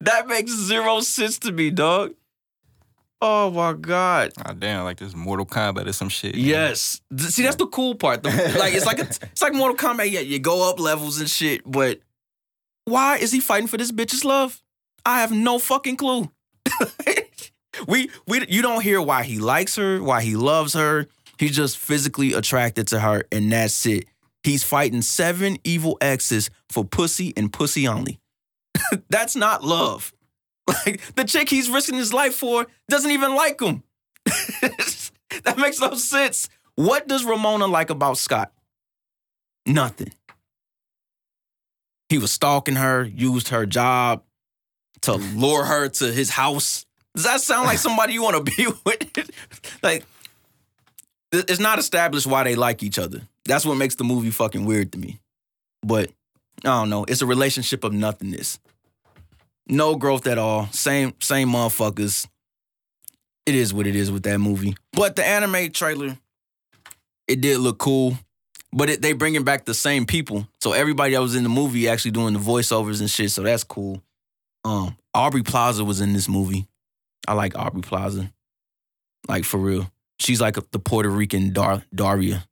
that 0.00 0.26
makes 0.26 0.52
zero 0.52 1.00
sense 1.00 1.38
to 1.40 1.52
me, 1.52 1.70
dog. 1.70 2.14
Oh 3.20 3.50
my 3.50 3.72
god. 3.72 4.32
Oh, 4.44 4.52
damn, 4.52 4.84
like 4.84 4.98
this 4.98 5.14
Mortal 5.14 5.46
Kombat 5.46 5.86
or 5.86 5.92
some 5.92 6.08
shit. 6.10 6.34
Yes. 6.34 7.00
Th- 7.16 7.30
See, 7.30 7.42
that's 7.42 7.56
the 7.56 7.66
cool 7.66 7.94
part. 7.94 8.22
The- 8.22 8.56
like 8.58 8.74
it's 8.74 8.84
like 8.84 8.98
a, 8.98 9.02
it's 9.08 9.40
like 9.40 9.54
Mortal 9.54 9.76
Kombat. 9.76 10.10
Yeah, 10.10 10.20
you 10.20 10.38
go 10.38 10.68
up 10.68 10.78
levels 10.78 11.18
and 11.20 11.30
shit, 11.30 11.62
but 11.64 12.00
why 12.84 13.16
is 13.16 13.32
he 13.32 13.40
fighting 13.40 13.66
for 13.68 13.78
this 13.78 13.92
bitch's 13.92 14.24
love? 14.24 14.62
I 15.06 15.20
have 15.20 15.32
no 15.32 15.58
fucking 15.58 15.96
clue. 15.96 16.30
we 17.88 18.10
we 18.26 18.44
you 18.48 18.60
don't 18.62 18.82
hear 18.82 19.00
why 19.00 19.22
he 19.22 19.38
likes 19.38 19.76
her, 19.76 20.02
why 20.02 20.22
he 20.22 20.36
loves 20.36 20.74
her. 20.74 21.06
He's 21.38 21.56
just 21.56 21.78
physically 21.78 22.32
attracted 22.32 22.86
to 22.88 23.00
her, 23.00 23.24
and 23.32 23.50
that's 23.50 23.84
it. 23.86 24.06
He's 24.42 24.62
fighting 24.62 25.02
seven 25.02 25.58
evil 25.64 25.96
exes 26.00 26.50
for 26.68 26.84
pussy 26.84 27.32
and 27.36 27.52
pussy 27.52 27.88
only. 27.88 28.20
that's 29.08 29.36
not 29.36 29.64
love. 29.64 30.12
Like 30.66 31.14
the 31.14 31.24
chick 31.24 31.50
he's 31.50 31.68
risking 31.68 31.98
his 31.98 32.14
life 32.14 32.34
for 32.36 32.66
doesn't 32.88 33.10
even 33.10 33.34
like 33.34 33.60
him. 33.60 33.82
that 34.24 35.58
makes 35.58 35.78
no 35.78 35.94
sense. 35.94 36.48
What 36.74 37.06
does 37.06 37.22
Ramona 37.22 37.66
like 37.66 37.90
about 37.90 38.16
Scott? 38.16 38.50
Nothing. 39.66 40.14
He 42.08 42.16
was 42.16 42.32
stalking 42.32 42.76
her, 42.76 43.04
used 43.04 43.48
her 43.48 43.66
job 43.66 44.22
to 45.02 45.14
lure 45.14 45.64
her 45.64 45.88
to 45.88 46.12
his 46.12 46.30
house. 46.30 46.86
Does 47.14 47.24
that 47.24 47.42
sound 47.42 47.66
like 47.66 47.78
somebody 47.78 48.14
you 48.14 48.22
want 48.22 48.44
to 48.44 48.52
be 48.56 48.66
with? 48.84 49.30
like, 49.82 50.04
it's 51.38 51.60
not 51.60 51.78
established 51.78 52.26
why 52.26 52.44
they 52.44 52.54
like 52.54 52.82
each 52.82 52.98
other. 52.98 53.22
That's 53.44 53.66
what 53.66 53.76
makes 53.76 53.94
the 53.96 54.04
movie 54.04 54.30
fucking 54.30 54.64
weird 54.64 54.92
to 54.92 54.98
me. 54.98 55.20
But 55.82 56.10
I 56.64 56.80
don't 56.80 56.90
know. 56.90 57.04
It's 57.04 57.22
a 57.22 57.26
relationship 57.26 57.84
of 57.84 57.92
nothingness. 57.92 58.58
No 59.66 59.96
growth 59.96 60.26
at 60.26 60.38
all. 60.38 60.68
Same 60.72 61.14
same 61.20 61.48
motherfuckers. 61.48 62.26
It 63.46 63.54
is 63.54 63.74
what 63.74 63.86
it 63.86 63.96
is 63.96 64.10
with 64.10 64.22
that 64.22 64.38
movie. 64.38 64.76
But 64.92 65.16
the 65.16 65.24
anime 65.24 65.70
trailer, 65.70 66.16
it 67.28 67.40
did 67.40 67.58
look 67.58 67.78
cool. 67.78 68.16
But 68.72 68.90
it, 68.90 69.02
they 69.02 69.12
bringing 69.12 69.44
back 69.44 69.66
the 69.66 69.74
same 69.74 70.04
people, 70.04 70.48
so 70.60 70.72
everybody 70.72 71.14
that 71.14 71.20
was 71.20 71.36
in 71.36 71.44
the 71.44 71.48
movie 71.48 71.88
actually 71.88 72.10
doing 72.10 72.32
the 72.34 72.40
voiceovers 72.40 72.98
and 72.98 73.08
shit. 73.08 73.30
So 73.30 73.42
that's 73.42 73.62
cool. 73.62 74.02
Um, 74.64 74.96
Aubrey 75.14 75.44
Plaza 75.44 75.84
was 75.84 76.00
in 76.00 76.12
this 76.12 76.28
movie. 76.28 76.66
I 77.28 77.34
like 77.34 77.56
Aubrey 77.56 77.82
Plaza, 77.82 78.32
like 79.28 79.44
for 79.44 79.58
real. 79.58 79.88
She's 80.18 80.40
like 80.40 80.56
the 80.70 80.78
Puerto 80.78 81.08
Rican 81.08 81.52
Dar- 81.52 81.84
Daria, 81.94 82.46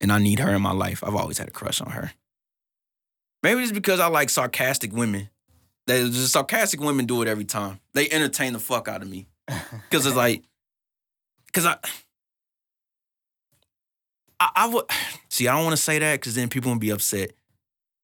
and 0.00 0.12
I 0.12 0.18
need 0.18 0.38
her 0.40 0.54
in 0.54 0.62
my 0.62 0.72
life. 0.72 1.02
I've 1.02 1.14
always 1.14 1.38
had 1.38 1.48
a 1.48 1.52
crush 1.52 1.80
on 1.80 1.90
her. 1.90 2.12
Maybe 3.42 3.62
it's 3.62 3.72
because 3.72 4.00
I 4.00 4.08
like 4.08 4.30
sarcastic 4.30 4.92
women. 4.92 5.30
They 5.86 6.02
just 6.08 6.32
sarcastic 6.32 6.80
women 6.80 7.06
do 7.06 7.22
it 7.22 7.28
every 7.28 7.44
time. 7.44 7.80
They 7.94 8.10
entertain 8.10 8.52
the 8.52 8.58
fuck 8.58 8.88
out 8.88 9.02
of 9.02 9.08
me 9.08 9.26
because 9.46 10.06
it's 10.06 10.16
like, 10.16 10.42
because 11.46 11.66
I. 11.66 11.76
I, 14.38 14.50
I 14.54 14.68
would 14.68 14.84
see. 15.30 15.48
I 15.48 15.54
don't 15.54 15.64
want 15.64 15.76
to 15.76 15.82
say 15.82 15.98
that 15.98 16.20
because 16.20 16.34
then 16.34 16.48
people 16.48 16.70
will 16.70 16.78
be 16.78 16.90
upset. 16.90 17.30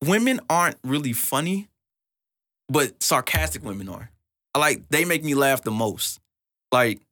Women 0.02 0.40
aren't 0.48 0.76
really 0.82 1.12
funny, 1.12 1.68
but 2.68 3.02
sarcastic 3.02 3.62
women 3.62 3.88
are. 3.88 4.10
I 4.54 4.58
like 4.58 4.88
they 4.88 5.04
make 5.04 5.24
me 5.24 5.34
laugh 5.34 5.62
the 5.62 5.70
most. 5.70 6.20
Like 6.70 7.02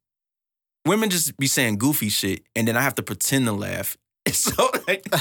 women 0.85 1.09
just 1.09 1.35
be 1.37 1.47
saying 1.47 1.77
goofy 1.77 2.09
shit, 2.09 2.43
and 2.55 2.67
then 2.67 2.77
I 2.77 2.81
have 2.81 2.95
to 2.95 3.03
pretend 3.03 3.45
to 3.45 3.53
laugh. 3.53 3.97
So 4.31 4.69
like, 4.87 5.03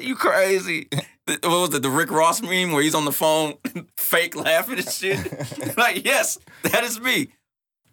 you 0.00 0.16
crazy. 0.16 0.88
What 1.26 1.44
was 1.44 1.74
it? 1.74 1.82
The 1.82 1.90
Rick 1.90 2.10
Ross 2.10 2.40
meme 2.40 2.72
where 2.72 2.82
he's 2.82 2.94
on 2.94 3.04
the 3.04 3.12
phone, 3.12 3.54
fake 3.96 4.34
laughing 4.34 4.78
and 4.78 4.88
shit. 4.88 5.76
like, 5.76 6.06
yes, 6.06 6.38
that 6.62 6.84
is 6.84 6.98
me. 7.00 7.28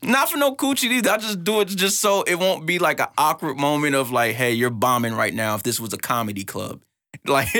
Not 0.02 0.30
for 0.30 0.38
no 0.38 0.56
coochie 0.56 0.92
either. 0.92 1.12
I 1.12 1.18
just 1.18 1.44
do 1.44 1.62
it 1.62 1.68
just 1.68 2.00
so 2.00 2.24
it 2.24 2.36
won't 2.36 2.66
be 2.66 2.80
like 2.80 3.00
an 3.00 3.08
awkward 3.18 3.58
moment 3.58 3.96
of 3.96 4.12
like, 4.12 4.36
hey, 4.36 4.54
you're 4.54 4.70
bombing 4.70 5.14
right 5.14 5.34
now 5.34 5.56
if 5.56 5.64
this 5.64 5.80
was 5.80 5.94
a 5.94 5.98
comedy 5.98 6.44
club. 6.44 6.82
Like, 7.26 7.54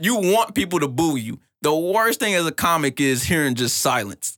you 0.00 0.16
want 0.16 0.54
people 0.54 0.80
to 0.80 0.88
boo 0.88 1.16
you. 1.16 1.38
The 1.62 1.74
worst 1.74 2.20
thing 2.20 2.34
as 2.34 2.46
a 2.46 2.52
comic 2.52 3.00
is 3.00 3.22
hearing 3.22 3.54
just 3.54 3.78
silence. 3.78 4.37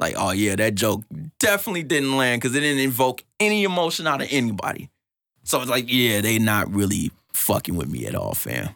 Like, 0.00 0.14
oh 0.16 0.30
yeah, 0.30 0.54
that 0.56 0.74
joke 0.76 1.02
definitely 1.38 1.82
didn't 1.82 2.16
land 2.16 2.40
because 2.40 2.54
it 2.56 2.60
didn't 2.60 2.80
invoke 2.82 3.22
any 3.40 3.64
emotion 3.64 4.06
out 4.06 4.22
of 4.22 4.28
anybody. 4.30 4.90
So 5.44 5.60
it's 5.60 5.70
like, 5.70 5.86
yeah, 5.88 6.20
they 6.20 6.38
not 6.38 6.72
really 6.72 7.10
fucking 7.32 7.74
with 7.74 7.88
me 7.88 8.06
at 8.06 8.14
all, 8.14 8.34
fam. 8.34 8.70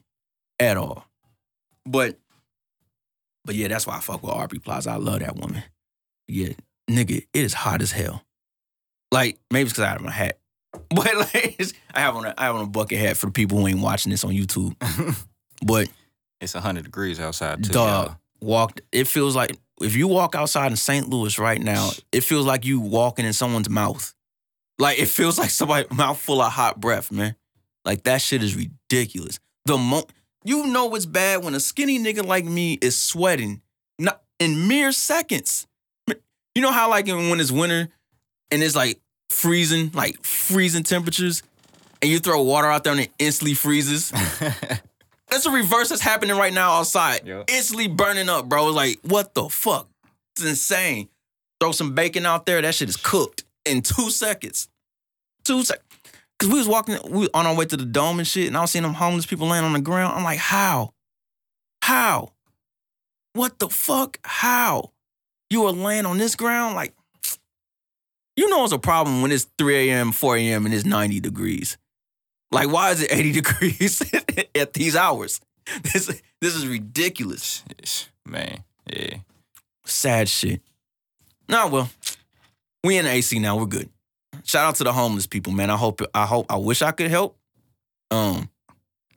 At 0.58 0.76
all. 0.76 1.06
But, 1.86 2.18
but 3.44 3.54
yeah, 3.54 3.68
that's 3.68 3.86
why 3.86 3.96
I 3.96 4.00
fuck 4.00 4.22
with 4.22 4.32
Aubrey 4.32 4.58
Plaza. 4.58 4.90
I 4.90 4.96
love 4.96 5.20
that 5.20 5.36
woman. 5.36 5.62
Yeah, 6.28 6.50
nigga, 6.90 7.18
it 7.32 7.44
is 7.44 7.54
hot 7.54 7.82
as 7.82 7.92
hell. 7.92 8.24
Like 9.10 9.38
maybe 9.50 9.64
it's 9.64 9.72
because 9.74 9.84
I 9.84 9.90
have 9.90 10.00
my 10.00 10.10
hat, 10.10 10.38
but 10.90 11.14
like 11.16 11.72
I 11.94 12.00
have 12.00 12.16
on 12.16 12.24
a, 12.24 12.34
I 12.38 12.44
have 12.44 12.54
on 12.56 12.62
a 12.62 12.66
bucket 12.66 12.98
hat 12.98 13.16
for 13.16 13.26
the 13.26 13.32
people 13.32 13.58
who 13.58 13.66
ain't 13.66 13.80
watching 13.80 14.10
this 14.10 14.24
on 14.24 14.32
YouTube. 14.32 14.74
But 15.64 15.88
It's 16.40 16.54
100 16.54 16.82
degrees 16.84 17.20
outside, 17.20 17.62
too. 17.62 17.70
dog 17.72 18.06
y'all. 18.08 18.16
walked. 18.40 18.80
It 18.90 19.06
feels 19.06 19.36
like 19.36 19.56
if 19.82 19.96
you 19.96 20.08
walk 20.08 20.34
outside 20.34 20.70
in 20.70 20.76
St. 20.76 21.08
Louis 21.08 21.38
right 21.38 21.60
now, 21.60 21.90
it 22.10 22.22
feels 22.22 22.46
like 22.46 22.64
you 22.64 22.80
walking 22.80 23.24
in 23.24 23.32
someone's 23.32 23.68
mouth. 23.68 24.14
Like 24.78 24.98
it 24.98 25.08
feels 25.08 25.38
like 25.38 25.50
somebody 25.50 25.86
mouth 25.94 26.18
full 26.18 26.40
of 26.40 26.52
hot 26.52 26.80
breath, 26.80 27.12
man. 27.12 27.36
Like 27.84 28.04
that 28.04 28.20
shit 28.20 28.42
is 28.42 28.56
ridiculous. 28.56 29.38
The 29.64 29.78
mo 29.78 30.04
you 30.44 30.66
know 30.66 30.92
it's 30.94 31.06
bad 31.06 31.44
when 31.44 31.54
a 31.54 31.60
skinny 31.60 31.98
nigga 31.98 32.24
like 32.24 32.44
me 32.44 32.74
is 32.80 32.98
sweating, 32.98 33.62
not 33.98 34.22
in 34.38 34.66
mere 34.66 34.92
seconds. 34.92 35.66
You 36.08 36.60
know 36.60 36.72
how 36.72 36.90
like 36.90 37.06
when 37.06 37.40
it's 37.40 37.52
winter 37.52 37.88
and 38.50 38.62
it's 38.62 38.76
like 38.76 39.00
freezing, 39.30 39.90
like 39.94 40.22
freezing 40.24 40.82
temperatures, 40.82 41.42
and 42.02 42.10
you 42.10 42.18
throw 42.18 42.42
water 42.42 42.68
out 42.68 42.84
there 42.84 42.92
and 42.92 43.02
it 43.02 43.12
instantly 43.18 43.54
freezes. 43.54 44.12
That's 45.32 45.46
a 45.46 45.50
reverse 45.50 45.88
that's 45.88 46.02
happening 46.02 46.36
right 46.36 46.52
now 46.52 46.72
outside. 46.72 47.26
Yep. 47.26 47.48
Instantly 47.48 47.88
burning 47.88 48.28
up, 48.28 48.50
bro. 48.50 48.68
It's 48.68 48.76
like, 48.76 48.98
what 49.00 49.32
the 49.32 49.48
fuck? 49.48 49.88
It's 50.36 50.44
insane. 50.44 51.08
Throw 51.58 51.72
some 51.72 51.94
bacon 51.94 52.26
out 52.26 52.44
there, 52.44 52.60
that 52.60 52.74
shit 52.74 52.90
is 52.90 52.98
cooked 52.98 53.44
in 53.64 53.80
two 53.80 54.10
seconds. 54.10 54.68
Two 55.42 55.62
seconds. 55.62 55.88
Cause 56.38 56.50
we 56.50 56.58
was 56.58 56.68
walking, 56.68 56.98
we 57.08 57.30
on 57.32 57.46
our 57.46 57.54
way 57.54 57.64
to 57.64 57.78
the 57.78 57.86
dome 57.86 58.18
and 58.18 58.28
shit, 58.28 58.46
and 58.46 58.58
I 58.58 58.60
was 58.60 58.72
seeing 58.72 58.82
them 58.82 58.92
homeless 58.92 59.24
people 59.24 59.48
laying 59.48 59.64
on 59.64 59.72
the 59.72 59.80
ground. 59.80 60.14
I'm 60.14 60.22
like, 60.22 60.38
how? 60.38 60.92
How? 61.80 62.32
What 63.32 63.58
the 63.58 63.70
fuck? 63.70 64.18
How? 64.24 64.90
You 65.48 65.64
are 65.64 65.72
laying 65.72 66.04
on 66.04 66.18
this 66.18 66.36
ground? 66.36 66.74
Like, 66.74 66.92
you 68.36 68.50
know 68.50 68.64
it's 68.64 68.72
a 68.74 68.78
problem 68.78 69.22
when 69.22 69.32
it's 69.32 69.46
3 69.56 69.88
a.m., 69.88 70.12
4 70.12 70.36
a.m., 70.36 70.66
and 70.66 70.74
it's 70.74 70.84
90 70.84 71.20
degrees. 71.20 71.78
Like, 72.52 72.70
why 72.70 72.90
is 72.90 73.02
it 73.02 73.12
80 73.12 73.32
degrees 73.40 74.02
at 74.54 74.72
these 74.74 74.94
hours? 74.94 75.40
This, 75.82 76.06
this 76.40 76.54
is 76.54 76.66
ridiculous. 76.66 77.64
Man, 78.26 78.62
yeah. 78.92 79.16
Sad 79.84 80.28
shit. 80.28 80.60
Nah, 81.48 81.68
well, 81.68 81.90
we 82.84 82.98
in 82.98 83.04
the 83.04 83.10
AC 83.10 83.38
now. 83.38 83.56
We're 83.56 83.66
good. 83.66 83.88
Shout 84.44 84.66
out 84.66 84.74
to 84.76 84.84
the 84.84 84.92
homeless 84.92 85.26
people, 85.26 85.52
man. 85.52 85.70
I 85.70 85.76
hope 85.76 86.00
I 86.14 86.26
hope 86.26 86.46
I 86.50 86.56
wish 86.56 86.82
I 86.82 86.92
could 86.92 87.10
help. 87.10 87.36
Um, 88.10 88.48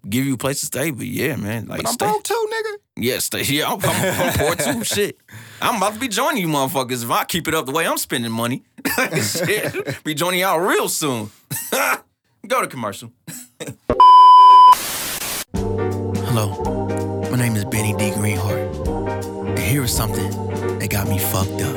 give 0.08 0.26
you 0.26 0.36
a 0.36 0.38
place 0.38 0.60
to 0.62 0.66
stay, 0.68 0.92
but 0.92 1.06
yeah, 1.06 1.36
man. 1.36 1.68
Like 1.68 1.82
But 1.82 1.88
I'm 1.90 1.94
stay. 1.94 2.06
broke 2.06 2.24
too, 2.24 2.50
nigga. 2.52 2.74
Yeah, 2.98 3.20
stay. 3.20 3.42
Yeah, 3.44 3.72
I'm, 3.72 3.80
I'm, 3.84 4.22
I'm 4.22 4.34
poor 4.34 4.56
too. 4.56 4.84
Shit. 4.96 5.18
I'm 5.62 5.78
about 5.78 5.94
to 5.94 6.00
be 6.00 6.08
joining 6.08 6.42
you 6.42 6.48
motherfuckers 6.48 7.04
if 7.04 7.10
I 7.12 7.26
keep 7.26 7.48
it 7.48 7.54
up 7.56 7.66
the 7.66 7.72
way 7.72 7.88
I'm 7.88 7.98
spending 7.98 8.32
money. 8.32 8.64
Shit. 9.22 10.04
Be 10.04 10.14
joining 10.14 10.42
y'all 10.42 10.60
real 10.60 10.90
soon. 10.90 11.32
Go 12.48 12.62
to 12.62 12.68
commercial. 12.68 13.12
Hello, 16.28 17.28
my 17.32 17.38
name 17.38 17.56
is 17.56 17.66
Benny 17.66 17.94
D. 17.94 18.12
Greenheart. 18.12 18.88
And 19.48 19.58
here 19.58 19.84
is 19.84 19.92
something 19.92 20.30
that 20.78 20.90
got 20.92 21.08
me 21.08 21.18
fucked 21.18 21.62
up. 21.62 21.76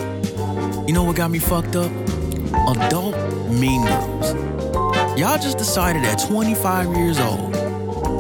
You 0.87 0.93
know 0.93 1.05
what 1.05 1.17
got 1.17 1.31
me 1.31 1.39
fucked 1.39 1.75
up? 1.75 1.91
Adult 2.69 3.17
mean 3.51 3.87
girls. 3.87 4.35
Y'all 5.19 5.39
just 5.39 5.57
decided 5.57 6.03
at 6.03 6.19
25 6.19 6.97
years 6.97 7.19
old, 7.19 7.55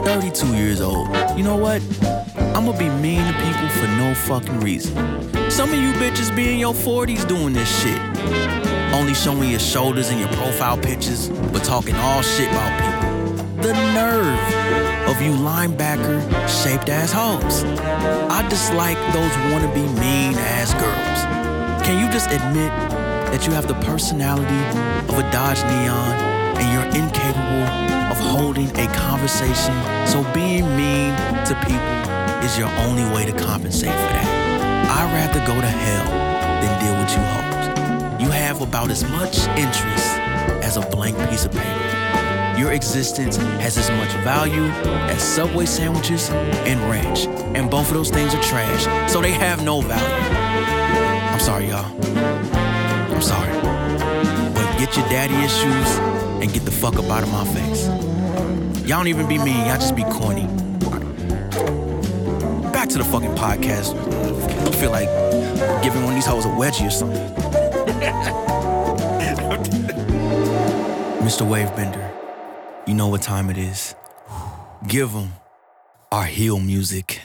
32 0.07 0.57
years 0.57 0.81
old, 0.81 1.09
you 1.37 1.45
know 1.45 1.57
what? 1.57 1.83
I'm 2.55 2.65
gonna 2.65 2.79
be 2.79 2.89
mean 2.89 3.27
to 3.27 3.33
people 3.45 3.69
for 3.69 3.89
no 3.99 4.15
fucking 4.15 4.61
reason. 4.61 4.95
Some 5.51 5.71
of 5.71 5.79
you 5.79 5.93
bitches 5.95 6.35
be 6.35 6.53
in 6.53 6.59
your 6.59 6.75
40s 6.75 7.29
doing 7.29 7.53
this 7.53 7.69
shit. 7.83 8.68
Only 8.99 9.15
showing 9.15 9.49
your 9.49 9.61
shoulders 9.61 10.11
in 10.11 10.19
your 10.19 10.29
profile 10.33 10.77
pictures, 10.77 11.29
but 11.53 11.63
talking 11.63 11.95
all 11.95 12.21
shit 12.21 12.51
about 12.51 12.73
people. 12.83 13.63
the 13.63 13.73
nerve 13.95 15.09
of 15.09 15.23
you 15.23 15.31
linebacker 15.33 16.19
shaped 16.49 16.89
ass 16.89 17.13
hoes. 17.13 17.63
I 18.29 18.47
dislike 18.49 18.99
those 19.13 19.31
wannabe 19.51 19.85
mean 20.01 20.35
ass 20.57 20.75
girls. 20.75 21.21
Can 21.87 22.03
you 22.03 22.11
just 22.13 22.31
admit 22.31 22.73
that 23.31 23.47
you 23.47 23.53
have 23.53 23.69
the 23.69 23.79
personality 23.87 24.63
of 25.09 25.17
a 25.17 25.31
Dodge 25.31 25.63
Neon 25.63 26.13
and 26.59 26.67
you're 26.73 26.91
incapable 27.03 27.67
of 28.11 28.19
holding 28.19 28.69
a 28.79 28.87
conversation? 28.95 29.75
So 30.07 30.25
being 30.35 30.67
mean 30.77 31.15
to 31.47 31.55
people 31.67 31.97
is 32.45 32.59
your 32.59 32.71
only 32.87 33.05
way 33.15 33.25
to 33.31 33.33
compensate 33.39 33.93
for 33.93 34.11
that. 34.15 34.29
I'd 34.91 35.13
rather 35.15 35.41
go 35.47 35.55
to 35.61 35.67
hell 35.67 36.11
than 36.61 36.73
deal 36.83 36.97
with 36.99 37.11
you 37.13 37.23
hoes. 37.23 37.78
You 38.19 38.31
have 38.31 38.61
about 38.61 38.91
as 38.91 39.05
much 39.05 39.47
interest 39.57 40.19
as 40.65 40.77
a 40.77 40.81
blank 40.81 41.17
piece 41.31 41.45
of 41.45 41.53
paper. 41.53 42.59
Your 42.59 42.73
existence 42.73 43.37
has 43.37 43.79
as 43.79 43.89
much 43.91 44.11
value 44.25 44.65
as 45.07 45.23
Subway 45.23 45.67
sandwiches 45.67 46.29
and 46.31 46.81
ranch. 46.91 47.27
And 47.57 47.71
both 47.71 47.87
of 47.87 47.95
those 47.95 48.11
things 48.11 48.35
are 48.35 48.43
trash, 48.43 49.11
so 49.11 49.21
they 49.21 49.31
have 49.31 49.65
no 49.65 49.81
value. 49.81 50.05
I'm 51.33 51.39
sorry, 51.39 51.69
y'all. 51.69 51.87
I'm 53.15 53.23
sorry. 53.23 53.53
But 54.53 54.79
get 54.79 54.97
your 54.97 55.09
daddy 55.09 55.35
issues 55.37 55.99
and 56.43 56.53
get 56.53 56.65
the 56.65 56.73
fuck 56.73 56.97
up 56.97 57.05
out 57.05 57.23
of 57.23 57.31
my 57.31 57.45
face. 57.55 57.87
Y'all 58.89 58.99
don't 58.99 59.07
even 59.07 59.29
be 59.29 59.39
mean, 59.39 59.65
y'all 59.67 59.77
just 59.77 59.95
be 59.95 60.03
corny. 60.03 60.47
Back 62.73 62.89
to 62.89 62.99
the 62.99 63.05
fucking 63.05 63.37
podcast. 63.37 63.97
I 64.67 64.73
feel 64.73 64.91
like 64.91 65.09
giving 65.85 66.03
one 66.03 66.15
of 66.15 66.17
these 66.17 66.27
hoes 66.27 66.45
a 66.45 66.49
wedgie 66.49 66.89
or 66.89 66.91
something. 66.91 67.48
Mr. 71.21 71.45
Wavebender, 71.47 72.11
you 72.87 72.95
know 72.95 73.09
what 73.09 73.21
time 73.21 73.51
it 73.51 73.59
is. 73.59 73.95
Give 74.87 75.13
them 75.13 75.35
our 76.11 76.25
heel 76.25 76.59
music. 76.59 77.21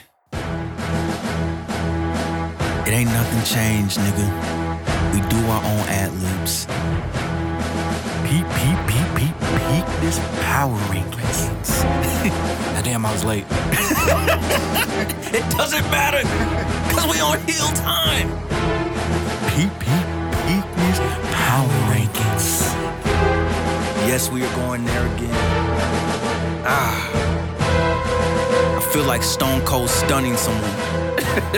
It 2.84 2.90
ain't 2.90 3.08
nothing 3.08 3.42
changed, 3.44 3.96
nigga. 3.96 4.28
We 5.14 5.20
do 5.30 5.38
our 5.46 5.64
own 5.64 5.88
ad 5.88 6.12
libs. 6.12 6.66
Peep, 8.28 8.46
peep, 8.58 8.78
peep, 8.86 9.08
peep, 9.16 9.34
peep 9.40 9.86
this 10.02 10.18
power 10.42 10.78
rankings. 10.92 11.50
Ah, 12.76 12.82
damn, 12.82 13.06
I 13.06 13.12
was 13.12 13.24
late. 13.24 13.46
It 15.32 15.50
doesn't 15.56 15.90
matter, 15.90 16.22
cause 16.92 17.06
we 17.10 17.20
on 17.20 17.40
heel 17.46 17.68
time. 17.68 18.28
Peep, 19.50 19.72
peep 19.80 20.03
Yes, 24.14 24.30
we 24.30 24.44
are 24.44 24.54
going 24.54 24.84
there 24.84 25.06
again. 25.16 25.34
Ah. 26.64 27.10
I 28.78 28.80
feel 28.92 29.02
like 29.02 29.24
Stone 29.24 29.62
Cold 29.62 29.90
stunning 29.90 30.36
someone. 30.36 30.70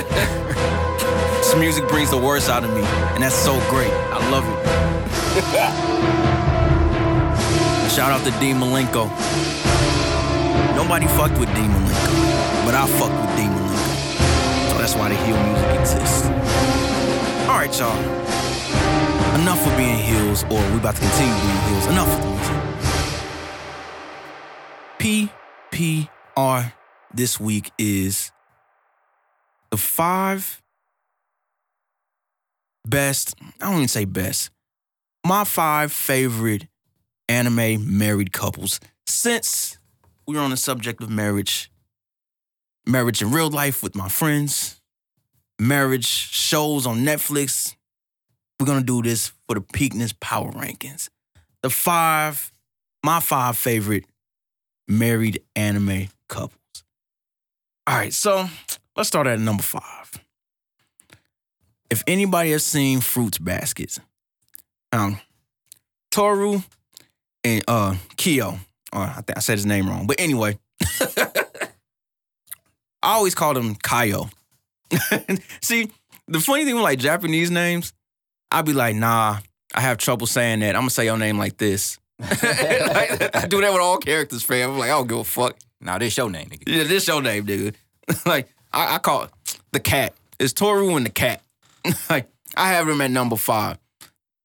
this 1.36 1.54
music 1.58 1.86
brings 1.86 2.08
the 2.08 2.16
worst 2.16 2.48
out 2.48 2.64
of 2.64 2.70
me, 2.70 2.80
and 3.12 3.22
that's 3.22 3.34
so 3.34 3.60
great. 3.68 3.92
I 3.92 4.30
love 4.30 4.48
it. 4.48 4.56
Shout 7.94 8.10
out 8.10 8.24
to 8.24 8.30
Dean 8.40 8.56
Malenko. 8.56 9.10
Nobody 10.74 11.06
fucked 11.08 11.38
with 11.38 11.54
Dean 11.54 11.68
Malenko, 11.68 12.64
but 12.64 12.74
I 12.74 12.86
fucked 12.98 13.20
with 13.20 13.36
Dean 13.36 13.50
Malenko. 13.50 14.70
So 14.70 14.78
that's 14.78 14.94
why 14.94 15.10
the 15.10 15.16
heel 15.26 15.36
music 15.44 15.78
exists. 15.78 16.24
All 17.50 17.58
right, 17.58 17.78
y'all. 17.78 18.45
Enough 19.46 19.64
of 19.64 19.76
being 19.76 19.98
heels, 19.98 20.42
or 20.50 20.58
we 20.72 20.78
about 20.78 20.96
to 20.96 21.02
continue 21.02 21.32
being 21.32 21.60
heels. 21.68 21.86
Enough 21.86 22.08
of 22.08 22.24
the. 24.98 25.28
PPR 26.18 26.72
this 27.14 27.38
week 27.38 27.70
is 27.78 28.32
the 29.70 29.76
five 29.76 30.60
best, 32.84 33.36
I 33.60 33.66
don't 33.66 33.76
even 33.76 33.86
say 33.86 34.04
best, 34.04 34.50
my 35.24 35.44
five 35.44 35.92
favorite 35.92 36.66
anime 37.28 37.98
married 37.98 38.32
couples 38.32 38.80
since 39.06 39.78
we're 40.26 40.40
on 40.40 40.50
the 40.50 40.56
subject 40.56 41.00
of 41.02 41.08
marriage, 41.08 41.70
marriage 42.84 43.22
in 43.22 43.30
real 43.30 43.50
life 43.50 43.80
with 43.80 43.94
my 43.94 44.08
friends, 44.08 44.80
marriage 45.60 46.06
shows 46.06 46.84
on 46.84 47.04
Netflix. 47.04 47.65
We're 48.58 48.66
gonna 48.66 48.82
do 48.82 49.02
this 49.02 49.32
for 49.46 49.54
the 49.54 49.60
Peakness 49.60 50.12
Power 50.18 50.50
Rankings. 50.52 51.08
The 51.62 51.70
five, 51.70 52.50
my 53.04 53.20
five 53.20 53.56
favorite 53.56 54.04
married 54.88 55.42
anime 55.54 56.08
couples. 56.28 56.58
All 57.86 57.96
right, 57.96 58.12
so 58.12 58.48
let's 58.96 59.08
start 59.08 59.26
at 59.26 59.38
number 59.38 59.62
five. 59.62 60.12
If 61.90 62.02
anybody 62.06 62.50
has 62.50 62.64
seen 62.64 63.00
Fruits 63.00 63.38
Baskets, 63.38 64.00
um, 64.92 65.20
Tohru 66.10 66.64
and 67.44 67.62
uh 67.68 67.94
Kyo, 68.16 68.58
or 68.92 69.02
I 69.02 69.20
think 69.20 69.36
I 69.36 69.40
said 69.40 69.58
his 69.58 69.66
name 69.66 69.88
wrong, 69.88 70.06
but 70.06 70.20
anyway, 70.20 70.58
I 71.00 71.68
always 73.02 73.34
called 73.34 73.56
him 73.56 73.76
Kaio. 73.76 74.30
See, 75.62 75.90
the 76.26 76.40
funny 76.40 76.64
thing 76.64 76.74
with 76.74 76.82
like 76.82 76.98
Japanese 76.98 77.50
names, 77.50 77.92
I'd 78.56 78.64
be 78.64 78.72
like, 78.72 78.96
nah, 78.96 79.40
I 79.74 79.82
have 79.82 79.98
trouble 79.98 80.26
saying 80.26 80.60
that. 80.60 80.74
I'm 80.74 80.80
gonna 80.80 80.90
say 80.90 81.04
your 81.04 81.18
name 81.18 81.36
like 81.36 81.58
this. 81.58 81.98
Like, 82.18 83.36
I 83.36 83.46
do 83.46 83.60
that 83.60 83.70
with 83.70 83.82
all 83.82 83.98
characters, 83.98 84.42
fam. 84.42 84.70
I'm 84.70 84.78
like, 84.78 84.88
I 84.88 84.94
don't 84.94 85.06
give 85.06 85.18
a 85.18 85.24
fuck. 85.24 85.58
Nah, 85.78 85.98
this 85.98 86.16
your 86.16 86.30
name, 86.30 86.48
nigga. 86.48 86.62
Yeah, 86.66 86.84
this 86.84 87.06
your 87.06 87.20
name, 87.20 87.44
nigga. 87.44 87.74
like, 88.26 88.48
I, 88.72 88.94
I 88.94 88.98
call 88.98 89.24
it 89.24 89.30
the 89.72 89.80
cat. 89.80 90.14
It's 90.38 90.54
Tohru 90.54 90.96
and 90.96 91.04
the 91.04 91.10
cat. 91.10 91.42
like, 92.10 92.30
I 92.56 92.70
have 92.70 92.88
him 92.88 93.02
at 93.02 93.10
number 93.10 93.36
five. 93.36 93.76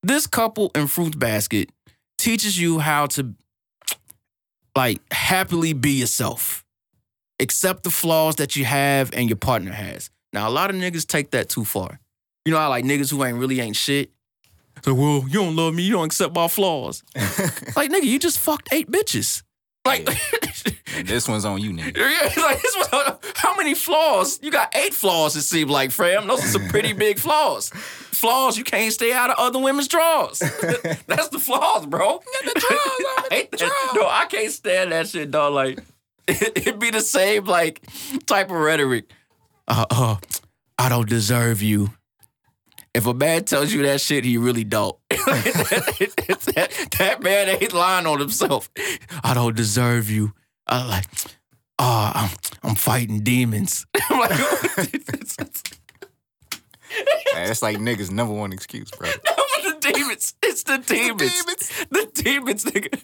This 0.04 0.28
couple 0.28 0.72
in 0.76 0.88
Fruits 0.88 1.16
Basket 1.16 1.70
teaches 2.18 2.60
you 2.60 2.80
how 2.80 3.06
to, 3.08 3.34
like, 4.76 5.00
happily 5.14 5.72
be 5.72 5.92
yourself. 5.92 6.66
Accept 7.40 7.84
the 7.84 7.90
flaws 7.90 8.36
that 8.36 8.58
you 8.58 8.66
have 8.66 9.12
and 9.14 9.30
your 9.30 9.38
partner 9.38 9.72
has. 9.72 10.10
Now, 10.34 10.50
a 10.50 10.52
lot 10.52 10.70
of 10.70 10.76
niggas 10.76 11.08
take 11.08 11.32
that 11.32 11.48
too 11.48 11.64
far. 11.64 12.01
You 12.46 12.52
know 12.52 12.60
how, 12.60 12.70
like, 12.70 12.86
niggas 12.86 13.12
who 13.12 13.24
ain't 13.24 13.38
really 13.38 13.60
ain't 13.60 13.76
shit? 13.76 14.12
So, 14.84 14.94
well, 14.94 15.26
you 15.28 15.42
don't 15.42 15.56
love 15.56 15.74
me, 15.76 15.84
you 15.84 15.94
don't 15.94 16.06
accept 16.06 16.34
my 16.34 16.48
flaws. 16.48 17.04
like, 17.16 17.92
nigga, 17.92 18.04
you 18.04 18.18
just 18.18 18.40
fucked 18.40 18.70
eight 18.72 18.90
bitches. 18.90 19.44
Like, 19.86 20.08
And 20.96 21.08
this 21.08 21.28
one's 21.28 21.46
on 21.46 21.62
you, 21.62 21.72
nigga. 21.72 21.98
Yeah, 21.98 22.42
like 22.44 22.62
this 22.62 22.76
was, 22.76 23.18
how 23.36 23.56
many 23.56 23.74
flaws? 23.74 24.40
You 24.42 24.52
got 24.52 24.76
eight 24.76 24.94
flaws, 24.94 25.36
it 25.36 25.42
seemed 25.42 25.70
like, 25.70 25.92
fam. 25.92 26.28
Those 26.28 26.44
are 26.44 26.48
some 26.48 26.68
pretty 26.68 26.94
big 27.08 27.20
flaws. 27.20 27.70
Flaws 27.70 28.58
you 28.58 28.64
can't 28.64 28.94
stay 28.94 29.12
out 29.14 29.30
of 29.30 29.38
other 29.40 29.60
women's 29.60 29.88
drawers. 29.88 30.40
That's 30.40 31.30
the 31.30 31.40
flaws, 31.40 31.86
bro. 31.86 32.22
the 32.44 32.52
drawers, 32.52 33.28
I 33.32 33.36
hate 33.36 33.52
that. 33.52 33.92
No, 33.96 34.08
I 34.08 34.26
can't 34.26 34.52
stand 34.52 34.92
that 34.92 35.08
shit, 35.08 35.32
dog. 35.32 35.54
Like, 35.54 35.80
it, 36.28 36.68
it 36.68 36.80
be 36.80 36.92
the 36.92 37.02
same, 37.02 37.46
like, 37.46 37.82
type 38.26 38.52
of 38.52 38.58
rhetoric. 38.58 39.06
Uh, 39.68 39.86
uh, 39.90 40.16
I 40.78 40.90
don't 40.90 41.10
deserve 41.10 41.62
you. 41.62 41.92
If 42.94 43.06
a 43.06 43.14
man 43.14 43.46
tells 43.46 43.72
you 43.72 43.84
that 43.84 44.02
shit, 44.02 44.26
he 44.26 44.38
really 44.38 44.66
don't. 44.66 44.98
that, 45.10 46.90
that 47.00 47.24
man 47.24 47.50
ain't 47.50 47.74
lying 47.74 48.06
on 48.06 48.20
himself. 48.20 48.70
I 49.24 49.34
don't 49.34 49.56
deserve 49.56 50.10
you. 50.10 50.34
I 50.68 50.86
like, 50.88 51.06
oh, 51.80 52.12
I'm, 52.16 52.30
I'm 52.64 52.76
fighting 52.76 53.22
demons. 53.22 53.86
I'm 54.10 54.20
like, 54.20 54.32
Hey, 57.34 57.46
That's 57.48 57.62
like 57.62 57.78
niggas' 57.78 58.12
number 58.12 58.34
one 58.34 58.52
excuse, 58.52 58.92
bro. 58.92 59.08
No, 59.08 59.72
the 59.72 59.94
demons. 59.94 60.34
It's 60.44 60.64
the 60.64 60.78
demons. 60.78 61.32
demons. 61.32 61.86
The 61.90 62.12
demons, 62.14 62.66
nigga. 62.66 63.02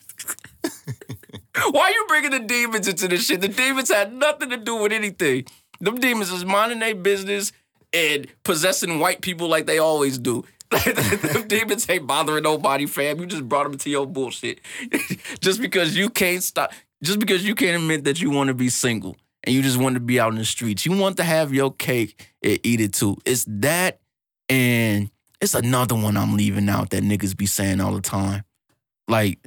Why 1.71 1.89
you 1.89 2.05
bringing 2.09 2.31
the 2.31 2.39
demons 2.39 2.89
into 2.89 3.07
this 3.07 3.25
shit? 3.25 3.39
The 3.39 3.47
demons 3.47 3.89
had 3.89 4.11
nothing 4.13 4.49
to 4.49 4.57
do 4.57 4.75
with 4.75 4.91
anything. 4.91 5.45
Them 5.79 5.99
demons 5.99 6.31
is 6.31 6.43
minding 6.43 6.79
their 6.79 6.95
business 6.95 7.53
and 7.97 8.27
possessing 8.43 8.99
white 8.99 9.21
people 9.21 9.47
like 9.47 9.65
they 9.65 9.79
always 9.79 10.17
do. 10.17 10.45
Them 10.71 11.47
demons 11.47 11.89
ain't 11.89 12.05
bothering 12.05 12.43
nobody, 12.43 12.85
fam. 12.85 13.19
You 13.19 13.25
just 13.25 13.47
brought 13.47 13.63
them 13.63 13.77
to 13.77 13.89
your 13.89 14.05
bullshit. 14.05 14.59
just 15.39 15.61
because 15.61 15.95
you 15.95 16.09
can't 16.09 16.43
stop, 16.43 16.73
just 17.01 17.19
because 17.19 17.45
you 17.45 17.55
can't 17.55 17.81
admit 17.81 18.03
that 18.03 18.21
you 18.21 18.29
want 18.29 18.49
to 18.49 18.53
be 18.53 18.69
single 18.69 19.15
and 19.43 19.55
you 19.55 19.61
just 19.61 19.77
want 19.77 19.93
to 19.93 20.01
be 20.01 20.19
out 20.19 20.33
in 20.33 20.37
the 20.37 20.45
streets. 20.45 20.85
You 20.85 20.97
want 20.97 21.17
to 21.17 21.23
have 21.23 21.53
your 21.53 21.71
cake 21.71 22.33
and 22.43 22.59
eat 22.63 22.81
it 22.81 22.93
too. 22.93 23.17
It's 23.25 23.45
that 23.47 24.01
and 24.49 25.09
it's 25.39 25.53
another 25.53 25.95
one 25.95 26.17
I'm 26.17 26.35
leaving 26.35 26.67
out 26.67 26.89
that 26.89 27.03
niggas 27.03 27.37
be 27.37 27.45
saying 27.45 27.79
all 27.79 27.93
the 27.93 28.01
time. 28.01 28.43
Like, 29.07 29.39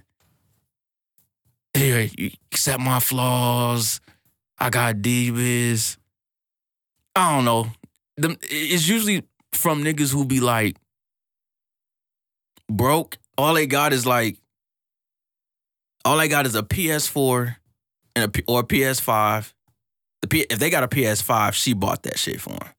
here, 1.74 2.08
accept 2.50 2.80
my 2.80 2.98
flaws. 2.98 4.00
I 4.58 4.70
got 4.70 4.96
divas. 4.96 5.98
I 7.14 7.36
don't 7.36 7.44
know. 7.44 7.66
It's 8.42 8.88
usually 8.88 9.24
from 9.52 9.82
niggas 9.84 10.12
who 10.12 10.24
be 10.24 10.40
like 10.40 10.76
broke. 12.70 13.18
All 13.36 13.54
they 13.54 13.66
got 13.66 13.92
is 13.92 14.06
like, 14.06 14.38
all 16.04 16.16
they 16.16 16.28
got 16.28 16.46
is 16.46 16.54
a 16.54 16.62
PS4 16.62 17.56
and 18.16 18.36
a, 18.36 18.42
or 18.46 18.60
a 18.60 18.64
PS5. 18.64 19.52
The 20.22 20.28
P, 20.28 20.46
if 20.50 20.58
they 20.58 20.70
got 20.70 20.82
a 20.82 20.88
PS5, 20.88 21.52
she 21.52 21.72
bought 21.72 22.02
that 22.02 22.18
shit 22.18 22.40
for 22.40 22.52
him. 22.52 22.72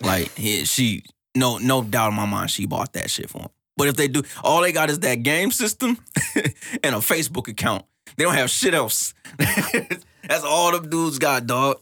Like 0.00 0.32
he, 0.36 0.64
she, 0.64 1.02
no, 1.34 1.58
no 1.58 1.82
doubt 1.82 2.10
in 2.10 2.14
my 2.14 2.26
mind, 2.26 2.50
she 2.50 2.66
bought 2.66 2.92
that 2.92 3.10
shit 3.10 3.30
for 3.30 3.42
him. 3.42 3.48
But 3.76 3.88
if 3.88 3.96
they 3.96 4.06
do, 4.06 4.22
all 4.42 4.60
they 4.60 4.72
got 4.72 4.90
is 4.90 5.00
that 5.00 5.22
game 5.22 5.50
system 5.50 5.98
and 6.82 6.94
a 6.94 6.98
Facebook 6.98 7.48
account. 7.48 7.84
They 8.16 8.24
don't 8.24 8.34
have 8.34 8.50
shit 8.50 8.74
else. 8.74 9.14
That's 9.38 10.44
all 10.44 10.72
them 10.72 10.88
dudes 10.88 11.18
got, 11.18 11.46
dog. 11.46 11.80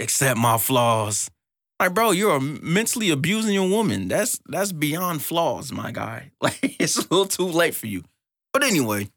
Except 0.00 0.38
my 0.38 0.58
flaws. 0.58 1.30
Like, 1.80 1.94
bro, 1.94 2.10
you're 2.10 2.38
mentally 2.38 3.08
abusing 3.08 3.54
your 3.54 3.68
woman. 3.68 4.08
That's 4.08 4.38
that's 4.46 4.70
beyond 4.70 5.22
flaws, 5.22 5.72
my 5.72 5.90
guy. 5.90 6.30
Like, 6.42 6.58
it's 6.78 6.98
a 6.98 7.00
little 7.00 7.26
too 7.26 7.46
late 7.46 7.74
for 7.74 7.86
you. 7.86 8.04
But 8.52 8.62
anyway, 8.64 9.08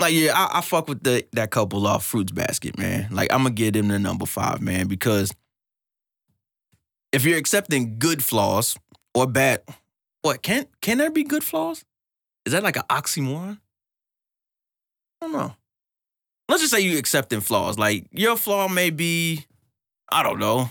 like, 0.00 0.12
yeah, 0.12 0.32
I, 0.34 0.58
I 0.58 0.60
fuck 0.60 0.88
with 0.88 1.04
the, 1.04 1.24
that 1.32 1.50
couple 1.50 1.86
off 1.86 2.04
Fruits 2.04 2.32
Basket, 2.32 2.76
man. 2.78 3.08
Like, 3.12 3.32
I'm 3.32 3.42
gonna 3.42 3.54
give 3.54 3.74
them 3.74 3.88
the 3.88 3.98
number 3.98 4.26
five, 4.26 4.60
man, 4.60 4.88
because 4.88 5.32
if 7.12 7.24
you're 7.24 7.38
accepting 7.38 7.98
good 7.98 8.24
flaws 8.24 8.76
or 9.14 9.26
bad, 9.28 9.62
what 10.22 10.42
can 10.42 10.66
can 10.80 10.98
there 10.98 11.10
be 11.10 11.22
good 11.22 11.44
flaws? 11.44 11.84
Is 12.44 12.52
that 12.52 12.64
like 12.64 12.76
an 12.76 12.84
oxymoron? 12.90 13.58
I 15.20 15.26
don't 15.26 15.32
know. 15.32 15.54
Let's 16.48 16.62
just 16.62 16.72
say 16.72 16.80
you 16.80 16.98
accepting 16.98 17.40
flaws. 17.40 17.78
Like 17.78 18.06
your 18.10 18.36
flaw 18.36 18.66
may 18.66 18.90
be, 18.90 19.44
I 20.10 20.24
don't 20.24 20.40
know. 20.40 20.70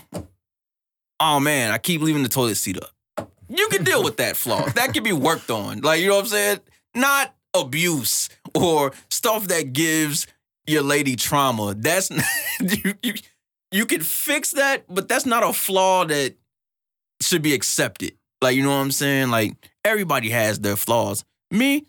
Oh 1.20 1.40
man, 1.40 1.70
I 1.70 1.78
keep 1.78 2.00
leaving 2.00 2.22
the 2.22 2.28
toilet 2.28 2.56
seat 2.56 2.78
up. 2.78 3.28
You 3.48 3.68
can 3.68 3.82
deal 3.82 4.04
with 4.04 4.18
that 4.18 4.36
flaw. 4.36 4.66
That 4.74 4.92
can 4.92 5.02
be 5.02 5.12
worked 5.12 5.50
on. 5.50 5.80
Like, 5.80 6.00
you 6.00 6.08
know 6.08 6.16
what 6.16 6.24
I'm 6.24 6.28
saying? 6.28 6.60
Not 6.94 7.34
abuse 7.54 8.28
or 8.54 8.92
stuff 9.10 9.48
that 9.48 9.72
gives 9.72 10.26
your 10.66 10.82
lady 10.82 11.16
trauma. 11.16 11.74
That's 11.74 12.10
you, 12.60 12.94
you 13.02 13.14
you 13.70 13.86
can 13.86 14.00
fix 14.00 14.52
that, 14.52 14.84
but 14.88 15.08
that's 15.08 15.26
not 15.26 15.42
a 15.42 15.52
flaw 15.52 16.04
that 16.04 16.34
should 17.20 17.42
be 17.42 17.54
accepted. 17.54 18.12
Like, 18.40 18.56
you 18.56 18.62
know 18.62 18.70
what 18.70 18.76
I'm 18.76 18.90
saying? 18.92 19.30
Like, 19.30 19.54
everybody 19.84 20.30
has 20.30 20.60
their 20.60 20.76
flaws. 20.76 21.24
Me, 21.50 21.84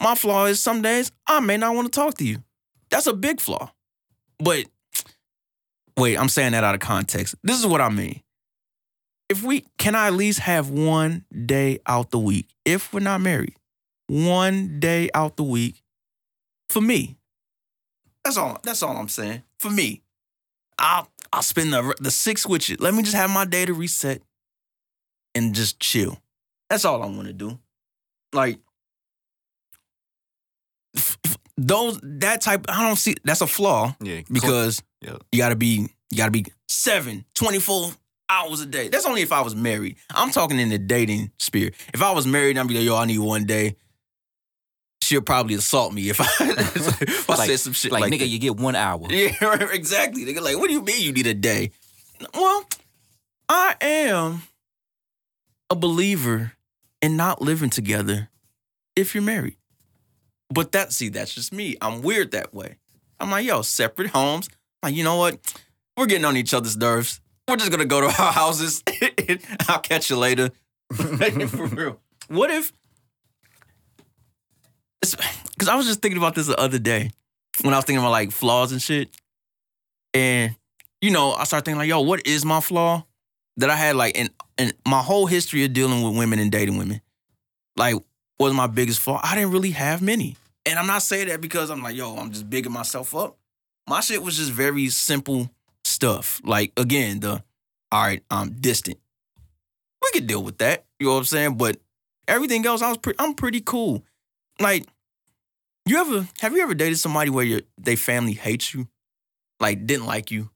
my 0.00 0.14
flaw 0.14 0.46
is 0.46 0.62
some 0.62 0.82
days 0.82 1.10
I 1.26 1.40
may 1.40 1.56
not 1.56 1.74
want 1.74 1.92
to 1.92 2.00
talk 2.00 2.14
to 2.18 2.24
you. 2.24 2.38
That's 2.90 3.06
a 3.06 3.12
big 3.12 3.40
flaw. 3.40 3.72
But 4.38 4.66
wait, 5.98 6.18
I'm 6.18 6.28
saying 6.28 6.52
that 6.52 6.64
out 6.64 6.74
of 6.74 6.80
context. 6.80 7.34
This 7.42 7.58
is 7.58 7.66
what 7.66 7.80
I 7.80 7.88
mean. 7.88 8.22
If 9.28 9.42
we 9.42 9.66
can 9.76 9.94
I 9.94 10.06
at 10.08 10.14
least 10.14 10.40
have 10.40 10.70
one 10.70 11.24
day 11.46 11.80
out 11.86 12.10
the 12.10 12.18
week, 12.18 12.48
if 12.64 12.92
we're 12.92 13.00
not 13.00 13.20
married, 13.20 13.54
one 14.06 14.80
day 14.80 15.10
out 15.14 15.36
the 15.36 15.42
week 15.42 15.82
for 16.70 16.80
me. 16.80 17.16
That's 18.24 18.36
all. 18.36 18.58
That's 18.62 18.82
all 18.82 18.96
I'm 18.96 19.08
saying. 19.08 19.42
For 19.58 19.70
me. 19.70 20.02
I'll 20.78 21.10
I'll 21.32 21.42
spend 21.42 21.72
the 21.72 21.94
the 22.00 22.10
six 22.10 22.46
with 22.46 22.68
you. 22.68 22.76
Let 22.80 22.94
me 22.94 23.02
just 23.02 23.16
have 23.16 23.30
my 23.30 23.44
day 23.44 23.66
to 23.66 23.74
reset 23.74 24.22
and 25.34 25.54
just 25.54 25.78
chill. 25.80 26.18
That's 26.70 26.84
all 26.84 27.02
I 27.02 27.06
want 27.06 27.26
to 27.26 27.32
do. 27.32 27.58
Like 28.32 28.58
f- 30.96 31.18
f- 31.24 31.36
those 31.56 31.98
that 32.02 32.40
type 32.40 32.64
I 32.68 32.82
don't 32.86 32.96
see 32.96 33.16
that's 33.24 33.40
a 33.40 33.46
flaw 33.46 33.94
Yeah, 34.00 34.20
because 34.30 34.82
Yeah. 35.00 35.16
you 35.32 35.38
gotta 35.38 35.56
be 35.56 35.88
you 36.10 36.16
gotta 36.16 36.30
be 36.30 36.44
seven, 36.68 37.24
24 37.34 37.92
hours 38.30 38.60
a 38.60 38.66
day. 38.66 38.88
That's 38.88 39.06
only 39.06 39.22
if 39.22 39.32
I 39.32 39.40
was 39.40 39.54
married. 39.54 39.96
I'm 40.14 40.30
talking 40.30 40.58
in 40.58 40.68
the 40.68 40.78
dating 40.78 41.32
spirit. 41.38 41.74
If 41.94 42.02
I 42.02 42.12
was 42.12 42.26
married, 42.26 42.58
I'd 42.58 42.68
be 42.68 42.74
like, 42.74 42.84
yo, 42.84 42.96
I 42.96 43.04
need 43.06 43.18
one 43.18 43.44
day. 43.44 43.76
She'll 45.02 45.22
probably 45.22 45.54
assault 45.54 45.92
me 45.94 46.10
if 46.10 46.20
I, 46.20 46.24
if 46.40 47.30
I 47.30 47.36
like, 47.36 47.48
said 47.48 47.60
some 47.60 47.72
shit 47.72 47.92
like, 47.92 48.02
like, 48.02 48.12
nigga, 48.12 48.20
that. 48.20 48.28
you 48.28 48.38
get 48.38 48.56
one 48.56 48.76
hour. 48.76 49.06
Yeah, 49.10 49.32
exactly. 49.72 50.30
Go 50.32 50.42
like, 50.42 50.58
what 50.58 50.68
do 50.68 50.74
you 50.74 50.82
mean 50.82 51.00
you 51.00 51.12
need 51.12 51.26
a 51.26 51.34
day? 51.34 51.70
Well, 52.34 52.64
I 53.48 53.76
am 53.80 54.42
a 55.70 55.76
believer 55.76 56.52
in 57.00 57.16
not 57.16 57.40
living 57.40 57.70
together 57.70 58.28
if 58.96 59.14
you're 59.14 59.22
married. 59.22 59.56
But 60.50 60.72
that, 60.72 60.92
see, 60.92 61.08
that's 61.08 61.34
just 61.34 61.52
me. 61.52 61.76
I'm 61.80 62.02
weird 62.02 62.32
that 62.32 62.52
way. 62.54 62.76
I'm 63.20 63.30
like, 63.30 63.46
yo, 63.46 63.62
separate 63.62 64.10
homes. 64.10 64.48
Like, 64.82 64.94
you 64.94 65.04
know 65.04 65.16
what? 65.16 65.38
We're 65.96 66.06
getting 66.06 66.24
on 66.24 66.36
each 66.36 66.54
other's 66.54 66.76
nerves. 66.76 67.20
We're 67.48 67.56
just 67.56 67.70
gonna 67.70 67.86
go 67.86 68.02
to 68.02 68.06
our 68.06 68.32
houses. 68.32 68.84
I'll 69.68 69.80
catch 69.80 70.10
you 70.10 70.16
later. 70.16 70.50
For 70.92 71.66
real. 71.66 72.00
What 72.28 72.50
if? 72.50 72.72
Because 75.00 75.68
I 75.68 75.74
was 75.74 75.86
just 75.86 76.02
thinking 76.02 76.18
about 76.18 76.34
this 76.34 76.46
the 76.46 76.60
other 76.60 76.78
day 76.78 77.10
when 77.62 77.72
I 77.72 77.78
was 77.78 77.86
thinking 77.86 78.00
about 78.00 78.10
like 78.10 78.32
flaws 78.32 78.70
and 78.72 78.82
shit. 78.82 79.08
And 80.12 80.54
you 81.00 81.10
know, 81.10 81.32
I 81.32 81.44
started 81.44 81.64
thinking 81.64 81.78
like, 81.78 81.88
yo, 81.88 82.02
what 82.02 82.26
is 82.26 82.44
my 82.44 82.60
flaw 82.60 83.06
that 83.56 83.70
I 83.70 83.76
had 83.76 83.96
like 83.96 84.16
in 84.16 84.28
in 84.58 84.72
my 84.86 85.00
whole 85.00 85.24
history 85.24 85.64
of 85.64 85.72
dealing 85.72 86.02
with 86.02 86.18
women 86.18 86.38
and 86.38 86.52
dating 86.52 86.76
women? 86.76 87.00
Like, 87.76 87.94
was 88.38 88.52
my 88.52 88.66
biggest 88.66 89.00
flaw? 89.00 89.20
I 89.24 89.34
didn't 89.34 89.52
really 89.52 89.70
have 89.70 90.02
many. 90.02 90.36
And 90.66 90.78
I'm 90.78 90.86
not 90.86 91.00
saying 91.00 91.28
that 91.28 91.40
because 91.40 91.70
I'm 91.70 91.82
like, 91.82 91.96
yo, 91.96 92.14
I'm 92.14 92.30
just 92.30 92.50
bigging 92.50 92.72
myself 92.72 93.14
up. 93.14 93.38
My 93.88 94.00
shit 94.00 94.22
was 94.22 94.36
just 94.36 94.52
very 94.52 94.88
simple 94.88 95.50
stuff. 95.98 96.40
Like 96.44 96.72
again, 96.76 97.18
the 97.20 97.42
all 97.90 98.02
right, 98.02 98.22
I'm 98.30 98.50
distant. 98.52 98.98
We 100.00 100.10
could 100.12 100.28
deal 100.28 100.42
with 100.44 100.58
that. 100.58 100.84
You 101.00 101.06
know 101.06 101.14
what 101.14 101.18
I'm 101.18 101.24
saying? 101.24 101.54
But 101.56 101.78
everything 102.28 102.64
else, 102.64 102.82
I 102.82 102.88
was 102.88 102.98
pretty 102.98 103.18
I'm 103.18 103.34
pretty 103.34 103.60
cool. 103.60 104.04
Like, 104.60 104.86
you 105.86 105.98
ever 105.98 106.28
have 106.40 106.52
you 106.54 106.62
ever 106.62 106.74
dated 106.74 106.98
somebody 107.00 107.30
where 107.30 107.44
your 107.44 107.62
they 107.76 107.96
family 107.96 108.32
hates 108.34 108.72
you? 108.74 108.86
Like 109.58 109.86
didn't 109.86 110.06
like 110.06 110.30
you? 110.30 110.50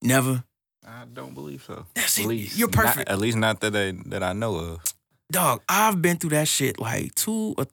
Never? 0.00 0.44
I 0.86 1.04
don't 1.12 1.34
believe 1.34 1.64
so. 1.64 1.84
That's 1.94 2.16
At 2.18 2.24
it. 2.24 2.28
least 2.28 2.56
You're 2.56 2.68
not- 2.68 2.76
perfect. 2.86 3.08
at 3.10 3.18
least 3.18 3.36
not 3.36 3.60
that 3.60 3.74
I, 3.74 3.92
that 4.10 4.22
I 4.22 4.32
know 4.32 4.54
of. 4.56 4.94
Dog, 5.32 5.60
I've 5.68 6.00
been 6.00 6.18
through 6.18 6.30
that 6.30 6.46
shit 6.46 6.78
like 6.78 7.14
two 7.16 7.54
or 7.58 7.66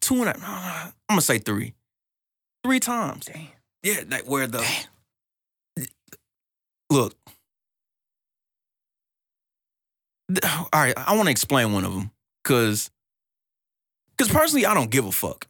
two 0.00 0.22
and 0.22 0.28
a, 0.30 0.36
I'm 0.44 0.92
gonna 1.08 1.20
say 1.22 1.38
three. 1.38 1.74
Three 2.64 2.80
times. 2.80 3.26
Damn. 3.26 3.46
Yeah, 3.82 4.02
like 4.10 4.28
where 4.28 4.46
the 4.46 4.58
look. 6.90 7.14
All 10.44 10.68
right, 10.72 10.94
I 10.96 11.14
want 11.16 11.26
to 11.26 11.30
explain 11.30 11.72
one 11.72 11.84
of 11.84 11.92
them 11.92 12.10
because, 12.42 12.90
because 14.16 14.32
personally, 14.32 14.66
I 14.66 14.74
don't 14.74 14.90
give 14.90 15.06
a 15.06 15.12
fuck. 15.12 15.46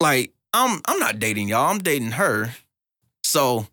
Like 0.00 0.32
I'm, 0.52 0.80
I'm 0.86 0.98
not 0.98 1.18
dating 1.18 1.48
y'all. 1.48 1.70
I'm 1.70 1.78
dating 1.78 2.12
her. 2.12 2.54
So 3.24 3.66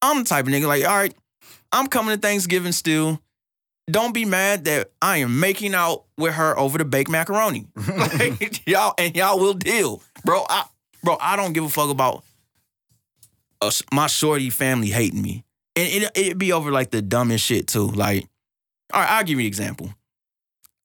I'm 0.00 0.20
the 0.20 0.24
type 0.24 0.46
of 0.46 0.52
nigga 0.52 0.66
like, 0.66 0.84
all 0.84 0.96
right, 0.96 1.14
I'm 1.72 1.86
coming 1.88 2.14
to 2.14 2.20
Thanksgiving 2.20 2.72
still. 2.72 3.20
Don't 3.90 4.14
be 4.14 4.24
mad 4.24 4.64
that 4.64 4.92
I 5.02 5.18
am 5.18 5.40
making 5.40 5.74
out 5.74 6.04
with 6.16 6.34
her 6.34 6.58
over 6.58 6.78
the 6.78 6.84
baked 6.84 7.10
macaroni. 7.10 7.66
Like, 7.96 8.66
y'all 8.66 8.94
and 8.98 9.14
y'all 9.14 9.38
will 9.38 9.54
deal, 9.54 10.02
bro. 10.24 10.44
I, 10.48 10.64
bro, 11.02 11.18
I 11.20 11.36
don't 11.36 11.52
give 11.52 11.64
a 11.64 11.68
fuck 11.68 11.90
about 11.90 12.24
us, 13.60 13.82
my 13.92 14.06
shorty 14.06 14.50
family 14.50 14.88
hating 14.88 15.20
me, 15.20 15.44
and 15.76 16.04
it 16.04 16.10
it'd 16.14 16.38
be 16.38 16.52
over 16.52 16.70
like 16.70 16.90
the 16.90 17.02
dumbest 17.02 17.44
shit 17.44 17.66
too. 17.66 17.86
Like, 17.86 18.26
all 18.92 19.00
right, 19.00 19.10
I'll 19.10 19.24
give 19.24 19.38
you 19.38 19.44
an 19.44 19.48
example. 19.48 19.94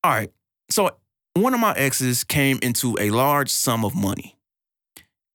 All 0.02 0.12
right, 0.12 0.30
so 0.70 0.90
one 1.34 1.54
of 1.54 1.60
my 1.60 1.74
exes 1.74 2.24
came 2.24 2.58
into 2.62 2.96
a 2.98 3.10
large 3.10 3.50
sum 3.50 3.84
of 3.84 3.94
money, 3.94 4.36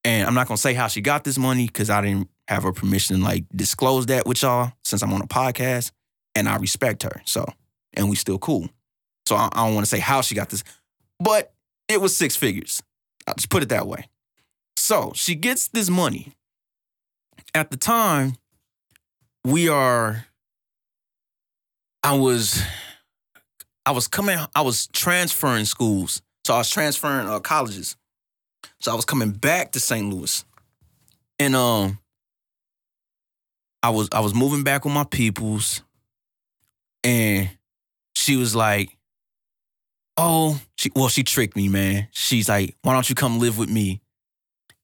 and 0.04 0.28
I'm 0.28 0.34
not 0.34 0.48
gonna 0.48 0.58
say 0.58 0.74
how 0.74 0.88
she 0.88 1.02
got 1.02 1.24
this 1.24 1.38
money 1.38 1.68
because 1.68 1.90
I 1.90 2.02
didn't 2.02 2.30
have 2.48 2.64
her 2.64 2.74
permission 2.74 3.18
to 3.18 3.24
like 3.24 3.46
disclose 3.56 4.08
that 4.08 4.26
with 4.26 4.42
y'all 4.42 4.74
since 4.84 5.02
I'm 5.02 5.14
on 5.14 5.22
a 5.22 5.28
podcast, 5.28 5.92
and 6.36 6.50
I 6.50 6.58
respect 6.58 7.04
her. 7.04 7.22
So, 7.26 7.46
and 7.94 8.10
we 8.10 8.16
still 8.16 8.40
cool. 8.40 8.70
So 9.28 9.36
I, 9.36 9.50
I 9.54 9.66
don't 9.66 9.74
want 9.74 9.86
to 9.86 9.90
say 9.90 10.00
how 10.00 10.22
she 10.22 10.36
got 10.36 10.50
this, 10.50 10.64
but 11.20 11.54
it 11.88 12.02
was 12.02 12.16
six 12.16 12.36
figures. 12.36 12.82
I'll 13.28 13.36
just 13.36 13.50
put 13.50 13.64
it 13.64 13.70
that 13.70 13.88
way. 13.88 14.10
So 14.78 15.12
she 15.16 15.36
gets 15.36 15.68
this 15.68 15.90
money. 15.90 16.34
At 17.54 17.72
the 17.72 17.78
time, 17.78 18.36
we 19.46 19.70
are. 19.70 20.26
I 22.04 22.18
was, 22.18 22.62
I 23.86 23.92
was 23.92 24.08
coming. 24.08 24.38
I 24.56 24.62
was 24.62 24.88
transferring 24.88 25.66
schools, 25.66 26.22
so 26.44 26.56
I 26.56 26.58
was 26.58 26.70
transferring 26.70 27.28
uh, 27.28 27.40
colleges. 27.40 27.96
So 28.80 28.92
I 28.92 28.96
was 28.96 29.06
coming 29.06 29.32
back 29.32 29.72
to 29.74 29.80
St. 29.80 30.12
Louis, 30.14 30.44
and 31.40 31.56
um, 31.56 32.00
I 33.82 33.90
was 33.90 34.10
I 34.12 34.20
was 34.20 34.34
moving 34.34 34.64
back 34.64 34.86
with 34.86 34.94
my 34.94 35.04
peoples, 35.04 35.82
and 37.04 37.50
she 38.16 38.36
was 38.36 38.56
like, 38.56 38.96
"Oh, 40.18 40.60
she 40.78 40.92
well, 40.96 41.08
she 41.08 41.24
tricked 41.24 41.56
me, 41.56 41.70
man. 41.70 42.08
She's 42.12 42.50
like, 42.50 42.76
why 42.82 42.94
don't 42.94 43.10
you 43.10 43.16
come 43.16 43.40
live 43.40 43.58
with 43.58 43.70
me?" 43.70 44.02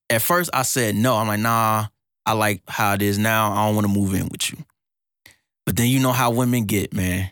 At 0.09 0.21
first, 0.21 0.49
I 0.53 0.63
said 0.63 0.95
no. 0.95 1.15
I'm 1.15 1.27
like, 1.27 1.39
nah, 1.39 1.87
I 2.25 2.33
like 2.33 2.61
how 2.67 2.93
it 2.93 3.01
is 3.01 3.17
now. 3.17 3.51
I 3.51 3.65
don't 3.65 3.75
want 3.75 3.87
to 3.87 3.93
move 3.93 4.13
in 4.13 4.29
with 4.29 4.51
you. 4.51 4.57
But 5.65 5.75
then 5.75 5.87
you 5.87 5.99
know 5.99 6.11
how 6.11 6.31
women 6.31 6.65
get, 6.65 6.93
man. 6.93 7.31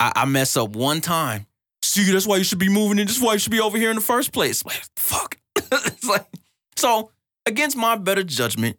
I, 0.00 0.12
I 0.16 0.24
mess 0.24 0.56
up 0.56 0.70
one 0.70 1.00
time. 1.00 1.46
See, 1.82 2.10
that's 2.10 2.26
why 2.26 2.36
you 2.36 2.44
should 2.44 2.58
be 2.58 2.68
moving 2.68 2.98
in. 2.98 3.06
That's 3.06 3.20
why 3.20 3.34
you 3.34 3.38
should 3.38 3.52
be 3.52 3.60
over 3.60 3.76
here 3.76 3.90
in 3.90 3.96
the 3.96 4.02
first 4.02 4.32
place. 4.32 4.64
Like, 4.64 4.82
fuck. 4.96 5.38
it's 5.56 6.04
like, 6.06 6.26
so 6.76 7.10
against 7.46 7.76
my 7.76 7.96
better 7.96 8.24
judgment, 8.24 8.78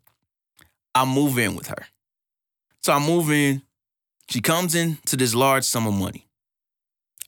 I 0.94 1.06
move 1.06 1.38
in 1.38 1.56
with 1.56 1.68
her. 1.68 1.86
So 2.84 2.94
I 2.94 3.00
move 3.00 3.32
in. 3.32 3.62
She 4.30 4.42
comes 4.42 4.74
in 4.74 4.98
to 5.06 5.16
this 5.16 5.36
large 5.36 5.64
sum 5.64 5.86
of 5.86 5.94
money. 5.94 6.28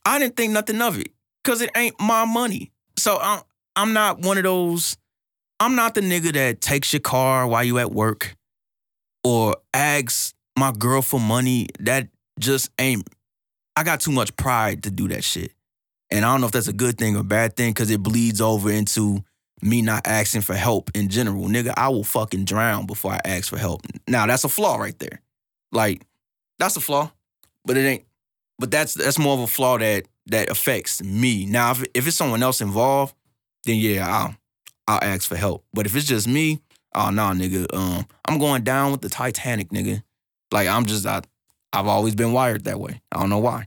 I 0.06 0.20
didn't 0.20 0.36
think 0.36 0.54
nothing 0.54 0.82
of 0.82 1.00
it 1.00 1.10
because 1.44 1.62
it 1.62 1.70
ain't 1.76 2.00
my 2.00 2.26
money. 2.26 2.72
So 2.98 3.20
I'm, 3.22 3.42
I'm 3.76 3.94
not 3.94 4.20
one 4.20 4.38
of 4.38 4.44
those. 4.44 4.98
I'm 5.60 5.76
not 5.76 5.96
the 5.96 6.02
nigga 6.02 6.34
that 6.34 6.62
takes 6.62 6.94
your 6.94 7.00
car 7.00 7.48
while 7.48 7.64
you 7.64 7.80
at 7.80 7.92
work 7.92 8.36
or 9.24 9.58
asks 9.74 10.34
my 10.58 10.72
girl 10.72 11.02
for 11.02 11.20
money. 11.20 11.68
That 11.80 12.08
just 12.40 12.70
ain't. 12.80 13.08
I 13.76 13.84
got 13.84 14.00
too 14.00 14.12
much 14.12 14.36
pride 14.36 14.84
to 14.84 14.92
do 14.92 15.08
that 15.10 15.24
shit. 15.24 15.52
And 16.10 16.24
I 16.24 16.32
don't 16.32 16.42
know 16.42 16.48
if 16.48 16.54
that's 16.54 16.68
a 16.68 16.74
good 16.74 16.98
thing 16.98 17.18
or 17.18 17.24
bad 17.24 17.56
thing 17.56 17.72
because 17.72 17.90
it 17.92 18.02
bleeds 18.02 18.40
over 18.40 18.72
into 18.72 19.24
me 19.62 19.82
not 19.82 20.06
asking 20.06 20.42
for 20.42 20.54
help 20.54 20.92
in 20.96 21.10
general. 21.10 21.46
Nigga, 21.46 21.74
I 21.76 21.90
will 21.90 22.04
fucking 22.04 22.46
drown 22.46 22.86
before 22.86 23.12
I 23.14 23.22
ask 23.26 23.50
for 23.50 23.58
help. 23.58 23.82
Now 24.08 24.26
that's 24.26 24.44
a 24.44 24.50
flaw 24.50 24.78
right 24.78 24.98
there. 25.00 25.22
Like, 25.72 26.04
that's 26.60 26.78
a 26.78 26.82
flaw. 26.82 27.12
But 27.66 27.78
it 27.78 27.82
ain't 27.82 28.08
but 28.60 28.72
that's 28.72 28.94
that's 28.94 29.20
more 29.20 29.34
of 29.34 29.42
a 29.42 29.48
flaw 29.48 29.78
that 29.78 30.06
that 30.28 30.50
affects 30.50 31.02
me. 31.04 31.46
Now, 31.46 31.72
if, 31.72 31.86
if 31.94 32.08
it's 32.08 32.18
someone 32.18 32.44
else 32.44 32.62
involved, 32.62 33.16
then 33.66 33.78
yeah, 33.78 34.08
I'll 34.08 34.36
I'll 34.88 35.00
ask 35.02 35.28
for 35.28 35.36
help. 35.36 35.66
But 35.74 35.86
if 35.86 35.96
it's 35.96 36.06
just 36.06 36.28
me, 36.28 36.62
oh 36.96 37.10
nah, 37.10 37.34
nigga, 37.34 37.74
um, 37.74 38.06
I'm 38.26 38.40
going 38.40 38.64
down 38.64 38.92
with 38.92 39.02
the 39.02 39.10
Titanic, 39.10 39.70
nigga. 39.70 40.04
Like 40.52 40.68
I'm 40.68 40.86
just 40.86 41.06
I, 41.06 41.22
I've 41.74 41.88
always 41.88 42.16
been 42.16 42.32
wired 42.32 42.64
that 42.66 42.80
way. 42.80 43.02
I 43.12 43.20
don't 43.20 43.30
know 43.30 43.40
why. 43.40 43.66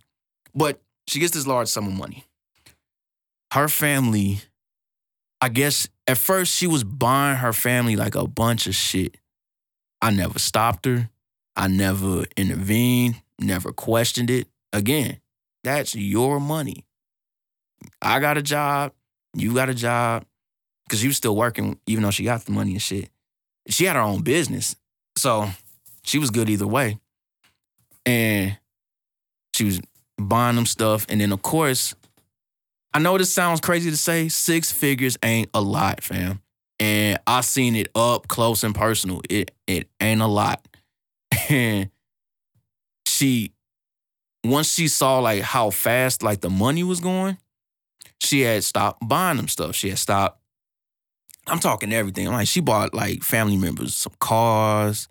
But 0.54 0.80
she 1.06 1.20
gets 1.20 1.32
this 1.32 1.46
large 1.46 1.68
sum 1.68 1.86
of 1.86 1.92
money. 1.92 2.24
Her 3.52 3.68
family, 3.68 4.40
I 5.40 5.48
guess 5.48 5.88
at 6.06 6.18
first 6.18 6.54
she 6.54 6.66
was 6.66 6.84
buying 6.84 7.36
her 7.38 7.52
family 7.52 7.96
like 7.96 8.14
a 8.14 8.26
bunch 8.26 8.66
of 8.66 8.74
shit. 8.74 9.16
I 10.00 10.10
never 10.10 10.38
stopped 10.38 10.86
her. 10.86 11.10
I 11.56 11.68
never 11.68 12.24
intervened, 12.36 13.20
never 13.38 13.72
questioned 13.72 14.30
it. 14.30 14.48
Again, 14.72 15.20
that's 15.62 15.94
your 15.94 16.40
money. 16.40 16.86
I 18.00 18.20
got 18.20 18.38
a 18.38 18.42
job, 18.42 18.92
you 19.34 19.54
got 19.54 19.68
a 19.68 19.74
job, 19.74 20.24
because 20.90 21.00
she 21.00 21.06
was 21.06 21.16
still 21.16 21.36
working, 21.36 21.78
even 21.86 22.02
though 22.02 22.10
she 22.10 22.24
got 22.24 22.44
the 22.44 22.50
money 22.50 22.72
and 22.72 22.82
shit. 22.82 23.10
She 23.68 23.84
had 23.84 23.94
her 23.94 24.02
own 24.02 24.22
business. 24.22 24.74
So 25.16 25.48
she 26.02 26.18
was 26.18 26.30
good 26.30 26.50
either 26.50 26.66
way. 26.66 26.98
And 28.04 28.58
she 29.54 29.64
was 29.66 29.80
buying 30.18 30.56
them 30.56 30.66
stuff. 30.66 31.06
And 31.08 31.20
then, 31.20 31.30
of 31.30 31.42
course, 31.42 31.94
I 32.92 32.98
know 32.98 33.16
this 33.16 33.32
sounds 33.32 33.60
crazy 33.60 33.88
to 33.90 33.96
say, 33.96 34.28
six 34.28 34.72
figures 34.72 35.16
ain't 35.22 35.48
a 35.54 35.60
lot, 35.60 36.02
fam. 36.02 36.42
And 36.80 37.20
I 37.24 37.42
seen 37.42 37.76
it 37.76 37.88
up 37.94 38.26
close 38.26 38.64
and 38.64 38.74
personal. 38.74 39.20
It 39.30 39.52
it 39.68 39.88
ain't 40.00 40.20
a 40.20 40.26
lot. 40.26 40.66
And 41.48 41.90
she 43.06 43.52
once 44.44 44.72
she 44.72 44.88
saw 44.88 45.18
like 45.18 45.42
how 45.42 45.70
fast 45.70 46.22
like 46.22 46.40
the 46.40 46.50
money 46.50 46.82
was 46.82 47.00
going, 47.00 47.38
she 48.20 48.40
had 48.40 48.64
stopped 48.64 49.06
buying 49.06 49.36
them 49.36 49.48
stuff. 49.48 49.74
She 49.74 49.90
had 49.90 49.98
stopped. 49.98 50.39
I'm 51.46 51.58
talking 51.58 51.92
everything. 51.92 52.28
Like 52.28 52.48
she 52.48 52.60
bought 52.60 52.94
like 52.94 53.22
family 53.22 53.56
members 53.56 53.94
some 53.94 54.12
cars. 54.20 55.08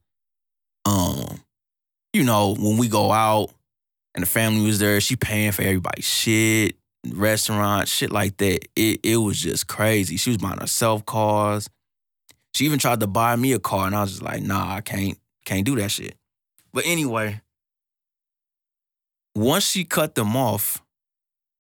Um, 0.86 1.42
you 2.14 2.24
know, 2.24 2.56
when 2.56 2.78
we 2.78 2.88
go 2.88 3.12
out 3.12 3.52
and 4.16 4.24
the 4.24 4.28
family 4.28 4.66
was 4.66 4.80
there, 4.80 5.00
she 5.02 5.16
paying 5.16 5.52
for 5.52 5.62
everybody's 5.62 6.06
shit, 6.06 6.76
restaurant, 7.14 7.88
shit 7.88 8.12
like 8.12 8.38
that. 8.38 8.60
It 8.76 9.00
it 9.04 9.18
was 9.18 9.40
just 9.40 9.68
crazy. 9.68 10.18
She 10.18 10.30
was 10.30 10.38
buying 10.38 10.60
herself 10.60 11.06
cars. 11.06 11.70
She 12.54 12.66
even 12.66 12.80
tried 12.80 13.00
to 13.02 13.08
buy 13.08 13.36
me 13.36 13.54
a 13.54 13.60
car, 13.60 13.86
and 13.86 13.96
I 13.96 14.02
was 14.02 14.12
just 14.12 14.24
like, 14.24 14.42
nah, 14.42 14.76
I 14.76 14.82
can't, 14.82 15.18
can't 15.46 15.66
do 15.66 15.76
that 15.76 15.92
shit. 15.92 16.16
But 16.74 16.86
anyway, 16.86 17.42
once 19.36 19.66
she 19.70 19.84
cut 19.84 20.16
them 20.16 20.36
off, 20.36 20.84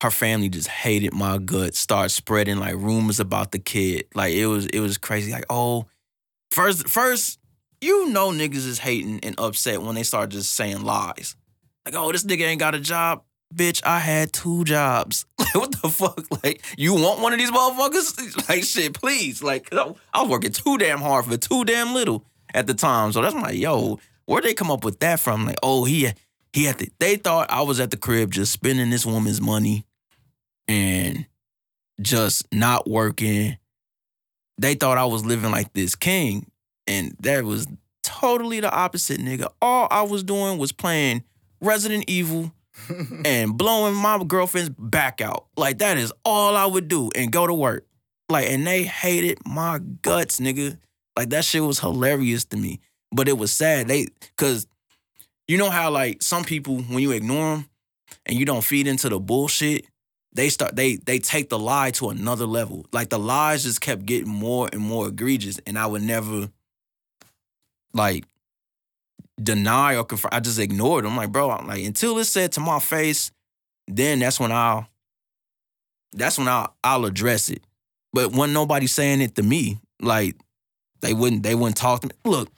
her 0.01 0.11
family 0.11 0.49
just 0.49 0.67
hated 0.67 1.13
my 1.13 1.37
guts, 1.37 1.79
started 1.79 2.09
spreading 2.09 2.57
like 2.57 2.75
rumors 2.75 3.19
about 3.19 3.51
the 3.51 3.59
kid. 3.59 4.05
Like 4.15 4.33
it 4.33 4.47
was 4.47 4.65
it 4.67 4.79
was 4.79 4.97
crazy. 4.97 5.31
Like, 5.31 5.45
oh, 5.49 5.87
first 6.51 6.87
first, 6.87 7.39
you 7.81 8.09
know 8.09 8.29
niggas 8.31 8.65
is 8.67 8.79
hating 8.79 9.19
and 9.23 9.35
upset 9.39 9.81
when 9.81 9.95
they 9.95 10.03
start 10.03 10.29
just 10.29 10.53
saying 10.53 10.83
lies. 10.83 11.35
Like, 11.85 11.95
oh, 11.95 12.11
this 12.11 12.23
nigga 12.23 12.41
ain't 12.41 12.59
got 12.59 12.75
a 12.75 12.79
job. 12.79 13.23
Bitch, 13.53 13.81
I 13.83 13.99
had 13.99 14.31
two 14.33 14.63
jobs. 14.63 15.25
Like, 15.49 15.55
what 15.55 15.81
the 15.81 15.89
fuck? 15.89 16.43
Like, 16.43 16.63
you 16.77 16.93
want 16.93 17.21
one 17.21 17.33
of 17.33 17.39
these 17.39 17.49
motherfuckers? 17.49 18.47
Like, 18.49 18.63
shit, 18.63 18.93
please. 18.93 19.41
Like, 19.41 19.73
I 19.73 20.21
was 20.21 20.29
working 20.29 20.51
too 20.51 20.77
damn 20.77 20.99
hard 20.99 21.25
for 21.25 21.37
too 21.37 21.65
damn 21.65 21.95
little 21.95 22.23
at 22.53 22.67
the 22.67 22.75
time. 22.75 23.11
So 23.13 23.23
that's 23.23 23.33
like, 23.33 23.57
yo, 23.57 23.99
where'd 24.25 24.43
they 24.43 24.53
come 24.53 24.69
up 24.69 24.83
with 24.83 24.99
that 24.99 25.19
from? 25.19 25.47
Like, 25.47 25.57
oh, 25.63 25.85
he 25.85 26.11
he 26.53 26.65
had 26.65 26.77
to, 26.79 26.91
they 26.99 27.15
thought 27.15 27.49
I 27.49 27.63
was 27.63 27.79
at 27.79 27.89
the 27.89 27.97
crib 27.97 28.31
just 28.31 28.51
spending 28.51 28.91
this 28.91 29.07
woman's 29.07 29.41
money 29.41 29.85
and 30.69 31.25
just 31.99 32.45
not 32.53 32.87
working. 32.89 33.57
They 34.57 34.75
thought 34.75 34.97
I 34.97 35.05
was 35.05 35.25
living 35.25 35.51
like 35.51 35.73
this 35.73 35.95
king. 35.95 36.49
And 36.87 37.15
that 37.21 37.43
was 37.43 37.67
totally 38.03 38.59
the 38.59 38.71
opposite, 38.71 39.19
nigga. 39.19 39.49
All 39.61 39.87
I 39.91 40.03
was 40.03 40.23
doing 40.23 40.57
was 40.57 40.71
playing 40.71 41.23
Resident 41.61 42.05
Evil 42.07 42.53
and 43.25 43.57
blowing 43.57 43.95
my 43.95 44.23
girlfriend's 44.23 44.69
back 44.69 45.21
out. 45.21 45.47
Like 45.57 45.79
that 45.79 45.97
is 45.97 46.13
all 46.23 46.55
I 46.55 46.65
would 46.65 46.87
do 46.87 47.09
and 47.15 47.31
go 47.31 47.47
to 47.47 47.53
work. 47.53 47.85
Like, 48.29 48.49
and 48.49 48.65
they 48.65 48.83
hated 48.83 49.39
my 49.45 49.79
guts, 49.79 50.39
nigga. 50.39 50.77
Like 51.17 51.31
that 51.31 51.45
shit 51.45 51.63
was 51.63 51.79
hilarious 51.79 52.45
to 52.45 52.57
me. 52.57 52.79
But 53.11 53.27
it 53.27 53.37
was 53.37 53.51
sad. 53.51 53.87
They 53.87 54.07
cause 54.37 54.67
you 55.47 55.57
know 55.57 55.71
how 55.71 55.89
like 55.89 56.21
some 56.21 56.43
people 56.43 56.77
when 56.77 56.99
you 56.99 57.11
ignore 57.11 57.55
them 57.55 57.69
and 58.27 58.37
you 58.37 58.45
don't 58.45 58.63
feed 58.63 58.85
into 58.85 59.09
the 59.09 59.19
bullshit, 59.19 59.85
they 60.33 60.49
start 60.49 60.75
they 60.75 60.95
they 60.97 61.19
take 61.19 61.49
the 61.49 61.59
lie 61.59 61.91
to 61.91 62.09
another 62.09 62.45
level. 62.45 62.85
Like 62.91 63.09
the 63.09 63.19
lies 63.19 63.63
just 63.63 63.81
kept 63.81 64.05
getting 64.05 64.29
more 64.29 64.69
and 64.71 64.81
more 64.81 65.07
egregious, 65.07 65.59
and 65.65 65.77
I 65.77 65.87
would 65.87 66.03
never 66.03 66.49
like 67.93 68.25
deny 69.41 69.95
or 69.95 70.03
confirm. 70.03 70.29
I 70.31 70.39
just 70.39 70.59
ignored 70.59 71.05
them. 71.05 71.15
Like, 71.17 71.31
bro, 71.31 71.49
I'm 71.49 71.67
like 71.67 71.83
until 71.83 72.17
it's 72.19 72.29
said 72.29 72.51
to 72.53 72.59
my 72.59 72.79
face, 72.79 73.31
then 73.87 74.19
that's 74.19 74.39
when 74.39 74.51
I'll 74.51 74.87
that's 76.13 76.37
when 76.37 76.47
I'll 76.47 76.75
I'll 76.83 77.05
address 77.05 77.49
it. 77.49 77.63
But 78.13 78.31
when 78.31 78.53
nobody's 78.53 78.93
saying 78.93 79.21
it 79.21 79.35
to 79.35 79.43
me, 79.43 79.79
like 80.01 80.35
they 81.01 81.13
wouldn't 81.13 81.43
they 81.43 81.55
wouldn't 81.55 81.77
talk 81.77 82.01
to 82.01 82.07
me. 82.07 82.13
Look, 82.25 82.49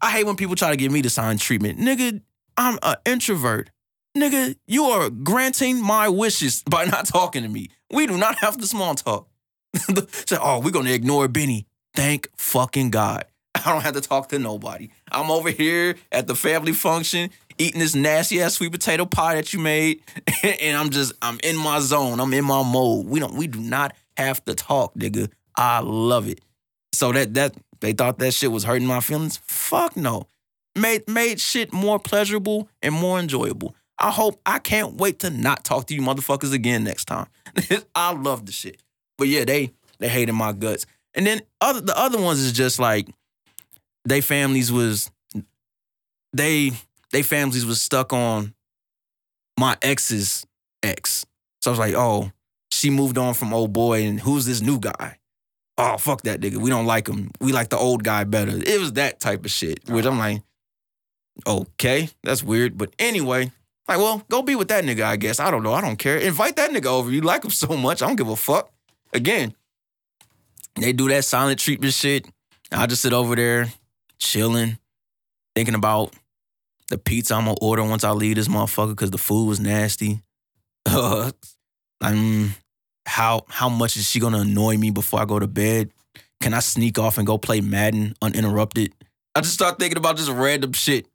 I 0.00 0.10
hate 0.10 0.24
when 0.24 0.36
people 0.36 0.56
try 0.56 0.70
to 0.70 0.76
give 0.76 0.92
me 0.92 1.00
the 1.00 1.10
silent 1.10 1.40
treatment. 1.40 1.78
Nigga, 1.78 2.20
I'm 2.56 2.78
an 2.82 2.96
introvert. 3.04 3.70
Nigga, 4.16 4.54
you 4.68 4.84
are 4.84 5.10
granting 5.10 5.82
my 5.82 6.08
wishes 6.08 6.62
by 6.70 6.84
not 6.84 7.04
talking 7.06 7.42
to 7.42 7.48
me. 7.48 7.70
We 7.90 8.06
do 8.06 8.16
not 8.16 8.38
have 8.38 8.60
the 8.60 8.66
small 8.66 8.94
talk. 8.94 9.28
Say, 10.26 10.36
oh, 10.40 10.60
we're 10.60 10.70
gonna 10.70 10.92
ignore 10.92 11.26
Benny. 11.26 11.66
Thank 11.94 12.28
fucking 12.36 12.90
God. 12.90 13.24
I 13.56 13.72
don't 13.72 13.82
have 13.82 13.94
to 13.94 14.00
talk 14.00 14.28
to 14.28 14.38
nobody. 14.38 14.90
I'm 15.10 15.32
over 15.32 15.50
here 15.50 15.96
at 16.12 16.28
the 16.28 16.36
family 16.36 16.72
function 16.72 17.30
eating 17.58 17.80
this 17.80 17.96
nasty 17.96 18.40
ass 18.40 18.54
sweet 18.54 18.70
potato 18.70 19.04
pie 19.04 19.34
that 19.34 19.52
you 19.52 19.58
made, 19.58 20.00
and 20.60 20.76
I'm 20.76 20.90
just 20.90 21.12
I'm 21.20 21.40
in 21.42 21.56
my 21.56 21.80
zone. 21.80 22.20
I'm 22.20 22.32
in 22.34 22.44
my 22.44 22.62
mode. 22.62 23.06
We 23.06 23.18
don't 23.18 23.34
we 23.34 23.48
do 23.48 23.58
not 23.58 23.94
have 24.16 24.44
to 24.44 24.54
talk, 24.54 24.94
nigga. 24.94 25.28
I 25.56 25.80
love 25.80 26.28
it. 26.28 26.40
So 26.92 27.10
that 27.10 27.34
that 27.34 27.56
they 27.80 27.92
thought 27.92 28.20
that 28.20 28.32
shit 28.32 28.52
was 28.52 28.62
hurting 28.62 28.86
my 28.86 29.00
feelings. 29.00 29.38
Fuck 29.38 29.96
no. 29.96 30.28
Made 30.76 31.08
made 31.08 31.40
shit 31.40 31.72
more 31.72 31.98
pleasurable 31.98 32.68
and 32.80 32.94
more 32.94 33.18
enjoyable. 33.18 33.74
I 33.98 34.10
hope 34.10 34.40
I 34.44 34.58
can't 34.58 34.96
wait 34.96 35.20
to 35.20 35.30
not 35.30 35.64
talk 35.64 35.86
to 35.86 35.94
you 35.94 36.02
motherfuckers 36.02 36.52
again 36.52 36.84
next 36.84 37.06
time. 37.06 37.26
I 37.94 38.12
love 38.12 38.46
the 38.46 38.52
shit. 38.52 38.82
But 39.16 39.28
yeah, 39.28 39.44
they 39.44 39.72
they 39.98 40.08
hated 40.08 40.32
my 40.32 40.52
guts. 40.52 40.86
And 41.14 41.26
then 41.26 41.42
other 41.60 41.80
the 41.80 41.98
other 41.98 42.20
ones 42.20 42.40
is 42.40 42.52
just 42.52 42.78
like 42.78 43.08
they 44.04 44.20
families 44.20 44.72
was 44.72 45.10
they 46.32 46.72
they 47.12 47.22
families 47.22 47.64
was 47.64 47.80
stuck 47.80 48.12
on 48.12 48.54
my 49.58 49.76
ex's 49.82 50.44
ex. 50.82 51.24
So 51.62 51.70
I 51.70 51.72
was 51.72 51.78
like, 51.78 51.94
oh, 51.94 52.32
she 52.72 52.90
moved 52.90 53.16
on 53.16 53.34
from 53.34 53.54
old 53.54 53.72
boy, 53.72 54.04
and 54.04 54.20
who's 54.20 54.44
this 54.44 54.60
new 54.60 54.78
guy? 54.78 55.18
oh 55.78 55.96
fuck 55.96 56.22
that 56.22 56.40
nigga, 56.40 56.56
we 56.56 56.70
don't 56.70 56.86
like 56.86 57.08
him. 57.08 57.30
We 57.40 57.52
like 57.52 57.68
the 57.68 57.78
old 57.78 58.04
guy 58.04 58.24
better. 58.24 58.52
It 58.56 58.80
was 58.80 58.94
that 58.94 59.20
type 59.20 59.44
of 59.44 59.50
shit. 59.50 59.80
Which 59.88 60.04
I'm 60.06 60.18
like, 60.18 60.42
okay, 61.46 62.08
that's 62.22 62.42
weird. 62.42 62.78
But 62.78 62.94
anyway, 62.98 63.50
like, 63.88 63.98
well, 63.98 64.22
go 64.30 64.42
be 64.42 64.54
with 64.54 64.68
that 64.68 64.84
nigga. 64.84 65.02
I 65.04 65.16
guess 65.16 65.40
I 65.40 65.50
don't 65.50 65.62
know. 65.62 65.72
I 65.72 65.80
don't 65.80 65.98
care. 65.98 66.16
Invite 66.16 66.56
that 66.56 66.70
nigga 66.70 66.86
over. 66.86 67.10
You 67.10 67.20
like 67.20 67.44
him 67.44 67.50
so 67.64 67.76
much. 67.76 68.02
I 68.02 68.06
don't 68.06 68.16
give 68.16 68.28
a 68.28 68.36
fuck. 68.36 68.70
Again, 69.12 69.54
they 70.76 70.92
do 70.92 71.08
that 71.08 71.24
silent 71.24 71.58
treatment 71.58 71.94
shit. 71.94 72.26
I 72.72 72.86
just 72.86 73.02
sit 73.02 73.12
over 73.12 73.36
there 73.36 73.72
chilling, 74.18 74.78
thinking 75.54 75.74
about 75.74 76.14
the 76.90 76.98
pizza 76.98 77.34
I'm 77.34 77.44
gonna 77.44 77.56
order 77.60 77.84
once 77.84 78.04
I 78.04 78.10
leave 78.10 78.36
this 78.36 78.48
motherfucker 78.48 78.90
because 78.90 79.10
the 79.10 79.18
food 79.18 79.46
was 79.46 79.60
nasty. 79.60 80.20
Uh, 80.86 81.30
I'm 82.02 82.54
how 83.06 83.46
how 83.48 83.70
much 83.70 83.96
is 83.96 84.06
she 84.06 84.20
gonna 84.20 84.40
annoy 84.40 84.76
me 84.76 84.90
before 84.90 85.18
I 85.18 85.24
go 85.24 85.38
to 85.38 85.46
bed? 85.46 85.90
can 86.44 86.52
I 86.52 86.58
sneak 86.58 86.98
off 86.98 87.16
and 87.16 87.26
go 87.26 87.38
play 87.38 87.62
Madden 87.62 88.14
uninterrupted? 88.20 88.92
I 89.34 89.40
just 89.40 89.54
start 89.54 89.78
thinking 89.78 89.96
about 89.96 90.18
just 90.18 90.30
random 90.30 90.72
shit, 90.74 91.06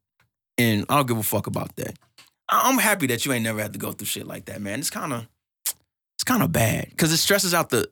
and 0.57 0.85
I 0.89 0.95
don't 0.95 1.07
give 1.07 1.19
a 1.19 1.23
fuck 1.23 1.45
about 1.45 1.75
that. 1.75 1.99
I- 2.49 2.69
I'm 2.69 2.77
happy 2.77 3.07
that 3.07 3.25
you 3.25 3.33
ain't 3.33 3.43
never 3.43 3.61
had 3.61 3.73
to 3.73 3.79
go 3.79 3.91
through 3.91 4.07
shit 4.07 4.27
like 4.27 4.45
that, 4.45 4.61
man. 4.61 4.79
It's 4.79 4.89
kind 4.89 5.13
of, 5.13 5.27
it's 6.15 6.23
kind 6.25 6.43
of 6.43 6.51
bad 6.51 6.89
because 6.89 7.11
it 7.13 7.17
stresses 7.17 7.53
out 7.53 7.69
the 7.69 7.89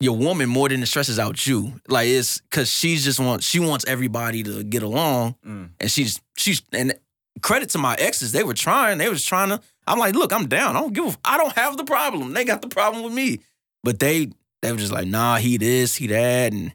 your 0.00 0.16
woman 0.16 0.48
more 0.48 0.68
than 0.68 0.82
it 0.82 0.86
stresses 0.86 1.18
out 1.18 1.46
you. 1.46 1.80
Like 1.88 2.08
it's 2.08 2.40
because 2.40 2.70
she's 2.70 3.04
just 3.04 3.20
wants 3.20 3.46
she 3.46 3.60
wants 3.60 3.84
everybody 3.86 4.42
to 4.42 4.62
get 4.64 4.82
along, 4.82 5.36
Mm. 5.46 5.70
and 5.80 5.90
she's 5.90 6.20
she's 6.36 6.62
and 6.72 6.94
credit 7.42 7.70
to 7.70 7.78
my 7.78 7.94
exes, 7.96 8.32
they 8.32 8.44
were 8.44 8.54
trying, 8.54 8.98
they 8.98 9.08
was 9.08 9.24
trying 9.24 9.48
to. 9.50 9.60
I'm 9.86 9.98
like, 9.98 10.14
look, 10.14 10.32
I'm 10.32 10.46
down. 10.46 10.76
I 10.76 10.80
don't 10.80 10.92
give 10.94 11.06
a, 11.06 11.16
I 11.24 11.36
don't 11.36 11.54
have 11.56 11.76
the 11.76 11.84
problem. 11.84 12.32
They 12.32 12.44
got 12.44 12.62
the 12.62 12.68
problem 12.68 13.02
with 13.04 13.12
me, 13.12 13.40
but 13.82 13.98
they 13.98 14.30
they 14.62 14.72
were 14.72 14.78
just 14.78 14.92
like, 14.92 15.06
nah, 15.06 15.36
he 15.36 15.56
this, 15.58 15.94
he 15.96 16.06
that, 16.08 16.52
and 16.52 16.72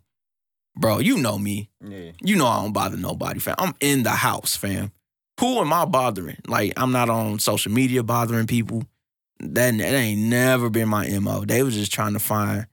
bro, 0.76 1.00
you 1.00 1.18
know 1.18 1.38
me, 1.38 1.70
Yeah. 1.84 2.12
you 2.22 2.36
know 2.36 2.46
I 2.48 2.62
don't 2.62 2.74
bother 2.74 2.98
nobody, 2.98 3.40
fam. 3.40 3.56
I'm 3.58 3.74
in 3.80 4.04
the 4.04 4.12
house, 4.12 4.56
fam. 4.56 4.92
Who 5.40 5.60
am 5.60 5.72
I 5.72 5.86
bothering? 5.86 6.38
Like 6.48 6.74
I'm 6.76 6.92
not 6.92 7.10
on 7.10 7.40
social 7.40 7.72
media 7.72 8.04
bothering 8.04 8.48
people. 8.48 8.84
That, 9.40 9.78
that 9.78 9.94
ain't 9.94 10.20
never 10.20 10.70
been 10.70 10.90
my 10.90 11.08
mo. 11.20 11.46
They 11.46 11.64
was 11.64 11.76
just 11.76 11.94
trying 11.94 12.12
to 12.12 12.20
find 12.20 12.68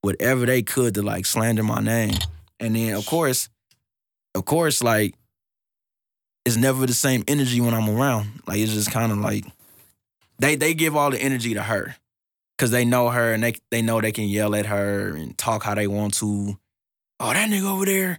whatever 0.00 0.44
they 0.44 0.62
could 0.62 0.94
to 0.94 1.02
like 1.02 1.26
slander 1.26 1.62
my 1.62 1.80
name, 1.80 2.14
and 2.58 2.74
then 2.74 2.94
of 2.94 3.06
course, 3.06 3.48
of 4.34 4.44
course, 4.44 4.82
like 4.82 5.14
it's 6.44 6.56
never 6.56 6.86
the 6.86 6.94
same 6.94 7.22
energy 7.28 7.60
when 7.60 7.72
I'm 7.72 7.88
around. 7.88 8.42
Like 8.48 8.58
it's 8.58 8.72
just 8.72 8.90
kind 8.90 9.12
of 9.12 9.18
like 9.18 9.44
they 10.40 10.56
they 10.56 10.74
give 10.74 10.96
all 10.96 11.10
the 11.10 11.22
energy 11.22 11.54
to 11.54 11.62
her 11.62 11.94
because 12.56 12.72
they 12.72 12.84
know 12.84 13.10
her 13.10 13.32
and 13.32 13.44
they 13.44 13.54
they 13.70 13.80
know 13.80 14.00
they 14.00 14.10
can 14.12 14.24
yell 14.24 14.56
at 14.56 14.66
her 14.66 15.14
and 15.14 15.38
talk 15.38 15.62
how 15.62 15.76
they 15.76 15.86
want 15.86 16.14
to. 16.14 16.58
Oh, 17.20 17.32
that 17.32 17.48
nigga 17.48 17.72
over 17.72 17.84
there 17.84 18.18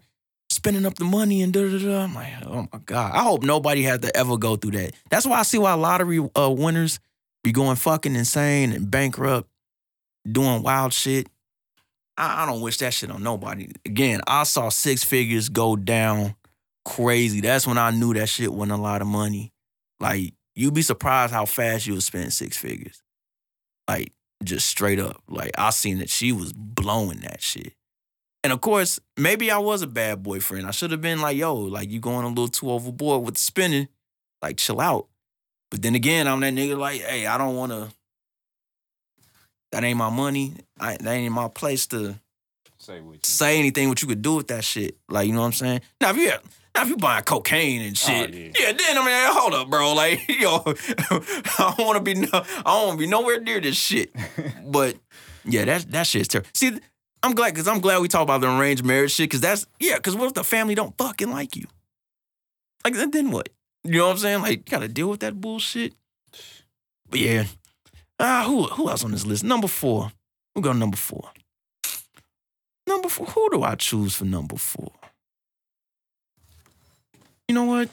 spending 0.59 0.85
up 0.85 0.95
the 0.95 1.05
money 1.05 1.41
and 1.41 1.53
da 1.53 1.61
da 1.69 1.77
da. 1.77 2.03
I'm 2.03 2.13
like, 2.13 2.33
oh 2.45 2.67
my 2.71 2.79
god. 2.85 3.13
I 3.13 3.23
hope 3.23 3.43
nobody 3.43 3.81
has 3.83 3.99
to 3.99 4.15
ever 4.15 4.37
go 4.37 4.57
through 4.57 4.71
that. 4.71 4.93
That's 5.09 5.25
why 5.25 5.39
I 5.39 5.43
see 5.43 5.57
why 5.57 5.73
lottery 5.73 6.19
uh, 6.37 6.49
winners 6.51 6.99
be 7.45 7.53
going 7.53 7.77
fucking 7.77 8.13
insane 8.13 8.73
and 8.73 8.91
bankrupt, 8.91 9.49
doing 10.29 10.61
wild 10.61 10.91
shit. 10.91 11.29
I, 12.17 12.43
I 12.43 12.45
don't 12.45 12.59
wish 12.59 12.77
that 12.79 12.93
shit 12.93 13.09
on 13.09 13.23
nobody. 13.23 13.69
Again, 13.85 14.19
I 14.27 14.43
saw 14.43 14.67
six 14.67 15.01
figures 15.01 15.47
go 15.47 15.77
down 15.77 16.35
crazy. 16.83 17.39
That's 17.39 17.65
when 17.65 17.77
I 17.77 17.91
knew 17.91 18.13
that 18.15 18.27
shit 18.27 18.51
wasn't 18.51 18.77
a 18.77 18.81
lot 18.81 19.01
of 19.01 19.07
money. 19.07 19.53
Like, 20.01 20.33
you'd 20.55 20.73
be 20.73 20.81
surprised 20.81 21.31
how 21.31 21.45
fast 21.45 21.87
you 21.87 21.93
would 21.93 22.03
spend 22.03 22.33
six 22.33 22.57
figures. 22.57 23.01
Like, 23.87 24.11
just 24.43 24.67
straight 24.67 24.99
up. 24.99 25.23
Like, 25.29 25.51
I 25.57 25.69
seen 25.69 25.99
that 25.99 26.09
she 26.09 26.33
was 26.33 26.51
blowing 26.51 27.19
that 27.21 27.41
shit. 27.41 27.73
And 28.43 28.53
of 28.53 28.61
course, 28.61 28.99
maybe 29.17 29.51
I 29.51 29.57
was 29.57 29.81
a 29.81 29.87
bad 29.87 30.23
boyfriend. 30.23 30.65
I 30.65 30.71
should 30.71 30.91
have 30.91 31.01
been 31.01 31.19
like, 31.21 31.35
yo, 31.37 31.53
like 31.55 31.89
you 31.89 31.99
going 31.99 32.25
a 32.25 32.29
little 32.29 32.47
too 32.47 32.71
overboard 32.71 33.23
with 33.25 33.33
the 33.35 33.39
spinning. 33.41 33.87
Like, 34.41 34.57
chill 34.57 34.79
out. 34.79 35.07
But 35.69 35.81
then 35.81 35.93
again, 35.95 36.27
I'm 36.27 36.39
that 36.39 36.53
nigga 36.53 36.77
like, 36.77 37.01
hey, 37.01 37.25
I 37.27 37.37
don't 37.37 37.55
wanna. 37.55 37.89
That 39.71 39.83
ain't 39.83 39.97
my 39.97 40.09
money. 40.09 40.53
I, 40.79 40.97
that 40.97 41.11
ain't 41.11 41.33
my 41.33 41.47
place 41.47 41.85
to 41.87 42.15
Say 42.79 43.01
say 43.23 43.59
anything 43.59 43.89
what 43.89 44.01
you 44.01 44.07
could 44.07 44.21
do 44.21 44.35
with 44.35 44.47
that 44.47 44.63
shit. 44.63 44.95
Like, 45.09 45.27
you 45.27 45.33
know 45.33 45.41
what 45.41 45.47
I'm 45.47 45.53
saying? 45.53 45.81
Now 45.99 46.11
if 46.11 46.17
you 46.17 46.29
now 46.73 46.83
if 46.83 46.87
you 46.89 46.97
buying 46.97 47.23
cocaine 47.23 47.81
and 47.81 47.97
shit, 47.97 48.29
Oh, 48.33 48.35
yeah. 48.37 48.51
yeah. 48.57 48.71
then 48.71 48.97
I 48.97 49.05
mean, 49.05 49.33
hold 49.37 49.53
up, 49.53 49.69
bro. 49.69 49.93
Like, 49.95 50.21
yo, 50.29 50.63
I 50.65 51.73
don't 51.77 51.85
want 51.85 51.97
to 51.97 52.01
be, 52.03 52.13
no, 52.21 52.29
I 52.33 52.63
don't 52.63 52.87
want 52.87 52.99
to 52.99 53.05
be 53.05 53.07
nowhere 53.07 53.41
near 53.41 53.59
this 53.59 53.75
shit. 53.75 54.15
But 54.65 54.95
yeah, 55.43 55.65
that 55.65 55.91
that 55.91 56.07
shit's 56.07 56.29
terrible. 56.29 56.49
See, 56.53 56.79
I'm 57.21 57.33
glad 57.35 57.53
because 57.53 57.67
I'm 57.67 57.81
glad 57.81 58.01
we 58.01 58.07
talk 58.07 58.21
about 58.23 58.41
the 58.41 58.49
arranged 58.57 58.83
marriage 58.85 59.11
shit 59.11 59.25
because 59.29 59.41
that's 59.41 59.65
yeah. 59.79 59.95
Because 59.95 60.15
what 60.15 60.27
if 60.27 60.33
the 60.33 60.43
family 60.43 60.75
don't 60.75 60.97
fucking 60.97 61.29
like 61.29 61.55
you? 61.55 61.65
Like 62.83 62.93
then- 63.11 63.31
what? 63.31 63.49
You 63.83 63.99
know 63.99 64.07
what 64.07 64.11
I'm 64.13 64.17
saying? 64.17 64.41
Like, 64.41 64.57
you 64.57 64.63
gotta 64.71 64.87
deal 64.87 65.09
with 65.09 65.21
that 65.21 65.39
bullshit. 65.39 65.93
But 67.09 67.19
yeah, 67.19 67.45
ah, 68.19 68.43
who 68.45 68.63
who 68.63 68.89
else 68.89 69.03
on 69.03 69.11
this 69.11 69.25
list? 69.25 69.43
Number 69.43 69.67
four. 69.67 70.11
We 70.55 70.61
go 70.61 70.73
number 70.73 70.97
four. 70.97 71.29
Number 72.87 73.07
four. 73.09 73.27
Who 73.27 73.49
do 73.51 73.63
I 73.63 73.75
choose 73.75 74.15
for 74.15 74.25
number 74.25 74.57
four? 74.57 74.91
You 77.47 77.55
know 77.55 77.63
what? 77.65 77.89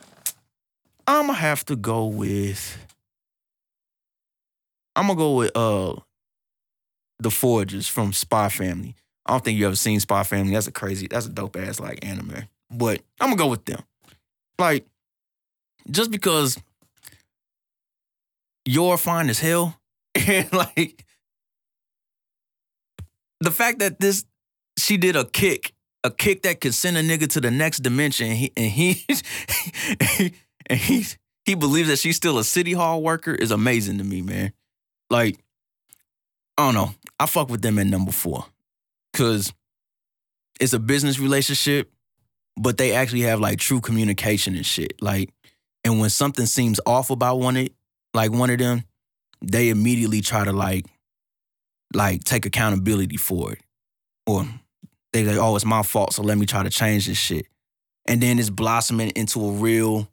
I'm 1.06 1.26
gonna 1.26 1.38
have 1.38 1.64
to 1.66 1.76
go 1.76 2.06
with. 2.06 2.76
I'm 4.96 5.06
gonna 5.06 5.16
go 5.18 5.34
with 5.36 5.56
uh 5.56 5.94
the 7.20 7.30
Forgers 7.30 7.86
from 7.88 8.12
Spy 8.12 8.48
Family. 8.48 8.94
I 9.26 9.32
don't 9.32 9.44
think 9.44 9.58
you 9.58 9.66
ever 9.66 9.76
seen 9.76 9.98
Spy 9.98 10.22
Family. 10.22 10.54
That's 10.54 10.68
a 10.68 10.72
crazy, 10.72 11.08
that's 11.08 11.26
a 11.26 11.30
dope 11.30 11.56
ass 11.56 11.80
like 11.80 12.04
anime. 12.06 12.44
But 12.70 13.02
I'm 13.20 13.30
gonna 13.30 13.36
go 13.36 13.48
with 13.48 13.64
them. 13.64 13.80
Like, 14.58 14.86
just 15.90 16.10
because 16.10 16.56
you're 18.64 18.96
fine 18.96 19.28
as 19.28 19.40
hell, 19.40 19.78
and 20.14 20.50
like 20.52 21.04
the 23.40 23.50
fact 23.50 23.80
that 23.80 23.98
this 23.98 24.24
she 24.78 24.96
did 24.96 25.16
a 25.16 25.24
kick, 25.24 25.72
a 26.04 26.10
kick 26.10 26.42
that 26.42 26.60
could 26.60 26.74
send 26.74 26.96
a 26.96 27.02
nigga 27.02 27.28
to 27.30 27.40
the 27.40 27.50
next 27.50 27.78
dimension, 27.78 28.28
and 28.28 28.36
he 28.36 28.52
and 28.56 28.70
he 28.70 29.04
and 30.66 30.78
he 30.78 31.04
he 31.44 31.54
believes 31.54 31.88
that 31.88 31.98
she's 31.98 32.16
still 32.16 32.38
a 32.38 32.44
city 32.44 32.72
hall 32.72 33.02
worker 33.02 33.34
is 33.34 33.50
amazing 33.50 33.98
to 33.98 34.04
me, 34.04 34.22
man. 34.22 34.52
Like, 35.10 35.38
I 36.58 36.66
don't 36.66 36.74
know. 36.74 36.94
I 37.18 37.26
fuck 37.26 37.48
with 37.48 37.62
them 37.62 37.78
at 37.78 37.86
number 37.86 38.12
four. 38.12 38.46
Cause 39.16 39.52
it's 40.60 40.74
a 40.74 40.78
business 40.78 41.18
relationship, 41.18 41.90
but 42.56 42.76
they 42.76 42.92
actually 42.92 43.22
have 43.22 43.40
like 43.40 43.58
true 43.58 43.80
communication 43.80 44.54
and 44.54 44.64
shit. 44.66 45.00
Like, 45.00 45.32
and 45.84 45.98
when 45.98 46.10
something 46.10 46.46
seems 46.46 46.80
off 46.84 47.10
about 47.10 47.40
one 47.40 47.56
of 47.56 47.68
like 48.12 48.30
one 48.30 48.50
of 48.50 48.58
them, 48.58 48.84
they 49.42 49.70
immediately 49.70 50.20
try 50.20 50.44
to 50.44 50.52
like 50.52 50.84
like 51.94 52.24
take 52.24 52.44
accountability 52.44 53.16
for 53.16 53.52
it. 53.52 53.60
Or 54.26 54.46
they 55.12 55.24
like, 55.24 55.38
oh, 55.38 55.56
it's 55.56 55.64
my 55.64 55.82
fault, 55.82 56.12
so 56.12 56.22
let 56.22 56.36
me 56.36 56.44
try 56.44 56.62
to 56.62 56.70
change 56.70 57.06
this 57.06 57.16
shit. 57.16 57.46
And 58.06 58.22
then 58.22 58.38
it's 58.38 58.50
blossoming 58.50 59.10
into 59.16 59.44
a 59.44 59.52
real 59.52 60.08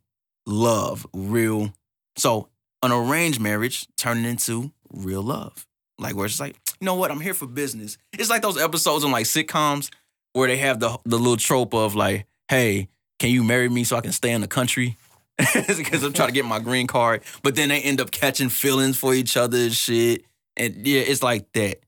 love, 0.46 1.06
real. 1.14 1.74
So 2.18 2.48
an 2.82 2.94
arranged 2.94 3.42
marriage 3.42 3.86
turning 3.98 4.26
into 4.26 4.72
real 4.92 5.22
love. 5.22 5.68
Like 6.00 6.16
where 6.16 6.26
it's 6.26 6.40
like, 6.40 6.56
you 6.80 6.86
know 6.86 6.96
what, 6.96 7.12
I'm 7.12 7.20
here 7.20 7.34
for 7.34 7.48
business. 7.48 7.98
It's 8.14 8.30
like 8.30 8.42
those 8.42 8.58
episodes 8.58 9.04
on 9.04 9.12
like 9.12 9.26
sitcoms 9.26 9.90
where 10.34 10.48
they 10.48 10.58
have 10.58 10.80
the 10.80 10.98
the 11.06 11.18
little 11.18 11.38
trope 11.38 11.74
of 11.74 11.96
like, 11.96 12.26
hey, 12.50 12.90
can 13.20 13.30
you 13.30 13.44
marry 13.44 13.70
me 13.70 13.84
so 13.84 13.96
I 13.96 14.02
can 14.02 14.12
stay 14.12 14.32
in 14.32 14.42
the 14.42 14.48
country? 14.48 14.98
Because 15.54 16.04
I'm 16.04 16.14
trying 16.14 16.30
to 16.30 16.34
get 16.34 16.46
my 16.46 16.60
green 16.60 16.88
card. 16.88 17.24
But 17.42 17.56
then 17.56 17.70
they 17.70 17.82
end 17.82 18.00
up 18.00 18.12
catching 18.12 18.50
feelings 18.50 18.98
for 18.98 19.14
each 19.14 19.36
other 19.36 19.58
and 19.58 19.74
shit. 19.74 20.26
And 20.56 20.86
yeah, 20.86 21.02
it's 21.02 21.24
like 21.24 21.52
that. 21.54 21.80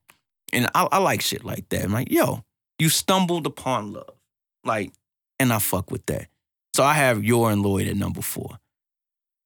And 0.52 0.68
I, 0.74 0.88
I 0.90 0.98
like 0.98 1.20
shit 1.20 1.44
like 1.44 1.68
that. 1.68 1.84
I'm 1.84 1.92
like, 1.92 2.10
yo, 2.10 2.42
you 2.78 2.88
stumbled 2.88 3.46
upon 3.46 3.92
love. 3.92 4.16
Like, 4.64 4.92
and 5.38 5.52
I 5.52 5.58
fuck 5.58 5.90
with 5.90 6.06
that. 6.06 6.26
So 6.74 6.82
I 6.84 6.94
have 6.94 7.24
Yor 7.24 7.50
and 7.50 7.62
Loid 7.64 7.88
at 7.88 7.96
number 7.96 8.20
four. 8.20 8.58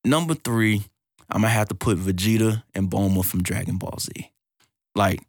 Number 0.05 0.34
three, 0.34 0.84
I'm 1.28 1.43
gonna 1.43 1.53
have 1.53 1.68
to 1.68 1.74
put 1.74 1.99
Vegeta 1.99 2.62
and 2.74 2.91
Bulma 2.91 3.24
from 3.24 3.43
Dragon 3.43 3.76
Ball 3.76 3.99
Z. 4.01 4.30
Like, 4.95 5.20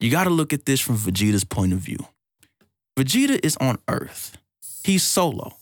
you 0.00 0.10
gotta 0.10 0.30
look 0.30 0.52
at 0.52 0.66
this 0.66 0.80
from 0.80 0.96
Vegeta's 0.96 1.44
point 1.44 1.72
of 1.72 1.78
view. 1.78 1.98
Vegeta 2.98 3.38
is 3.42 3.56
on 3.58 3.78
Earth. 3.88 4.38
He's 4.82 5.02
solo. 5.02 5.56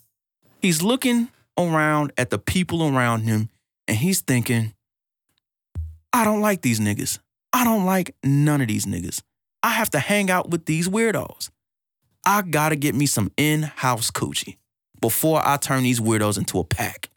He's 0.61 0.83
looking 0.83 1.29
around 1.59 2.13
at 2.17 2.31
the 2.31 2.39
people 2.39 2.83
around 2.87 3.23
him 3.23 3.49
and 3.87 3.97
he's 3.97 4.21
thinking, 4.21 4.73
I 6.13 6.25
don't 6.25 6.41
like 6.41 6.63
these 6.63 6.81
niggas. 6.81 7.19
I 7.53 7.65
don't 7.65 7.85
like 7.85 8.15
none 8.25 8.61
of 8.61 8.69
these 8.69 8.87
niggas. 8.87 9.23
I 9.63 9.71
have 9.71 9.91
to 9.91 9.99
hang 9.99 10.31
out 10.31 10.51
with 10.51 10.67
these 10.67 10.89
weirdos. 10.89 11.51
I 12.27 12.43
gotta 12.43 12.77
get 12.77 12.95
me 12.95 13.07
some 13.07 13.31
in 13.37 13.63
house 13.63 14.11
coochie 14.11 14.57
before 15.01 15.43
I 15.45 15.57
turn 15.57 15.83
these 15.83 16.01
weirdos 16.01 16.39
into 16.39 16.59
a 16.59 16.65
pack. 16.65 17.11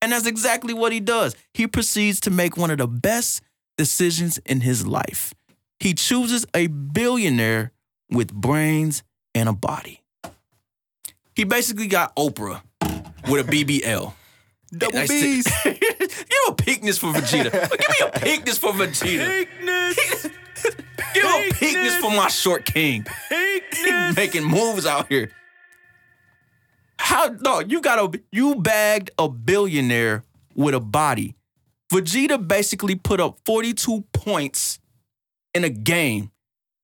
And 0.00 0.12
that's 0.12 0.26
exactly 0.26 0.74
what 0.74 0.92
he 0.92 1.00
does. 1.00 1.34
He 1.54 1.66
proceeds 1.66 2.20
to 2.20 2.30
make 2.30 2.56
one 2.56 2.70
of 2.70 2.78
the 2.78 2.86
best 2.86 3.42
decisions 3.76 4.38
in 4.38 4.60
his 4.60 4.86
life. 4.86 5.34
He 5.80 5.94
chooses 5.94 6.44
a 6.54 6.66
billionaire 6.66 7.72
with 8.10 8.32
brains 8.32 9.02
and 9.34 9.48
a 9.48 9.52
body. 9.52 10.02
He 11.34 11.44
basically 11.44 11.86
got 11.86 12.16
Oprah 12.16 12.62
with 13.30 13.48
a 13.48 13.50
BBL. 13.50 14.12
Double 14.72 15.06
B's. 15.06 15.46
Give 15.64 15.78
a 16.48 16.52
pickness 16.52 16.98
for 16.98 17.06
Vegeta. 17.12 17.52
Give 17.52 17.88
me 17.88 18.06
a 18.06 18.10
pickness 18.10 18.58
for 18.58 18.72
Vegeta. 18.72 19.46
Pinkness. 19.46 20.22
Give 21.14 21.24
me 21.24 21.48
a 21.48 21.52
pickness 21.52 22.00
for 22.00 22.10
my 22.10 22.28
short 22.28 22.64
king. 22.66 23.06
He 23.30 24.12
making 24.14 24.44
moves 24.44 24.84
out 24.84 25.08
here. 25.08 25.30
How 26.98 27.28
no, 27.40 27.60
you 27.60 27.80
got 27.80 27.98
a 27.98 28.20
you 28.30 28.56
bagged 28.56 29.12
a 29.16 29.28
billionaire 29.28 30.24
with 30.54 30.74
a 30.74 30.80
body. 30.80 31.36
Vegeta 31.90 32.46
basically 32.46 32.96
put 32.96 33.20
up 33.20 33.38
42 33.46 34.04
points 34.12 34.80
in 35.58 35.64
a 35.64 35.68
game. 35.68 36.30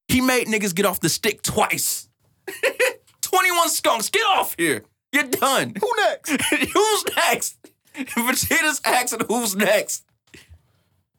He 0.08 0.20
made 0.20 0.48
niggas 0.48 0.74
get 0.74 0.84
off 0.84 1.00
the 1.00 1.08
stick 1.08 1.42
twice. 1.42 2.08
21 3.22 3.68
skunks, 3.70 4.10
get 4.10 4.26
off 4.26 4.54
here. 4.58 4.84
You're 5.12 5.24
done. 5.24 5.74
Who 5.80 5.90
next? 5.96 6.30
who's 6.50 7.04
next? 7.16 7.56
Vegeta's 7.94 8.80
asking 8.84 9.20
who's 9.28 9.54
next. 9.54 10.04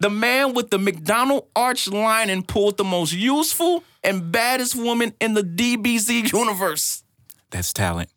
The 0.01 0.10
man 0.10 0.53
with 0.53 0.70
the 0.70 0.78
McDonald 0.78 1.47
arch 1.56 1.88
lining 1.88 2.43
pulled 2.43 2.76
the 2.76 2.84
most 2.84 3.14
useful 3.14 3.84
and 4.03 4.32
baddest 4.32 4.76
woman 4.76 5.14
in 5.22 5.34
the 5.34 5.41
DBZ 5.41 6.34
universe. 6.34 7.03
That's 7.51 7.72
talent. 7.72 8.10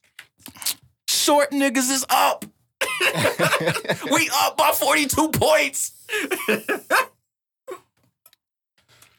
Short 1.07 1.53
niggas 1.53 1.91
is 1.91 2.05
up. 2.11 2.45
we 4.11 4.29
up 4.35 4.57
by 4.57 4.73
42 4.73 5.29
points. 5.29 5.93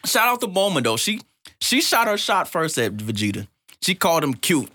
Shout 0.05 0.27
out 0.27 0.41
to 0.41 0.47
Bulma 0.47 0.83
though. 0.83 0.97
She 0.97 1.21
she 1.59 1.81
shot 1.81 2.07
her 2.07 2.17
shot 2.17 2.47
first 2.47 2.77
at 2.77 2.93
Vegeta. 2.93 3.47
She 3.81 3.95
called 3.95 4.23
him 4.23 4.33
cute 4.33 4.69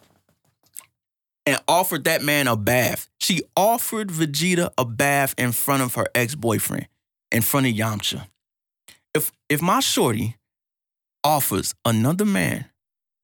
and 1.46 1.60
offered 1.68 2.04
that 2.04 2.22
man 2.22 2.46
a 2.46 2.56
bath. 2.56 3.08
She 3.20 3.42
offered 3.56 4.08
Vegeta 4.08 4.72
a 4.78 4.84
bath 4.84 5.34
in 5.38 5.52
front 5.52 5.82
of 5.82 5.94
her 5.94 6.06
ex-boyfriend, 6.14 6.88
in 7.32 7.42
front 7.42 7.66
of 7.66 7.72
Yamcha. 7.74 8.26
If 9.14 9.32
if 9.48 9.62
my 9.62 9.80
shorty 9.80 10.36
offers 11.22 11.74
another 11.84 12.24
man 12.24 12.66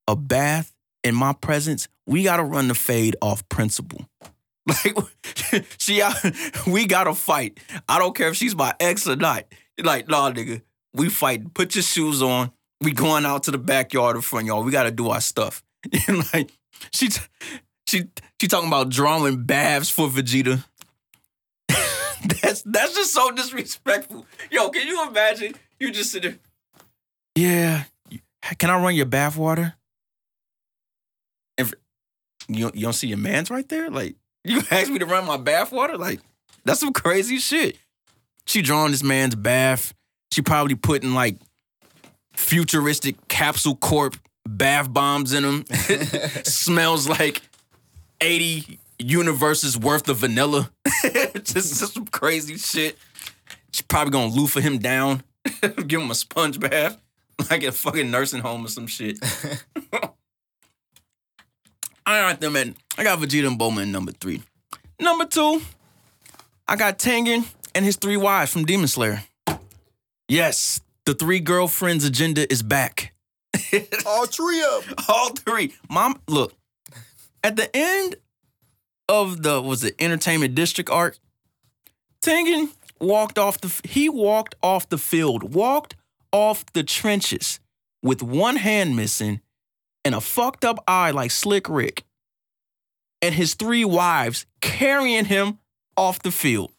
a 0.07 0.15
bath 0.15 0.73
in 1.03 1.15
my 1.15 1.33
presence, 1.33 1.87
we 2.05 2.23
gotta 2.23 2.43
run 2.43 2.67
the 2.67 2.75
fade 2.75 3.15
off 3.21 3.47
principle. 3.49 4.05
Like 4.67 4.95
she, 5.79 6.03
we 6.67 6.85
gotta 6.85 7.15
fight. 7.15 7.59
I 7.89 7.97
don't 7.97 8.15
care 8.15 8.29
if 8.29 8.35
she's 8.35 8.55
my 8.55 8.75
ex 8.79 9.07
or 9.07 9.15
not. 9.15 9.45
Like, 9.83 10.07
nah, 10.07 10.31
nigga, 10.31 10.61
we 10.93 11.09
fight. 11.09 11.53
Put 11.53 11.75
your 11.75 11.83
shoes 11.83 12.21
on. 12.21 12.51
We 12.81 12.91
going 12.91 13.25
out 13.25 13.43
to 13.43 13.51
the 13.51 13.57
backyard 13.57 14.15
in 14.15 14.21
front, 14.21 14.47
y'all. 14.47 14.63
We 14.63 14.71
gotta 14.71 14.91
do 14.91 15.09
our 15.09 15.21
stuff. 15.21 15.63
And 16.07 16.23
like, 16.33 16.51
she, 16.91 17.09
she, 17.87 18.03
she 18.39 18.47
talking 18.47 18.67
about 18.67 18.89
drawing 18.89 19.43
baths 19.43 19.89
for 19.89 20.07
Vegeta. 20.07 20.63
that's 22.41 22.61
that's 22.63 22.95
just 22.95 23.13
so 23.13 23.31
disrespectful. 23.31 24.25
Yo, 24.51 24.69
can 24.69 24.87
you 24.87 25.07
imagine? 25.07 25.55
You 25.79 25.91
just 25.91 26.11
sit 26.11 26.23
there. 26.23 26.37
Yeah, 27.35 27.85
can 28.57 28.69
I 28.69 28.81
run 28.81 28.95
your 28.95 29.05
bath 29.07 29.37
water? 29.37 29.73
And 31.57 31.73
you 32.47 32.71
you 32.73 32.83
don't 32.83 32.93
see 32.93 33.07
your 33.07 33.17
man's 33.17 33.49
right 33.49 33.67
there, 33.67 33.89
like. 33.89 34.15
You 34.43 34.61
asked 34.71 34.89
me 34.89 34.99
to 34.99 35.05
run 35.05 35.25
my 35.25 35.37
bath 35.37 35.71
water? 35.71 35.97
Like, 35.97 36.19
that's 36.65 36.79
some 36.79 36.93
crazy 36.93 37.37
shit. 37.37 37.77
She 38.45 38.61
drawing 38.61 38.91
this 38.91 39.03
man's 39.03 39.35
bath. 39.35 39.93
She 40.31 40.41
probably 40.41 40.75
putting 40.75 41.13
like 41.13 41.37
futuristic 42.33 43.27
capsule 43.27 43.75
corp 43.75 44.15
bath 44.47 44.91
bombs 44.91 45.33
in 45.33 45.43
them. 45.43 45.65
Smells 46.43 47.07
like 47.07 47.41
80 48.21 48.79
universes 48.99 49.77
worth 49.77 50.07
of 50.09 50.17
vanilla. 50.17 50.71
just, 51.03 51.53
just 51.53 51.93
some 51.93 52.05
crazy 52.07 52.57
shit. 52.57 52.97
She's 53.71 53.81
probably 53.81 54.11
gonna 54.11 54.33
loofah 54.33 54.61
him 54.61 54.79
down, 54.79 55.23
give 55.87 56.01
him 56.01 56.11
a 56.11 56.15
sponge 56.15 56.59
bath, 56.59 57.01
like 57.49 57.63
a 57.63 57.71
fucking 57.71 58.11
nursing 58.11 58.41
home 58.41 58.65
or 58.65 58.69
some 58.69 58.87
shit. 58.87 59.17
All 62.05 62.21
right, 62.21 62.39
then, 62.39 62.51
man. 62.51 62.75
I 62.97 63.03
got 63.03 63.19
Vegeta 63.19 63.47
and 63.47 63.59
Bulma 63.59 63.83
in 63.83 63.91
number 63.91 64.11
three. 64.11 64.41
Number 64.99 65.25
two, 65.25 65.61
I 66.67 66.75
got 66.75 66.99
Tengen 66.99 67.47
and 67.73 67.85
his 67.85 67.95
three 67.95 68.17
wives 68.17 68.51
from 68.51 68.65
Demon 68.65 68.87
Slayer. 68.87 69.23
Yes, 70.31 70.79
the 71.05 71.13
three 71.13 71.41
girlfriends 71.41 72.05
agenda 72.05 72.49
is 72.49 72.63
back. 72.63 73.13
All 74.05 74.25
three 74.25 74.63
of 74.63 74.85
them. 74.85 74.95
All 75.09 75.31
three. 75.31 75.73
Mom, 75.89 76.21
look, 76.25 76.53
at 77.43 77.57
the 77.57 77.69
end 77.75 78.15
of 79.09 79.43
the, 79.43 79.61
was 79.61 79.83
it 79.83 79.93
Entertainment 79.99 80.55
District 80.55 80.89
arc, 80.89 81.17
Tengen 82.23 82.69
walked 82.97 83.37
off 83.37 83.59
the, 83.59 83.81
he 83.83 84.07
walked 84.07 84.55
off 84.63 84.87
the 84.87 84.97
field, 84.97 85.53
walked 85.53 85.95
off 86.31 86.63
the 86.71 86.83
trenches 86.83 87.59
with 88.01 88.23
one 88.23 88.55
hand 88.55 88.95
missing 88.95 89.41
and 90.05 90.15
a 90.15 90.21
fucked 90.21 90.63
up 90.63 90.81
eye 90.87 91.11
like 91.11 91.31
Slick 91.31 91.67
Rick, 91.67 92.05
and 93.21 93.35
his 93.35 93.55
three 93.55 93.83
wives 93.83 94.45
carrying 94.61 95.25
him 95.25 95.59
off 95.97 96.19
the 96.19 96.31
field. 96.31 96.71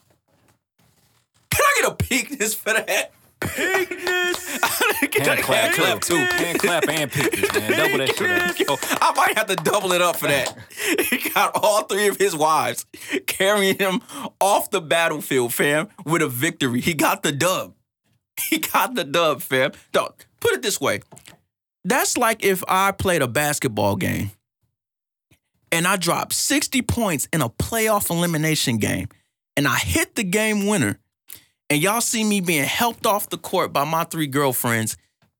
Can 1.51 1.61
I 1.63 1.83
get 1.83 1.93
a 1.93 1.95
peakness 1.97 2.55
for 2.55 2.73
that? 2.73 3.13
Peakness. 3.49 4.53
Hand 5.03 5.43
clap, 5.43 5.75
clap 5.75 6.01
too. 6.01 6.17
Hand 6.17 6.59
clap 6.59 6.89
and 6.89 7.11
peakness, 7.11 7.53
man. 7.53 7.71
Double 7.73 7.99
that 7.99 8.17
shit 8.17 8.31
up. 8.31 8.59
Yo, 8.59 8.99
I 9.01 9.13
might 9.15 9.37
have 9.37 9.47
to 9.49 9.57
double 9.57 9.93
it 9.93 10.01
up 10.03 10.17
for 10.17 10.29
that. 10.29 10.57
He 11.03 11.31
got 11.31 11.53
all 11.55 11.85
three 11.85 12.09
of 12.09 12.17
his 12.17 12.35
wives 12.35 12.87
carrying 13.27 13.77
him 13.79 14.01
off 14.41 14.71
the 14.71 14.81
battlefield, 14.81 15.53
fam, 15.55 15.89
with 16.05 16.23
a 16.23 16.29
victory. 16.29 16.81
He 16.81 16.95
got 16.95 17.23
the 17.23 17.33
dub. 17.33 17.75
He 18.49 18.59
got 18.59 18.95
the 18.95 19.05
dub, 19.05 19.43
fam. 19.43 19.73
Dog, 19.93 20.25
put 20.41 20.53
it 20.55 20.63
this 20.63 20.81
way. 20.81 21.01
That's 21.85 22.17
like 22.17 22.45
if 22.45 22.65
I 22.67 22.93
played 22.93 23.23
a 23.23 23.29
basketball 23.29 23.97
game 23.97 24.31
and 25.71 25.87
I 25.87 25.97
dropped 25.97 26.33
60 26.33 26.83
points 26.83 27.29
in 27.33 27.43
a 27.43 27.49
playoff 27.49 28.11
elimination 28.11 28.79
game 28.79 29.09
and 29.57 29.67
I 29.69 29.77
hit 29.77 30.15
the 30.15 30.25
game 30.25 30.67
winner 30.67 30.99
and 31.73 31.83
y'all 31.83 32.03
see 32.03 32.23
me 32.23 32.43
being 32.43 32.65
helped 32.65 33.07
off 33.07 33.31
the 33.31 33.39
court 33.39 33.73
by 33.73 33.85
my 33.85 34.05
three 34.05 34.27
girlfriends 34.27 34.99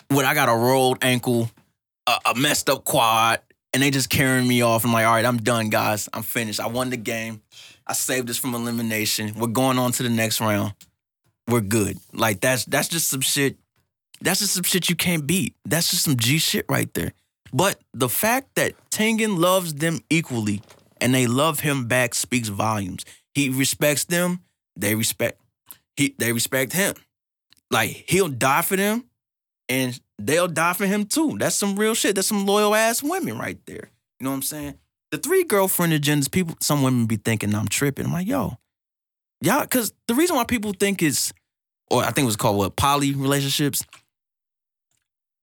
when 0.09 0.25
I 0.25 0.33
got 0.33 0.49
a 0.49 0.55
rolled 0.55 0.97
ankle, 1.03 1.51
a, 2.07 2.13
a 2.31 2.35
messed 2.35 2.71
up 2.71 2.85
quad, 2.85 3.41
and 3.75 3.83
they 3.83 3.91
just 3.91 4.09
carrying 4.09 4.49
me 4.49 4.63
off. 4.63 4.87
I'm 4.87 4.95
like, 4.95 5.05
all 5.05 5.13
right, 5.13 5.27
I'm 5.27 5.37
done, 5.37 5.69
guys. 5.69 6.09
I'm 6.11 6.23
finished. 6.23 6.59
I 6.59 6.69
won 6.69 6.89
the 6.89 6.97
game. 6.97 7.43
I 7.87 7.93
saved 7.93 8.31
us 8.31 8.39
from 8.39 8.55
elimination. 8.55 9.35
We're 9.37 9.49
going 9.49 9.79
on 9.79 9.93
to 9.93 10.03
the 10.03 10.09
next 10.09 10.41
round. 10.41 10.73
We're 11.49 11.61
good. 11.61 11.99
Like 12.15 12.41
that's 12.41 12.65
that's 12.65 12.89
just 12.89 13.09
some 13.09 13.21
shit. 13.21 13.59
That's 14.23 14.41
just 14.41 14.55
some 14.55 14.63
shit 14.63 14.89
you 14.89 14.97
can't 14.97 15.27
beat. 15.27 15.55
That's 15.67 15.91
just 15.91 16.03
some 16.03 16.17
G 16.17 16.39
shit 16.39 16.65
right 16.67 16.93
there. 16.95 17.13
But 17.53 17.79
the 17.93 18.09
fact 18.09 18.55
that 18.55 18.73
Tengen 18.91 19.37
loves 19.37 19.75
them 19.75 20.01
equally 20.09 20.63
and 20.99 21.15
they 21.15 21.27
love 21.27 21.61
him 21.61 21.89
back 21.89 22.15
speaks 22.15 22.49
volumes. 22.49 23.05
He 23.35 23.51
respects 23.51 24.05
them, 24.05 24.41
they 24.77 24.95
respect 24.95 25.42
he 25.97 26.15
they 26.19 26.33
respect 26.33 26.73
him. 26.73 26.95
Like 27.71 28.05
he'll 28.09 28.29
die 28.29 28.63
for 28.63 28.77
them 28.77 29.05
and 29.69 29.99
they'll 30.19 30.49
die 30.49 30.75
for 30.75 30.87
him 30.87 31.07
too. 31.07 31.37
That's 31.39 31.57
some 31.57 31.77
real 31.77 31.95
shit. 31.95 32.15
That's 32.15 32.29
some 32.29 32.47
loyal 32.47 32.75
ass 32.75 33.03
women 33.03 33.39
right 33.39 33.59
there. 33.67 33.91
You 34.21 34.25
know 34.25 34.31
what 34.31 34.37
I'm 34.37 34.43
saying? 34.43 34.75
The 35.11 35.19
three 35.19 35.45
girlfriend 35.45 35.93
agendas, 35.93 36.31
people, 36.31 36.57
some 36.61 36.83
women 36.83 37.07
be 37.07 37.17
thinking 37.17 37.55
I'm 37.55 37.69
tripping. 37.69 38.07
I'm 38.07 38.13
like, 38.13 38.27
yo, 38.27 38.57
y'all, 39.43 39.63
because 39.63 39.93
the 40.09 40.15
reason 40.15 40.37
why 40.37 40.45
people 40.45 40.73
think 40.73 41.03
it's, 41.03 41.33
or 41.91 42.03
I 42.03 42.13
think 42.13 42.25
it 42.25 42.27
was 42.27 42.37
called 42.37 42.57
what, 42.57 42.77
poly 42.77 43.13
relationships, 43.15 43.85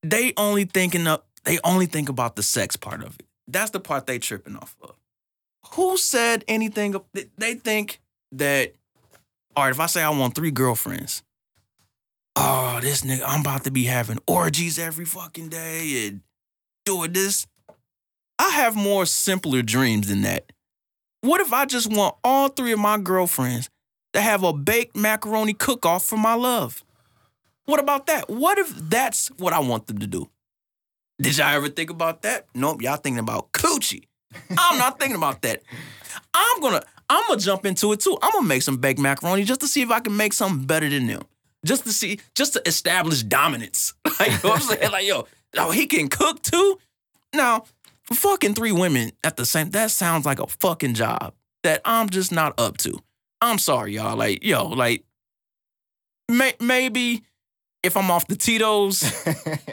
they 0.02 0.34
only 0.38 0.66
thinking 0.66 1.08
of, 1.08 1.22
they 1.44 1.60
only 1.64 1.86
think 1.86 2.10
about 2.10 2.36
the 2.36 2.42
sex 2.42 2.78
part 2.78 3.04
of 3.04 3.20
it. 3.20 3.28
That's 3.48 3.72
the 3.72 3.80
part 3.80 4.08
they 4.08 4.18
tripping 4.18 4.56
off 4.56 4.76
of. 4.82 4.96
Who 5.74 5.98
said 5.98 6.44
anything? 6.48 6.96
They 7.38 7.54
think 7.54 8.02
that, 8.32 8.74
all 9.60 9.66
right, 9.66 9.72
if 9.72 9.80
I 9.82 9.88
say 9.88 10.02
I 10.02 10.10
want 10.10 10.36
three 10.36 10.52
girlfriends, 10.52 11.22
oh, 12.38 12.80
this 12.82 13.02
nigga, 13.02 13.24
I'm 13.28 13.42
about 13.42 13.66
to 13.66 13.72
be 13.72 13.84
having 13.84 14.18
orgies 14.26 14.80
every 14.80 15.04
fucking 15.04 15.50
day 15.50 16.08
and 16.08 16.22
doing 16.86 17.12
this. 17.12 17.46
I 18.40 18.52
have 18.52 18.78
more 18.78 19.06
simpler 19.06 19.62
dreams 19.62 20.08
than 20.08 20.22
that. 20.22 20.54
What 21.22 21.42
if 21.42 21.52
I 21.52 21.66
just 21.66 21.92
want 21.92 22.16
all 22.24 22.48
three 22.48 22.72
of 22.72 22.80
my 22.80 22.98
girlfriends 22.98 23.70
to 24.14 24.22
have 24.22 24.44
a 24.44 24.54
baked 24.54 24.96
macaroni 24.96 25.52
cook 25.52 25.86
off 25.86 26.06
for 26.06 26.16
my 26.16 26.36
love? 26.36 26.82
What 27.66 27.82
about 27.82 28.06
that? 28.08 28.30
What 28.30 28.58
if 28.58 28.74
that's 28.74 29.28
what 29.40 29.52
I 29.52 29.60
want 29.60 29.88
them 29.88 29.98
to 29.98 30.08
do? 30.08 30.30
Did 31.22 31.38
y'all 31.38 31.54
ever 31.54 31.68
think 31.68 31.90
about 31.90 32.22
that? 32.22 32.48
Nope, 32.56 32.82
y'all 32.82 32.96
thinking 32.96 33.20
about 33.20 33.52
coochie. 33.52 34.06
I'm 34.58 34.78
not 34.78 35.00
thinking 35.00 35.18
about 35.18 35.42
that. 35.42 35.64
I'm 36.34 36.62
gonna, 36.62 36.82
I'm 37.10 37.24
gonna 37.28 37.40
jump 37.40 37.66
into 37.66 37.92
it 37.92 38.00
too. 38.00 38.18
I'm 38.22 38.32
gonna 38.32 38.48
make 38.48 38.62
some 38.62 38.78
baked 38.78 39.00
macaroni 39.00 39.44
just 39.44 39.62
to 39.62 39.68
see 39.68 39.82
if 39.82 39.92
I 39.92 40.00
can 40.00 40.16
make 40.16 40.34
something 40.34 40.66
better 40.66 40.88
than 40.88 41.08
them. 41.08 41.24
Just 41.66 41.84
to 41.84 41.92
see, 41.92 42.20
just 42.36 42.54
to 42.54 42.62
establish 42.68 43.24
dominance. 43.24 43.94
Like, 44.20 44.32
you 44.32 44.38
know 44.44 44.50
what 44.50 44.70
I'm 44.70 44.78
saying? 44.78 44.92
Like, 44.92 45.08
yo, 45.08 45.28
oh, 45.58 45.72
he 45.72 45.88
can 45.88 46.10
cook 46.10 46.42
too? 46.42 46.78
Now, 47.34 47.64
fucking 48.04 48.54
three 48.54 48.74
women 48.74 49.14
at 49.24 49.38
the 49.38 49.46
same, 49.46 49.70
that 49.70 49.92
sounds 49.92 50.26
like 50.26 50.42
a 50.42 50.48
fucking 50.48 50.96
job 50.96 51.34
that 51.64 51.80
I'm 51.86 52.10
just 52.10 52.34
not 52.34 52.60
up 52.60 52.78
to. 52.80 53.00
I'm 53.40 53.60
sorry, 53.60 53.94
y'all. 53.94 54.18
Like, 54.18 54.44
yo, 54.44 54.68
like, 54.68 55.06
may, 56.28 56.54
maybe 56.60 57.24
if 57.84 57.96
I'm 57.96 58.12
off 58.12 58.28
the 58.28 58.36
Tito's, 58.36 59.04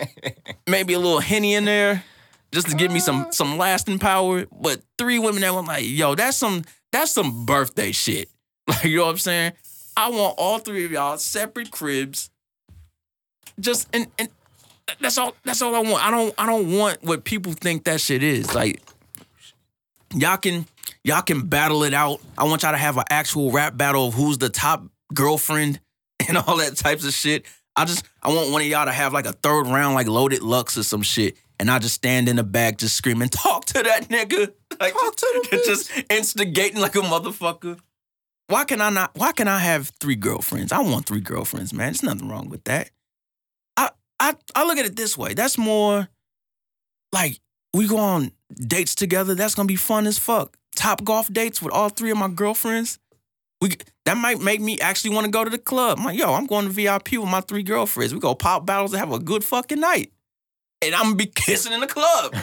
maybe 0.69 0.95
a 0.95 0.99
little 0.99 1.21
henny 1.21 1.55
in 1.55 1.65
there, 1.65 2.05
just 2.53 2.71
to 2.71 2.77
give 2.77 2.93
me 2.93 3.01
some 3.01 3.23
uh. 3.23 3.31
some 3.33 3.59
lasting 3.59 3.99
power. 3.99 4.47
But 4.53 4.83
three 4.99 5.19
women 5.19 5.43
that 5.43 5.55
were 5.55 5.63
like, 5.63 5.85
yo, 5.85 6.15
that's 6.15 6.37
some 6.37 6.63
that's 6.97 7.13
some 7.13 7.45
birthday 7.45 7.93
shit. 7.93 8.29
Like, 8.69 8.83
you 8.83 8.97
know 8.97 9.05
what 9.05 9.11
I'm 9.11 9.19
saying? 9.19 9.53
I 9.97 10.11
want 10.11 10.35
all 10.39 10.59
three 10.59 10.85
of 10.85 10.91
y'all 10.91 11.19
separate 11.19 11.71
cribs. 11.71 12.31
Just 13.61 13.89
and 13.93 14.09
and 14.19 14.29
that's 15.01 15.19
all. 15.19 15.37
That's 15.45 15.63
all 15.63 15.73
I 15.77 15.89
want. 15.89 16.05
I 16.05 16.11
don't. 16.11 16.35
I 16.37 16.47
don't 16.47 16.77
want 16.77 17.01
what 17.05 17.23
people 17.23 17.53
think 17.53 17.85
that 17.85 18.01
shit 18.01 18.25
is. 18.25 18.57
Like, 18.57 18.83
y'all 20.13 20.37
can 20.37 20.67
y'all 21.05 21.23
can 21.23 21.43
battle 21.43 21.85
it 21.85 21.95
out. 21.95 22.21
I 22.37 22.43
want 22.43 22.65
y'all 22.65 22.73
to 22.73 22.79
have 22.79 22.97
an 22.97 23.05
actual 23.09 23.53
rap 23.53 23.77
battle 23.77 24.09
of 24.09 24.15
who's 24.15 24.39
the 24.39 24.49
top 24.49 24.85
girlfriend 25.15 25.79
and 26.29 26.37
all 26.37 26.57
that 26.57 26.77
types 26.77 27.05
of 27.05 27.13
shit. 27.13 27.47
I 27.77 27.85
just 27.85 28.05
I 28.25 28.31
want 28.31 28.51
one 28.51 28.63
of 28.63 28.67
y'all 28.67 28.87
to 28.87 28.93
have 28.93 29.13
like 29.13 29.27
a 29.27 29.33
third 29.33 29.69
round 29.69 29.95
like 29.95 30.09
loaded 30.09 30.43
lux 30.43 30.77
or 30.77 30.83
some 30.83 31.03
shit. 31.03 31.37
And 31.61 31.71
I 31.71 31.79
just 31.79 31.95
stand 31.95 32.29
in 32.29 32.35
the 32.35 32.43
back 32.43 32.79
just 32.79 32.97
screaming, 32.97 33.29
talk 33.29 33.65
to 33.67 33.83
that 33.83 34.09
nigga. 34.09 34.53
Like 34.81 34.95
Talk 34.95 35.17
to 35.17 35.49
the 35.51 35.63
just 35.65 35.91
instigating 36.11 36.81
like 36.81 36.95
a 36.95 37.01
motherfucker. 37.01 37.79
Why 38.49 38.65
can 38.65 38.81
I 38.81 38.91
not 38.91 39.13
why 39.15 39.33
can 39.33 39.49
I 39.49 39.59
have 39.59 39.93
three 40.01 40.15
girlfriends? 40.17 40.73
I 40.73 40.81
want 40.81 41.07
three 41.07 41.21
girlfriends, 41.21 41.73
man. 41.73 41.89
There's 41.89 42.03
nothing 42.03 42.29
wrong 42.29 42.49
with 42.49 42.65
that. 42.65 42.91
I 43.77 43.91
I 44.21 44.35
I 44.55 44.65
look 44.65 44.79
at 44.79 44.87
it 44.87 44.97
this 44.97 45.19
way. 45.19 45.35
That's 45.35 45.59
more 45.59 46.09
like 47.13 47.41
we 47.75 47.89
go 47.89 47.99
on 47.99 48.31
dates 48.55 48.95
together. 48.95 49.35
That's 49.35 49.55
gonna 49.55 49.67
be 49.67 49.77
fun 49.77 50.07
as 50.07 50.19
fuck. 50.19 50.57
Top 50.77 51.05
golf 51.05 51.33
dates 51.33 51.61
with 51.61 51.73
all 51.73 51.89
three 51.89 52.11
of 52.11 52.19
my 52.19 52.29
girlfriends. 52.29 52.99
We 53.61 53.71
that 54.05 54.17
might 54.17 54.41
make 54.41 54.61
me 54.61 54.79
actually 54.79 55.15
want 55.15 55.25
to 55.25 55.31
go 55.31 55.43
to 55.43 55.51
the 55.51 55.59
club. 55.59 55.99
I'm 55.99 56.05
like, 56.05 56.19
yo, 56.19 56.33
I'm 56.35 56.47
going 56.47 56.67
to 56.67 56.71
VIP 56.71 57.13
with 57.13 57.29
my 57.29 57.41
three 57.41 57.65
girlfriends. 57.65 58.15
We 58.15 58.21
go 58.21 58.35
pop 58.35 58.65
bottles 58.65 58.93
and 58.93 59.01
have 59.01 59.13
a 59.13 59.19
good 59.19 59.43
fucking 59.43 59.81
night. 59.81 60.13
And 60.83 60.95
I'm 60.95 61.05
gonna 61.05 61.17
be 61.17 61.27
kissing 61.27 61.73
in 61.73 61.81
the 61.81 61.87
club. 61.87 62.35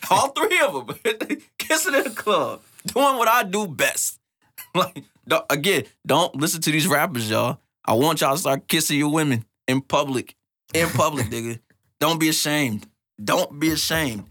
all 0.10 0.28
three 0.28 0.60
of 0.60 0.86
them 0.86 1.38
kissing 1.58 1.94
in 1.94 2.04
the 2.04 2.10
club, 2.10 2.62
doing 2.86 3.16
what 3.18 3.28
I 3.28 3.42
do 3.44 3.66
best. 3.66 4.18
Like 4.74 5.04
don't- 5.28 5.44
again, 5.50 5.84
don't 6.06 6.34
listen 6.36 6.62
to 6.62 6.70
these 6.72 6.86
rappers, 6.88 7.28
y'all. 7.28 7.58
I 7.84 7.92
want 7.94 8.20
y'all 8.22 8.32
to 8.34 8.38
start 8.38 8.68
kissing 8.68 8.98
your 8.98 9.10
women 9.12 9.44
in 9.68 9.82
public. 9.82 10.34
In 10.72 10.88
public, 10.88 11.26
nigga. 11.26 11.58
Don't 12.00 12.18
be 12.18 12.28
ashamed. 12.30 12.86
Don't 13.22 13.58
be 13.60 13.70
ashamed. 13.70 14.24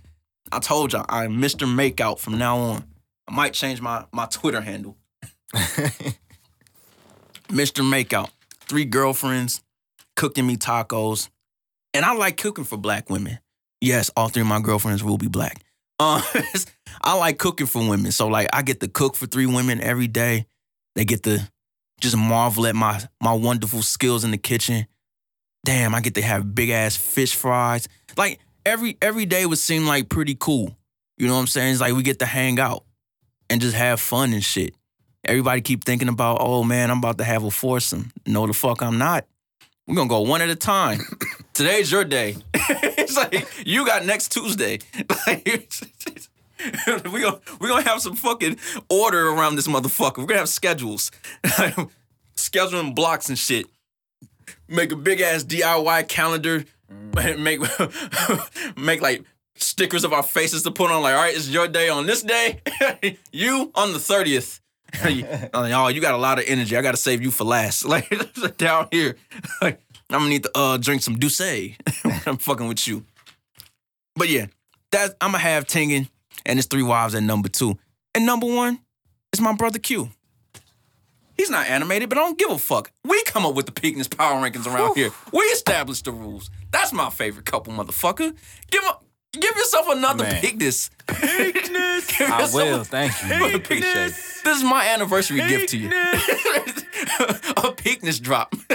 I 0.51 0.57
told 0.59 0.93
y'all 0.93 1.05
I'm 1.09 1.33
Mr. 1.39 1.67
Makeout 1.67 2.17
from 2.17 2.37
now 2.39 2.57
on. 2.57 2.85
I 3.27 3.35
might 3.35 3.53
change 3.53 3.81
my 3.81 4.05
my 4.11 4.25
Twitter 4.25 4.61
handle. 4.61 4.97
Mr. 7.49 7.83
Makeout. 7.83 8.29
Three 8.61 8.85
girlfriends 8.85 9.61
cooking 10.15 10.47
me 10.47 10.57
tacos. 10.57 11.29
And 11.93 12.05
I 12.05 12.13
like 12.13 12.37
cooking 12.37 12.63
for 12.63 12.77
black 12.77 13.09
women. 13.09 13.39
Yes, 13.81 14.11
all 14.15 14.29
three 14.29 14.41
of 14.41 14.47
my 14.47 14.61
girlfriends 14.61 15.03
will 15.03 15.17
be 15.17 15.27
black. 15.27 15.63
Uh, 15.99 16.21
I 17.01 17.17
like 17.17 17.37
cooking 17.37 17.67
for 17.67 17.87
women. 17.87 18.11
So 18.11 18.27
like 18.27 18.47
I 18.53 18.61
get 18.61 18.79
to 18.79 18.87
cook 18.87 19.15
for 19.15 19.25
three 19.25 19.45
women 19.45 19.81
every 19.81 20.07
day. 20.07 20.45
They 20.95 21.05
get 21.05 21.23
to 21.23 21.39
just 21.99 22.17
marvel 22.17 22.67
at 22.67 22.75
my 22.75 23.01
my 23.21 23.33
wonderful 23.33 23.81
skills 23.81 24.23
in 24.23 24.31
the 24.31 24.37
kitchen. 24.37 24.87
Damn, 25.63 25.93
I 25.93 26.01
get 26.01 26.15
to 26.15 26.21
have 26.21 26.55
big 26.55 26.69
ass 26.69 26.95
fish 26.95 27.35
fries. 27.35 27.87
Like 28.17 28.39
every 28.65 28.97
every 29.01 29.25
day 29.25 29.45
would 29.45 29.57
seem 29.57 29.85
like 29.85 30.09
pretty 30.09 30.35
cool. 30.39 30.75
You 31.17 31.27
know 31.27 31.33
what 31.33 31.41
I'm 31.41 31.47
saying? 31.47 31.73
It's 31.73 31.81
like 31.81 31.93
we 31.93 32.03
get 32.03 32.19
to 32.19 32.25
hang 32.25 32.59
out 32.59 32.83
and 33.49 33.61
just 33.61 33.75
have 33.75 33.99
fun 33.99 34.33
and 34.33 34.43
shit. 34.43 34.73
Everybody 35.23 35.61
keep 35.61 35.83
thinking 35.83 36.07
about, 36.07 36.37
oh 36.41 36.63
man, 36.63 36.89
I'm 36.89 36.97
about 36.97 37.19
to 37.19 37.23
have 37.23 37.43
a 37.43 37.51
foursome. 37.51 38.11
No, 38.25 38.47
the 38.47 38.53
fuck 38.53 38.81
I'm 38.81 38.97
not. 38.97 39.25
We're 39.91 39.97
gonna 39.97 40.07
go 40.07 40.21
one 40.21 40.41
at 40.41 40.49
a 40.49 40.55
time. 40.55 41.01
Today's 41.53 41.91
your 41.91 42.05
day. 42.05 42.37
it's 42.53 43.17
like 43.17 43.45
you 43.67 43.85
got 43.85 44.05
next 44.05 44.31
Tuesday. 44.31 44.79
Like, 45.27 45.43
we 47.11 47.19
gonna 47.19 47.41
we 47.59 47.67
gonna 47.67 47.81
have 47.81 47.99
some 47.99 48.15
fucking 48.15 48.55
order 48.89 49.27
around 49.27 49.57
this 49.57 49.67
motherfucker. 49.67 50.19
We're 50.19 50.27
gonna 50.27 50.39
have 50.39 50.47
schedules, 50.47 51.11
scheduling 52.37 52.95
blocks 52.95 53.27
and 53.27 53.37
shit. 53.37 53.65
Make 54.69 54.93
a 54.93 54.95
big 54.95 55.19
ass 55.19 55.43
DIY 55.43 56.07
calendar. 56.07 56.63
Mm. 56.89 57.39
Make 57.39 58.77
make 58.77 59.01
like 59.01 59.25
stickers 59.55 60.05
of 60.05 60.13
our 60.13 60.23
faces 60.23 60.63
to 60.63 60.71
put 60.71 60.89
on. 60.89 61.01
Like, 61.01 61.15
all 61.15 61.21
right, 61.21 61.35
it's 61.35 61.49
your 61.49 61.67
day 61.67 61.89
on 61.89 62.05
this 62.05 62.23
day. 62.23 62.61
you 63.33 63.73
on 63.75 63.91
the 63.91 63.99
thirtieth. 63.99 64.61
oh, 65.53 65.87
you 65.87 66.01
got 66.01 66.13
a 66.13 66.17
lot 66.17 66.39
of 66.39 66.45
energy. 66.47 66.75
I 66.75 66.81
gotta 66.81 66.97
save 66.97 67.21
you 67.21 67.31
for 67.31 67.43
last. 67.43 67.85
Like 67.91 68.09
down 68.57 68.87
here, 68.91 69.17
like, 69.61 69.81
I'm 70.09 70.19
gonna 70.19 70.29
need 70.29 70.43
to 70.43 70.51
uh, 70.55 70.77
drink 70.77 71.01
some 71.01 71.17
Douce. 71.17 71.41
I'm 72.25 72.37
fucking 72.37 72.67
with 72.67 72.87
you. 72.87 73.05
But 74.15 74.29
yeah, 74.29 74.47
that 74.91 75.15
I'm 75.19 75.31
gonna 75.31 75.39
have 75.39 75.65
Tengen 75.65 76.09
and 76.45 76.57
his 76.57 76.67
three 76.67 76.83
wives 76.83 77.15
at 77.15 77.23
number 77.23 77.49
two. 77.49 77.77
And 78.15 78.25
number 78.25 78.47
one 78.47 78.79
is 79.33 79.41
my 79.41 79.53
brother 79.53 79.79
Cue. 79.79 80.09
He's 81.37 81.49
not 81.49 81.67
animated, 81.67 82.07
but 82.07 82.17
I 82.17 82.21
don't 82.21 82.37
give 82.37 82.51
a 82.51 82.57
fuck. 82.57 82.91
We 83.03 83.21
come 83.23 83.45
up 83.45 83.55
with 83.55 83.65
the 83.65 83.71
Peakness 83.71 84.15
power 84.15 84.39
rankings 84.39 84.67
around 84.67 84.95
here. 84.95 85.09
We 85.33 85.39
establish 85.45 86.01
the 86.01 86.11
rules. 86.11 86.51
That's 86.71 86.93
my 86.93 87.09
favorite 87.09 87.45
couple, 87.45 87.73
motherfucker. 87.73 88.35
Give 88.69 88.83
a, 88.83 88.97
give 89.33 89.55
yourself 89.55 89.87
another 89.89 90.23
Man. 90.23 90.41
Peakness. 90.41 90.89
I 91.09 92.49
will. 92.53 92.83
Thank 92.83 93.13
you. 93.23 93.55
Appreciate 93.55 93.95
it. 93.95 94.13
This 94.43 94.57
is 94.57 94.63
my 94.63 94.87
anniversary 94.87 95.39
gift 95.47 95.69
to 95.69 95.77
you. 95.77 95.87
a 95.89 97.71
Peakness 97.75 98.19
drop. 98.19 98.53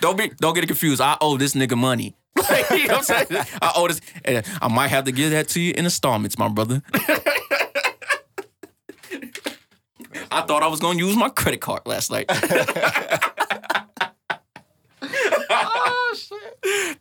don't 0.00 0.16
be 0.16 0.28
don't 0.40 0.54
get 0.54 0.64
it 0.64 0.68
confused. 0.68 1.00
I 1.00 1.16
owe 1.20 1.36
this 1.36 1.54
nigga 1.54 1.76
money. 1.76 2.14
Like, 2.50 2.70
you 2.70 2.86
know 2.86 2.98
what 2.98 3.10
I'm 3.10 3.26
saying? 3.26 3.46
I 3.62 3.72
owe 3.74 3.88
this. 3.88 4.00
and 4.24 4.44
I 4.60 4.68
might 4.68 4.88
have 4.88 5.04
to 5.04 5.12
give 5.12 5.30
that 5.30 5.48
to 5.48 5.60
you 5.60 5.72
in 5.76 5.84
installments, 5.84 6.38
my 6.38 6.48
brother. 6.48 6.82
I 10.30 10.42
thought 10.42 10.62
I 10.62 10.66
was 10.66 10.78
gonna 10.78 10.98
use 10.98 11.16
my 11.16 11.30
credit 11.30 11.62
card 11.62 11.82
last 11.86 12.10
night. 12.10 12.26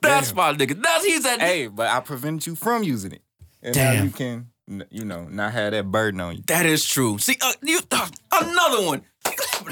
That's 0.02 0.34
my 0.34 0.54
nigga. 0.54 0.82
That's 0.82 1.06
he's 1.06 1.24
that. 1.24 1.42
Hey, 1.42 1.68
but 1.68 1.88
I 1.88 2.00
prevented 2.00 2.46
you 2.48 2.56
from 2.56 2.84
using 2.84 3.12
it. 3.14 3.22
And 3.62 3.76
now 3.76 3.92
you 4.04 4.10
can, 4.12 4.48
you 4.90 5.06
know, 5.06 5.24
not 5.26 5.54
have 5.54 5.72
that 5.72 5.90
burden 5.92 6.20
on 6.22 6.38
you. 6.38 6.44
That 6.48 6.66
is 6.66 6.86
true. 6.86 7.18
See, 7.18 7.38
uh, 7.42 7.54
you 7.64 7.80
uh, 7.92 8.08
another 8.32 8.86
one. 8.86 9.02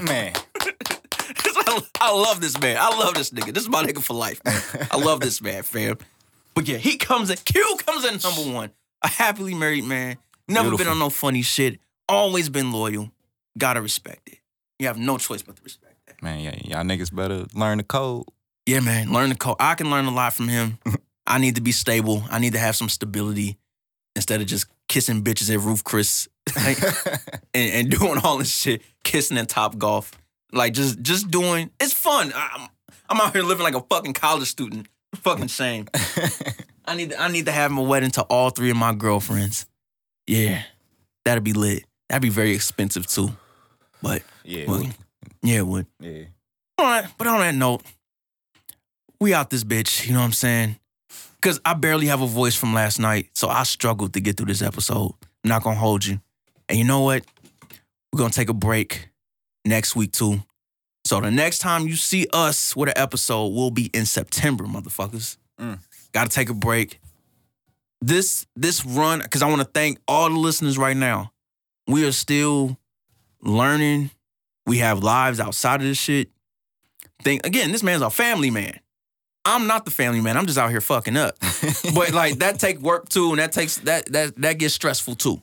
Man, 0.02 0.34
I 2.02 2.12
love 2.12 2.42
this 2.42 2.60
man. 2.60 2.78
I 2.80 2.90
love 2.90 3.14
this 3.14 3.30
nigga. 3.30 3.54
This 3.54 3.64
is 3.64 3.70
my 3.70 3.84
nigga 3.84 4.02
for 4.02 4.14
life. 4.14 4.42
Man. 4.44 4.88
I 4.92 4.98
love 4.98 5.20
this 5.20 5.42
man, 5.42 5.64
fam. 5.64 5.98
But 6.56 6.68
yeah, 6.68 6.78
he 6.78 6.98
comes 6.98 7.30
in. 7.30 7.38
Cue 7.38 7.78
comes 7.86 8.06
in 8.06 8.20
number 8.22 8.52
one. 8.54 8.72
A 9.04 9.08
happily 9.08 9.54
married 9.54 9.84
man. 9.84 10.18
Never 10.48 10.76
been 10.78 10.88
on 10.88 11.00
no 11.00 11.10
funny 11.10 11.42
shit. 11.42 11.80
Always 12.10 12.50
been 12.50 12.72
loyal. 12.72 13.12
Gotta 13.58 13.82
respect 13.82 14.28
it. 14.30 14.40
You 14.80 14.88
have 14.88 14.98
no 14.98 15.18
choice 15.18 15.42
but 15.42 15.56
to 15.58 15.64
respect 15.64 15.96
that. 16.08 16.22
man, 16.22 16.40
yeah, 16.40 16.56
y'all 16.64 16.84
niggas 16.84 17.14
better 17.14 17.46
learn 17.54 17.78
the 17.78 17.84
code. 17.84 18.26
Yeah, 18.66 18.80
man. 18.80 19.12
Learn 19.12 19.30
the 19.30 19.36
code. 19.36 19.58
I 19.60 19.76
can 19.76 19.90
learn 19.90 20.06
a 20.06 20.12
lot 20.12 20.34
from 20.34 20.48
him. 20.48 20.78
I 21.28 21.38
need 21.38 21.56
to 21.56 21.62
be 21.62 21.72
stable. 21.72 22.24
I 22.30 22.40
need 22.40 22.54
to 22.54 22.60
have 22.60 22.76
some 22.76 22.90
stability 22.90 23.58
instead 24.16 24.42
of 24.42 24.48
just 24.48 24.68
kissing 24.90 25.24
bitches 25.24 25.54
at 25.54 25.60
Roof 25.60 25.84
Chris 25.84 26.28
and, 26.58 26.78
and 27.54 27.90
doing 27.90 28.20
all 28.24 28.38
this 28.38 28.54
shit, 28.54 28.82
kissing 29.04 29.38
at 29.38 29.50
Top 29.50 29.78
Golf. 29.78 30.12
Like 30.52 30.74
just 30.74 31.02
just 31.02 31.32
doing. 31.32 31.72
It's 31.80 31.94
fun. 31.94 32.32
I'm 32.36 32.70
I'm 33.10 33.20
out 33.22 33.34
here 33.34 33.44
living 33.44 33.64
like 33.64 33.76
a 33.76 33.82
fucking 33.82 34.14
college 34.14 34.50
student. 34.50 34.88
Fucking 35.16 35.48
shame. 35.48 35.88
I 36.86 36.96
need 36.96 37.12
to, 37.12 37.22
I 37.22 37.30
need 37.30 37.46
to 37.46 37.52
have 37.52 37.72
my 37.72 37.82
wedding 37.82 38.12
to 38.12 38.24
all 38.24 38.50
three 38.50 38.70
of 38.70 38.78
my 38.78 38.94
girlfriends. 38.94 39.66
Yeah, 40.28 40.64
that'd 41.26 41.44
be 41.44 41.54
lit. 41.54 41.84
That'd 42.10 42.22
be 42.22 42.30
very 42.30 42.52
expensive 42.54 43.08
too. 43.08 43.30
But 44.02 44.22
yeah, 44.44 44.66
well, 44.68 44.84
yeah, 45.42 45.60
it 45.60 45.68
would. 45.68 45.88
yeah. 46.00 46.24
All 46.78 46.86
right, 46.86 47.06
but 47.18 47.28
on 47.28 47.40
that 47.40 47.56
note, 47.56 47.84
we 49.24 49.34
out 49.34 49.50
this 49.50 49.64
bitch. 49.64 50.06
You 50.06 50.14
know 50.14 50.20
what 50.20 50.26
I'm 50.26 50.34
saying? 50.34 50.78
Because 51.36 51.60
I 51.66 51.74
barely 51.74 52.08
have 52.08 52.22
a 52.22 52.28
voice 52.28 52.56
from 52.56 52.74
last 52.74 53.00
night, 53.00 53.30
so 53.34 53.50
I 53.50 53.64
struggled 53.64 54.14
to 54.14 54.22
get 54.22 54.38
through 54.38 54.48
this 54.48 54.62
episode. 54.62 55.14
I'm 55.44 55.50
not 55.50 55.64
gonna 55.64 55.80
hold 55.80 56.06
you. 56.06 56.22
And 56.70 56.78
you 56.78 56.86
know 56.86 57.02
what? 57.02 57.26
We're 58.12 58.20
gonna 58.20 58.32
take 58.32 58.50
a 58.50 58.54
break 58.54 59.10
next 59.66 59.96
week 59.96 60.12
too. 60.12 60.44
So 61.06 61.20
the 61.20 61.32
next 61.32 61.60
time 61.60 61.88
you 61.88 61.96
see 61.96 62.28
us 62.32 62.76
with 62.76 62.90
an 62.90 62.98
episode 62.98 63.48
will 63.48 63.72
be 63.72 63.90
in 63.94 64.06
September, 64.06 64.66
motherfuckers. 64.66 65.38
Mm. 65.60 65.80
Gotta 66.14 66.30
take 66.30 66.50
a 66.50 66.54
break. 66.54 67.00
This 68.02 68.46
this 68.56 68.86
run, 68.86 69.20
because 69.20 69.42
I 69.42 69.48
want 69.48 69.62
to 69.62 69.68
thank 69.74 70.00
all 70.08 70.30
the 70.30 70.38
listeners 70.38 70.78
right 70.78 70.96
now. 70.96 71.32
We 71.88 72.06
are 72.06 72.12
still 72.12 72.78
learning. 73.42 74.12
We 74.66 74.78
have 74.78 75.04
lives 75.04 75.42
outside 75.42 75.82
of 75.82 75.88
this 75.88 75.98
shit 75.98 76.30
think 77.24 77.46
again, 77.46 77.72
this 77.72 77.84
man's 77.84 78.02
a 78.02 78.10
family 78.10 78.52
man. 78.52 78.80
I'm 79.46 79.68
not 79.68 79.86
the 79.86 79.92
family 79.92 80.22
man. 80.22 80.38
I'm 80.38 80.46
just 80.46 80.58
out 80.58 80.70
here 80.70 80.82
fucking 80.82 81.18
up. 81.18 81.38
but 81.96 82.14
like 82.14 82.40
that 82.40 82.60
take 82.60 82.80
work 82.80 83.10
too, 83.10 83.32
and 83.32 83.40
that 83.40 83.52
takes 83.52 83.78
that 83.80 84.06
that 84.08 84.36
that 84.38 84.58
gets 84.58 84.74
stressful 84.74 85.16
too. 85.16 85.42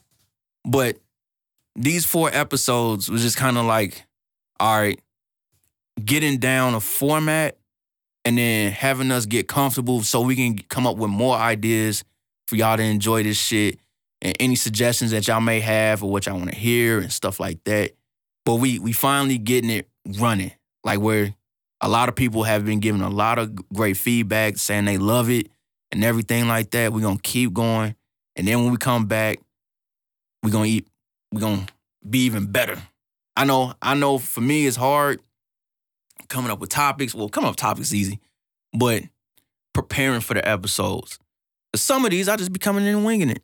But 0.65 0.99
these 1.77 2.05
four 2.05 2.31
episodes 2.33 3.11
was 3.11 3.23
just 3.23 3.37
kind 3.37 3.57
of 3.59 3.67
like, 3.67 4.05
all 4.59 4.79
right, 4.79 5.01
getting 6.05 6.39
down 6.39 6.75
a 6.75 6.81
format 6.81 7.57
and 8.25 8.39
then 8.39 8.73
having 8.73 9.11
us 9.11 9.27
get 9.27 9.49
comfortable 9.49 10.03
so 10.03 10.21
we 10.21 10.37
can 10.37 10.59
come 10.59 10.87
up 10.87 10.97
with 10.97 11.11
more 11.11 11.37
ideas 11.37 12.05
for 12.47 12.57
y'all 12.57 12.77
to 12.77 12.83
enjoy 12.83 13.23
this 13.23 13.39
shit 13.39 13.79
and 14.21 14.37
any 14.41 14.57
suggestions 14.57 15.13
that 15.13 15.27
y'all 15.27 15.41
may 15.41 15.61
have 15.61 16.03
or 16.03 16.11
what 16.11 16.27
y'all 16.27 16.37
want 16.37 16.51
to 16.51 16.57
hear 16.57 16.99
and 16.99 17.13
stuff 17.13 17.41
like 17.41 17.63
that. 17.65 17.93
But 18.45 18.57
we 18.57 18.79
we 18.79 18.93
finally 18.93 19.39
getting 19.39 19.71
it 19.71 19.89
running. 20.19 20.53
Like 20.85 21.01
where 21.01 21.35
A 21.81 21.89
lot 21.89 22.09
of 22.09 22.15
people 22.15 22.43
have 22.43 22.65
been 22.65 22.81
giving 22.81 23.01
a 23.01 23.09
lot 23.09 23.39
of 23.39 23.55
great 23.73 23.97
feedback, 23.97 24.59
saying 24.59 24.85
they 24.85 24.99
love 24.99 25.31
it 25.31 25.49
and 25.91 26.05
everything 26.05 26.47
like 26.49 26.71
that. 26.73 26.93
We're 26.93 27.01
gonna 27.01 27.19
keep 27.23 27.53
going. 27.53 27.95
And 28.37 28.47
then 28.47 28.63
when 28.63 28.71
we 28.73 28.77
come 28.77 29.07
back, 29.07 29.39
we're 30.43 30.51
gonna 30.51 30.67
eat, 30.67 30.87
we're 31.33 31.41
gonna 31.41 31.67
be 32.09 32.21
even 32.25 32.47
better. 32.47 32.77
I 33.37 33.45
know, 33.45 33.75
I 33.81 33.95
know 33.95 34.19
for 34.19 34.41
me 34.41 34.67
it's 34.67 34.77
hard 34.77 35.21
coming 36.29 36.51
up 36.51 36.59
with 36.61 36.71
topics. 36.71 37.15
Well, 37.15 37.29
coming 37.29 37.49
up 37.49 37.53
with 37.53 37.59
topics 37.61 37.93
easy, 37.95 38.21
but 38.73 39.03
preparing 39.73 40.21
for 40.21 40.35
the 40.35 40.47
episodes. 40.47 41.19
Some 41.75 42.05
of 42.05 42.11
these 42.11 42.29
I 42.29 42.37
just 42.37 42.53
be 42.53 42.59
coming 42.59 42.85
in 42.85 42.95
and 42.97 43.05
winging 43.05 43.31
it. 43.31 43.43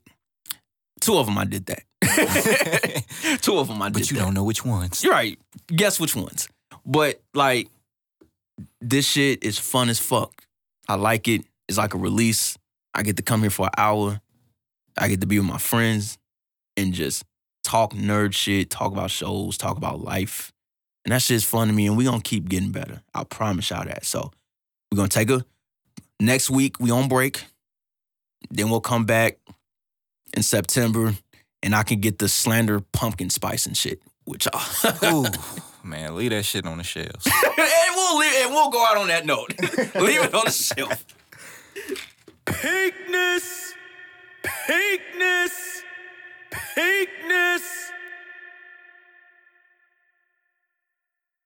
Two 1.01 1.17
of 1.17 1.27
them 1.27 1.39
I 1.39 1.45
did 1.45 1.67
that. 1.67 1.83
Two 3.43 3.59
of 3.59 3.69
them 3.69 3.81
I 3.83 3.87
did 3.89 3.95
But 3.95 4.11
you 4.11 4.17
that. 4.17 4.25
don't 4.25 4.35
know 4.35 4.45
which 4.45 4.65
ones. 4.65 5.03
You're 5.05 5.13
right. 5.13 5.39
Guess 5.69 6.01
which 6.01 6.17
ones. 6.17 6.49
But 6.85 7.21
like, 7.35 7.69
this 8.81 9.07
shit 9.07 9.43
is 9.45 9.59
fun 9.59 9.89
as 9.89 9.99
fuck. 9.99 10.45
I 10.89 10.95
like 10.95 11.29
it. 11.29 11.43
It's 11.69 11.79
like 11.79 11.95
a 11.95 11.99
release. 11.99 12.57
I 12.95 13.03
get 13.03 13.17
to 13.17 13.23
come 13.23 13.41
here 13.41 13.51
for 13.51 13.67
an 13.67 13.73
hour. 13.77 14.21
I 14.97 15.09
get 15.09 15.21
to 15.21 15.27
be 15.27 15.39
with 15.39 15.49
my 15.49 15.59
friends 15.59 16.19
and 16.77 16.93
just 16.93 17.25
talk 17.65 17.93
nerd 17.93 18.33
shit, 18.33 18.71
talk 18.71 18.93
about 18.93 19.11
shows, 19.11 19.59
talk 19.59 19.77
about 19.77 20.01
life. 20.01 20.53
And 21.05 21.13
that 21.13 21.23
shit's 21.23 21.45
fun 21.45 21.69
to 21.69 21.75
me. 21.75 21.87
And 21.87 21.97
we're 21.97 22.11
gonna 22.11 22.23
keep 22.23 22.49
getting 22.49 22.73
better. 22.73 23.03
I 23.15 23.25
promise 23.25 23.71
y'all 23.71 23.85
that. 23.85 24.05
So 24.05 24.31
we're 24.91 24.97
gonna 24.97 25.09
take 25.09 25.31
a 25.31 25.45
next 26.21 26.51
week, 26.51 26.81
we 26.81 26.91
on 26.91 27.09
break. 27.09 27.45
Then 28.51 28.71
we'll 28.71 28.81
come 28.81 29.05
back 29.05 29.39
in 30.35 30.43
September 30.43 31.15
and 31.63 31.75
I 31.75 31.83
can 31.83 32.01
get 32.01 32.19
the 32.19 32.29
slander 32.29 32.81
pumpkin 32.81 33.31
spice 33.31 33.67
and 33.67 33.77
shit 33.77 34.01
which 34.27 34.47
y'all. 35.03 35.27
Man, 35.87 36.17
leave 36.17 36.31
that 36.31 36.45
shit 36.45 36.67
on 36.67 36.79
the 36.79 36.85
shelves. 36.85 37.27
and 37.45 37.95
we'll 37.95 38.19
leave, 38.19 38.33
and 38.45 38.51
we'll 38.53 38.71
go 38.71 38.85
out 38.85 38.97
on 38.97 39.07
that 39.07 39.25
note. 39.25 39.55
leave 39.95 40.21
it 40.21 40.35
on 40.35 40.47
the 40.47 40.51
shelf. 40.51 41.05
Pinkness, 42.45 43.73
pinkness, 44.43 45.83
pinkness. 46.51 47.91